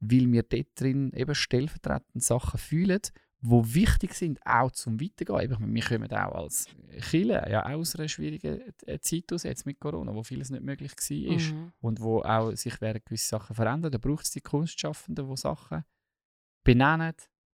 Weil 0.00 0.30
wir 0.32 0.42
dort 0.42 0.68
drin 0.74 1.12
eben 1.14 1.34
stellvertretend 1.34 2.22
Sachen 2.22 2.58
fühlen, 2.58 3.00
die 3.44 3.74
wichtig 3.74 4.14
sind, 4.14 4.38
auch 4.44 4.70
zum 4.70 5.00
Weitergehen. 5.00 5.40
Eben, 5.40 5.52
ich 5.54 5.58
meine, 5.60 5.74
wir 5.74 5.82
kommen 5.82 6.12
auch 6.12 6.34
als 6.42 6.66
Kirche 7.10 7.44
ja 7.50 7.64
aus 7.66 7.96
einer 7.96 8.08
schwierigen 8.08 8.60
äh, 8.86 8.98
Zeit 9.00 9.32
aus, 9.32 9.42
jetzt 9.44 9.66
mit 9.66 9.78
Corona, 9.80 10.14
wo 10.14 10.22
vieles 10.22 10.50
nicht 10.50 10.62
möglich 10.62 10.92
war 10.92 11.36
Mhm. 11.38 11.72
und 11.80 12.00
wo 12.00 12.20
auch 12.22 12.52
sich 12.56 12.80
werden 12.80 13.02
gewisse 13.04 13.28
Sachen 13.28 13.54
verändern. 13.54 13.92
Da 13.92 13.98
braucht 13.98 14.24
es 14.24 14.30
die 14.30 14.40
Kunstschaffenden, 14.40 15.28
die 15.28 15.36
Sachen 15.36 15.84
benennen, 16.64 17.14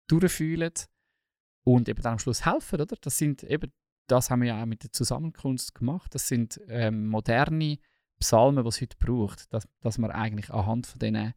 durchfühlen 0.06 0.72
und 1.64 1.88
eben 1.88 2.02
dann 2.02 2.14
am 2.14 2.18
Schluss 2.18 2.44
helfen, 2.44 2.80
oder? 2.80 2.96
Das 3.00 3.18
sind 3.18 3.42
eben, 3.42 3.72
das 4.06 4.30
haben 4.30 4.42
wir 4.42 4.48
ja 4.48 4.62
auch 4.62 4.66
mit 4.66 4.82
der 4.82 4.92
Zusammenkunft 4.92 5.74
gemacht. 5.74 6.14
Das 6.14 6.28
sind 6.28 6.60
ähm, 6.68 7.08
moderne 7.08 7.78
Psalmen, 8.20 8.62
die 8.62 8.68
es 8.68 8.80
heute 8.80 8.96
braucht, 8.98 9.52
dass, 9.52 9.66
dass 9.80 9.98
man 9.98 10.10
eigentlich 10.10 10.50
anhand 10.50 10.86
von 10.86 10.98
diesen 10.98 11.34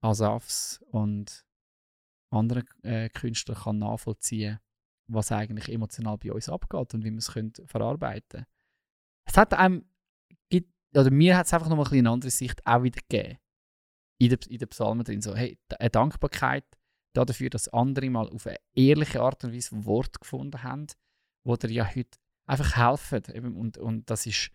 Asafs 0.00 0.82
und 0.90 1.44
anderen 2.30 2.64
äh, 2.82 3.08
Künstlern 3.08 3.56
kann 3.56 3.78
nachvollziehen, 3.78 4.58
was 5.06 5.32
eigentlich 5.32 5.70
emotional 5.70 6.18
bei 6.18 6.32
uns 6.32 6.48
abgeht 6.48 6.94
und 6.94 7.04
wie 7.04 7.10
wir 7.10 7.18
es 7.18 7.32
können 7.32 7.52
verarbeiten. 7.66 8.44
Es 9.24 9.36
hat 9.36 9.54
einem 9.54 9.86
oder 10.96 11.10
mir 11.10 11.36
hat 11.36 11.46
es 11.46 11.52
einfach 11.52 11.68
noch 11.68 11.76
mal 11.76 11.86
ein 11.86 11.98
eine 11.98 12.10
andere 12.10 12.30
Sicht 12.30 12.64
auch 12.66 12.82
wieder 12.82 13.00
gegeben. 13.08 13.38
In 14.18 14.28
den 14.28 14.38
in 14.48 14.58
den 14.58 14.68
Psalmen 14.68 15.04
drin. 15.04 15.20
So, 15.20 15.34
hey, 15.34 15.58
eine 15.78 15.90
Dankbarkeit 15.90 16.64
dafür, 17.14 17.50
dass 17.50 17.68
andere 17.68 18.10
mal 18.10 18.28
auf 18.28 18.46
eine 18.46 18.58
ehrliche 18.74 19.20
Art 19.20 19.44
und 19.44 19.54
Weise 19.54 19.84
Wort 19.84 20.20
gefunden 20.20 20.62
haben, 20.62 20.86
wo 21.44 21.56
dir 21.56 21.70
ja 21.70 21.86
heute 21.86 22.18
einfach 22.46 22.76
helfen. 22.76 23.22
Eben, 23.32 23.56
und, 23.56 23.78
und 23.78 24.10
das 24.10 24.26
ist, 24.26 24.50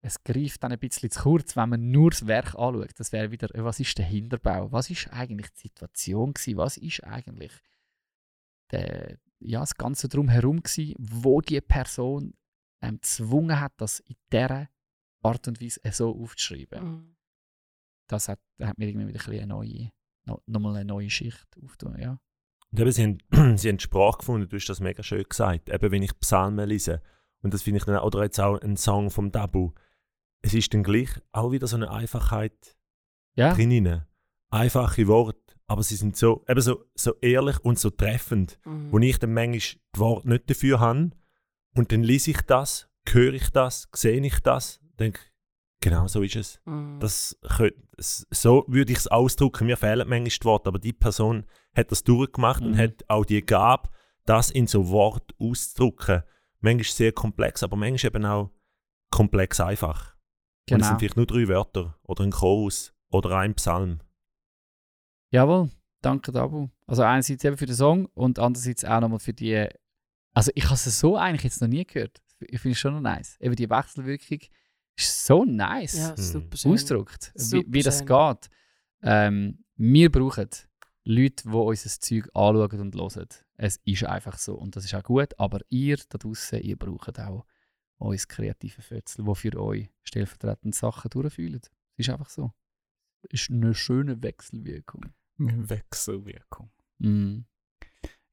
es 0.00 0.22
greift 0.24 0.62
dann 0.62 0.72
ein 0.72 0.78
bisschen 0.78 1.10
zu 1.10 1.22
kurz, 1.22 1.56
wenn 1.56 1.68
man 1.68 1.90
nur 1.90 2.10
das 2.10 2.26
Werk 2.26 2.54
anschaut. 2.54 2.98
Das 2.98 3.12
wäre 3.12 3.30
wieder, 3.30 3.54
äh, 3.54 3.64
was 3.64 3.80
ist 3.80 3.96
der 3.98 4.06
Hinterbau? 4.06 4.72
Was 4.72 4.90
ist 4.90 5.12
eigentlich 5.12 5.50
die 5.52 5.68
Situation 5.68 6.34
gewesen? 6.34 6.56
Was 6.56 6.76
ist 6.76 7.04
eigentlich 7.04 7.52
der, 8.70 9.18
ja, 9.38 9.60
das 9.60 9.76
Ganze 9.76 10.08
drumherum 10.08 10.62
gewesen, 10.62 10.94
wo 10.98 11.40
die 11.40 11.60
Person 11.60 12.34
ähm, 12.82 12.96
gezwungen 12.96 13.60
hat, 13.60 13.72
das 13.78 14.00
in 14.00 14.16
dieser 14.32 14.68
Art 15.22 15.48
und 15.48 15.60
Weise 15.60 15.80
äh, 15.84 15.92
so 15.92 16.10
aufzuschreiben. 16.10 16.84
Mhm. 16.84 17.16
Das 18.06 18.28
hat, 18.28 18.40
hat 18.60 18.78
mir 18.78 18.88
irgendwie 18.88 19.08
wieder 19.08 19.24
ein 19.26 19.32
eine 19.32 19.46
neue, 19.46 19.90
no, 20.28 20.42
nochmal 20.46 20.76
eine 20.76 20.84
neue 20.84 21.10
Schicht 21.10 21.46
aufgetan. 21.62 21.98
Ja. 22.00 22.18
Und 22.70 22.80
eben, 22.80 22.92
sie 22.92 23.02
haben, 23.02 23.18
sie 23.58 23.68
haben 23.68 23.78
die 23.78 23.84
Sprache 23.84 24.18
gefunden, 24.18 24.48
du 24.48 24.56
hast 24.56 24.66
das 24.68 24.80
mega 24.80 25.02
schön 25.02 25.24
gesagt. 25.28 25.68
Eben, 25.68 25.90
wenn 25.90 26.02
ich 26.02 26.18
Psalmen 26.20 26.68
lese, 26.68 27.02
und 27.42 27.54
das 27.54 27.62
finde 27.62 27.78
ich 27.78 27.84
dann, 27.84 27.98
oder 28.00 28.22
jetzt 28.22 28.40
auch 28.40 28.60
ein 28.60 28.76
Song 28.76 29.10
vom 29.10 29.30
Dabu, 29.32 29.72
es 30.42 30.54
ist 30.54 30.72
dann 30.74 30.82
gleich 30.82 31.08
auch 31.32 31.50
wieder 31.52 31.66
so 31.66 31.76
eine 31.76 31.90
Einfachheit 31.90 32.76
Ja, 33.34 33.54
drin. 33.54 34.02
Einfache 34.50 35.06
Worte, 35.06 35.54
aber 35.66 35.82
sie 35.82 35.96
sind 35.96 36.16
so, 36.16 36.44
eben 36.48 36.60
so, 36.60 36.84
so 36.94 37.14
ehrlich 37.20 37.58
und 37.60 37.78
so 37.78 37.90
treffend, 37.90 38.58
Mhm. 38.64 38.92
wo 38.92 38.98
ich 38.98 39.18
dann 39.18 39.34
manchmal 39.34 39.60
die 39.94 39.98
Worte 39.98 40.28
nicht 40.28 40.48
dafür 40.50 40.80
habe. 40.80 41.10
Und 41.76 41.92
dann 41.92 42.02
lese 42.02 42.30
ich 42.32 42.40
das, 42.42 42.88
höre 43.08 43.34
ich 43.34 43.50
das, 43.50 43.88
sehe 43.94 44.20
ich 44.24 44.40
das, 44.40 44.80
denke, 44.98 45.20
genau 45.80 46.06
so 46.08 46.22
ist 46.22 46.36
es. 46.36 46.60
Mhm. 46.64 46.98
Das 47.00 47.38
könnt, 47.56 47.74
s- 47.96 48.26
so 48.30 48.64
würde 48.68 48.92
ich 48.92 48.98
es 48.98 49.06
ausdrücken. 49.06 49.66
Mir 49.66 49.76
fehlen 49.76 50.08
manchmal 50.08 50.28
die 50.30 50.44
Worte, 50.44 50.68
aber 50.68 50.78
die 50.78 50.92
Person 50.92 51.44
hat 51.76 51.90
das 51.90 52.04
durchgemacht 52.04 52.62
und 52.62 52.72
Mhm. 52.72 52.78
hat 52.78 53.04
auch 53.08 53.24
die 53.24 53.44
Gabe, 53.44 53.88
das 54.24 54.50
in 54.50 54.66
so 54.66 54.88
Wort 54.88 55.34
auszudrücken. 55.38 56.22
Manchmal 56.60 56.84
sehr 56.84 57.12
komplex, 57.12 57.62
aber 57.62 57.76
manchmal 57.76 58.10
eben 58.14 58.24
auch 58.26 58.50
komplex 59.10 59.60
einfach. 59.60 60.14
Und 60.14 60.16
es 60.16 60.66
genau. 60.76 60.86
sind 60.88 60.98
vielleicht 60.98 61.16
nur 61.16 61.26
drei 61.26 61.48
Wörter 61.48 61.98
oder 62.02 62.24
ein 62.24 62.30
Chorus 62.32 62.92
oder 63.10 63.36
ein 63.38 63.54
Psalm. 63.54 64.00
Jawohl, 65.30 65.70
danke 66.02 66.32
Dabu. 66.32 66.68
Also 66.86 67.02
einerseits 67.02 67.44
eben 67.44 67.56
für 67.56 67.66
den 67.66 67.74
Song 67.74 68.06
und 68.14 68.38
andererseits 68.38 68.84
auch 68.84 69.00
nochmal 69.00 69.18
für 69.18 69.32
die. 69.34 69.66
Also 70.34 70.50
ich 70.54 70.64
habe 70.64 70.74
es 70.74 70.84
so 70.98 71.16
eigentlich 71.16 71.44
jetzt 71.44 71.60
noch 71.60 71.68
nie 71.68 71.84
gehört. 71.84 72.22
Ich 72.40 72.60
finde 72.60 72.72
es 72.72 72.78
schon 72.78 72.94
noch 72.94 73.00
nice. 73.00 73.36
Eben 73.40 73.56
die 73.56 73.68
Wechselwirkung 73.68 74.38
ist 74.98 75.24
so 75.26 75.44
nice 75.44 75.96
ja, 75.98 76.10
Mhm. 76.16 76.48
ausgedrückt, 76.72 77.32
wie, 77.34 77.40
Super 77.40 77.66
wie 77.72 77.82
das 77.82 77.98
schön. 77.98 78.06
geht. 78.06 78.50
Ähm, 79.02 79.64
wir 79.76 80.10
brauchen 80.10 80.48
Leute, 81.04 81.42
die 81.44 81.48
unser 81.56 81.88
Zeug 82.00 82.28
anschauen 82.34 82.80
und 82.80 82.94
hören. 82.94 83.28
Es 83.56 83.76
ist 83.84 84.04
einfach 84.04 84.38
so 84.38 84.54
und 84.56 84.76
das 84.76 84.84
ist 84.84 84.94
auch 84.94 85.02
gut, 85.02 85.38
aber 85.38 85.60
ihr 85.68 85.96
da 86.08 86.18
draußen, 86.18 86.60
ihr 86.60 86.76
braucht 86.76 87.18
auch 87.18 87.44
uns 87.98 88.28
kreative 88.28 88.82
Fötzel, 88.82 89.24
die 89.24 89.34
für 89.34 89.58
euch 89.60 89.88
stellvertretend 90.04 90.74
Sachen 90.74 91.10
durchfühlen. 91.10 91.60
Es 91.96 92.06
ist 92.06 92.10
einfach 92.10 92.28
so. 92.28 92.52
Es 93.22 93.42
ist 93.42 93.50
eine 93.50 93.74
schöne 93.74 94.22
Wechselwirkung. 94.22 95.06
Wechselwirkung. 95.38 96.70
Mhm. 96.98 97.46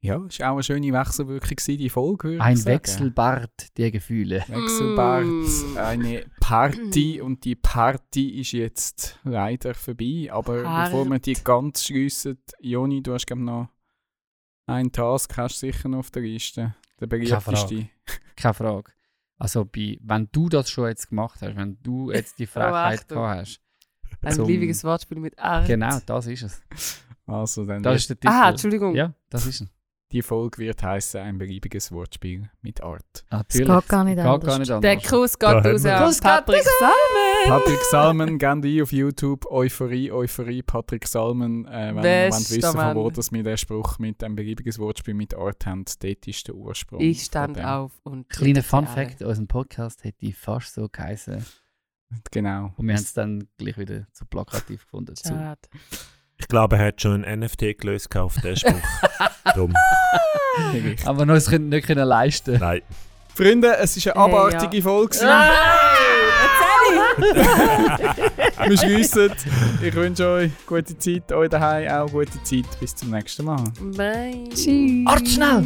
Ja, 0.06 0.22
es 0.28 0.40
war 0.40 0.50
auch 0.52 0.54
eine 0.56 0.64
schöne 0.64 0.94
Wechselwirkung, 0.94 1.50
gewesen, 1.50 1.78
die 1.78 1.90
Folge. 1.90 2.30
würde 2.30 2.42
Ein 2.42 2.54
ich 2.54 2.62
sagen. 2.64 2.76
Wechselbad 2.76 3.78
der 3.78 3.92
Gefühle. 3.92 4.44
Wechselbad, 4.48 5.24
Mm. 5.26 5.78
eine 5.78 6.26
Party 6.40 7.22
und 7.22 7.44
die 7.44 7.56
Party 7.56 8.40
ist 8.42 8.52
jetzt 8.52 9.20
leider 9.24 9.74
vorbei. 9.74 10.30
Aber 10.32 10.58
bevor 10.86 11.06
wir 11.06 11.20
die 11.20 11.34
ganz 11.34 11.84
schliessen, 11.86 12.38
Joni, 12.60 13.02
du 13.02 13.14
hast 13.14 13.26
glaub 13.28 13.40
noch 13.40 13.70
einen 14.68 14.92
Task, 14.92 15.36
hast 15.38 15.62
du 15.62 15.68
sicher 15.68 15.90
noch 15.90 16.00
auf 16.00 16.12
der 16.12 16.22
Liste. 16.24 16.76
Der 17.00 17.08
beliebteste. 17.08 17.88
Keine 18.36 18.54
Frage. 18.54 18.92
Also, 19.38 19.66
bei, 19.66 19.98
wenn 20.02 20.30
du 20.32 20.48
das 20.50 20.70
schon 20.70 20.88
jetzt 20.88 21.10
gemacht 21.10 21.42
hast, 21.42 21.56
wenn 21.58 21.78
du 21.84 22.12
jetzt 22.12 22.40
die 22.40 22.46
Frechheit 22.48 23.02
Achtung. 23.02 23.18
gehabt 23.18 23.40
hast. 23.42 23.60
Ein 24.22 24.34
Zum- 24.34 24.48
liebiges 24.48 24.84
Wortspiel 24.84 25.20
mit 25.20 25.38
Art. 25.38 25.68
Genau, 25.68 26.00
das 26.06 26.28
ist 26.28 26.44
es. 26.44 26.62
Also 27.28 27.66
dann 27.66 27.84
Das 27.84 27.98
ist 27.98 28.10
der 28.10 28.20
Titel. 28.20 28.32
Aha, 28.32 28.50
Entschuldigung. 28.52 28.96
Ja, 28.96 29.14
das 29.30 29.46
ist 29.46 29.62
es. 29.62 29.68
Die 30.12 30.22
Folge 30.22 30.60
wird 30.60 30.84
heißen 30.84 31.20
ein 31.20 31.38
beliebiges 31.38 31.92
Wortspiel 31.92 32.50
mit 32.62 32.82
Art. 32.82 33.26
Natürlich. 33.32 33.68
geht 33.68 33.88
gar 33.88 34.04
nicht 34.04 34.16
Geht 34.16 34.26
anders. 34.26 34.46
gar 34.48 34.60
nicht 34.60 34.70
Der 34.70 34.92
anders. 34.92 35.10
Kuss 35.10 35.38
Da 35.40 35.62
geht 35.62 35.86
raus 35.86 36.22
an 36.22 36.22
Patrick 36.22 36.64
Salmen. 36.64 37.48
Patrick 37.48 37.82
Salmen, 37.90 38.40
gebt 38.40 38.66
ein 38.66 38.82
auf 38.82 38.92
YouTube. 38.92 39.46
Euphorie, 39.52 40.12
Euphorie, 40.12 40.62
Patrick 40.62 41.08
Salmen. 41.08 41.66
Äh, 41.66 41.96
wenn 41.96 42.04
ihr 42.04 42.32
wissen, 42.32 42.62
von 42.62 42.96
wo 42.96 43.10
dass 43.10 43.32
wir 43.32 43.44
den 43.44 43.58
Spruch 43.58 44.00
mit 44.00 44.24
einem 44.24 44.36
beliebiges 44.36 44.80
Wortspiel 44.80 45.16
mit 45.16 45.34
Art 45.36 45.66
haben, 45.66 45.86
dort 46.00 46.28
ist 46.28 46.48
der 46.48 46.56
Ursprung. 46.56 47.02
Ich 47.02 47.24
stand 47.24 47.64
auf 47.64 47.92
und. 48.04 48.30
Kleiner 48.30 48.64
Fun. 48.64 48.88
Fact: 48.88 49.22
Unser 49.22 49.46
Podcast 49.48 50.04
hätte 50.04 50.32
fast 50.34 50.76
so 50.76 50.88
geheißen. 50.88 51.44
Genau. 52.32 52.72
Und 52.78 52.88
wir 52.88 52.96
haben 52.96 53.02
es 53.02 53.14
dann 53.14 53.48
gleich 53.58 53.78
wieder 53.78 54.08
zu 54.14 54.26
plakativ 54.26 54.84
gefunden. 54.86 55.16
Zu. 55.16 55.34
Ich 56.46 56.50
glaube, 56.50 56.76
er 56.78 56.86
hat 56.90 57.02
schon 57.02 57.26
ein 57.26 57.40
NFT 57.40 57.76
gelöst 57.80 58.16
auf 58.16 58.36
den 58.40 58.56
Spruch. 58.56 58.76
Dumm. 59.56 59.74
Aber 61.06 61.26
noch 61.26 61.34
es 61.34 61.50
können- 61.50 61.70
nicht 61.70 61.88
können 61.88 62.08
leisten. 62.08 62.60
Nein. 62.60 62.82
Freunde, 63.34 63.76
es 63.78 63.98
ist 63.98 64.08
eine 64.08 64.24
Hey, 64.24 64.32
abartige 64.32 64.78
ja. 64.78 64.84
Folge. 64.84 65.18
Hey, 65.22 65.50
Wir 68.70 68.78
schliessen. 68.78 69.32
Ich 69.82 69.94
wünsche 69.96 70.28
euch 70.28 70.52
gute 70.68 70.96
Zeit, 71.00 71.32
euch 71.32 71.50
daheim 71.50 71.90
auch 71.92 72.12
gute 72.12 72.42
Zeit. 72.44 72.66
Bis 72.80 72.96
zum 72.96 73.10
nächsten 73.10 73.44
Mal. 73.46 73.64
Bye. 73.98 74.44
Tschüss. 74.54 75.08
Art 75.08 75.28
schnell! 75.28 75.66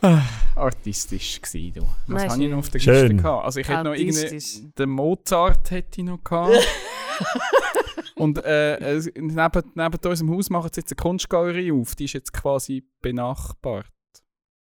Calm. 0.00 0.22
Artistisch 0.58 1.40
gsi 1.40 1.72
du. 1.74 1.82
Was 1.82 2.22
Nein, 2.22 2.30
habe 2.30 2.44
ich 2.44 2.50
noch 2.50 2.58
auf 2.58 2.68
der. 2.70 2.80
Liste 2.80 3.14
gehabt? 3.14 3.44
Also 3.44 3.60
ich 3.60 3.68
hätte 3.68 3.84
noch 3.84 3.94
irgendeinen... 3.94 4.74
Den 4.78 4.90
Mozart 4.90 5.70
hätte 5.70 6.00
ich 6.00 6.06
noch 6.06 6.22
gehabt. 6.22 6.52
Und 8.16 8.44
äh, 8.44 9.00
neben, 9.14 9.62
neben 9.74 9.98
unserem 10.04 10.30
Haus 10.30 10.50
machen 10.50 10.70
sie 10.72 10.80
jetzt 10.80 10.92
eine 10.92 10.96
Kunstgalerie 10.96 11.72
auf. 11.72 11.94
Die 11.94 12.04
ist 12.04 12.14
jetzt 12.14 12.32
quasi 12.32 12.84
benachbart. 13.00 13.86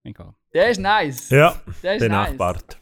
Egal. 0.04 0.36
Der 0.54 0.70
ist 0.70 0.80
nice. 0.80 1.30
Ja, 1.30 1.60
Der 1.84 1.96
ist 1.96 2.02
benachbart. 2.02 2.80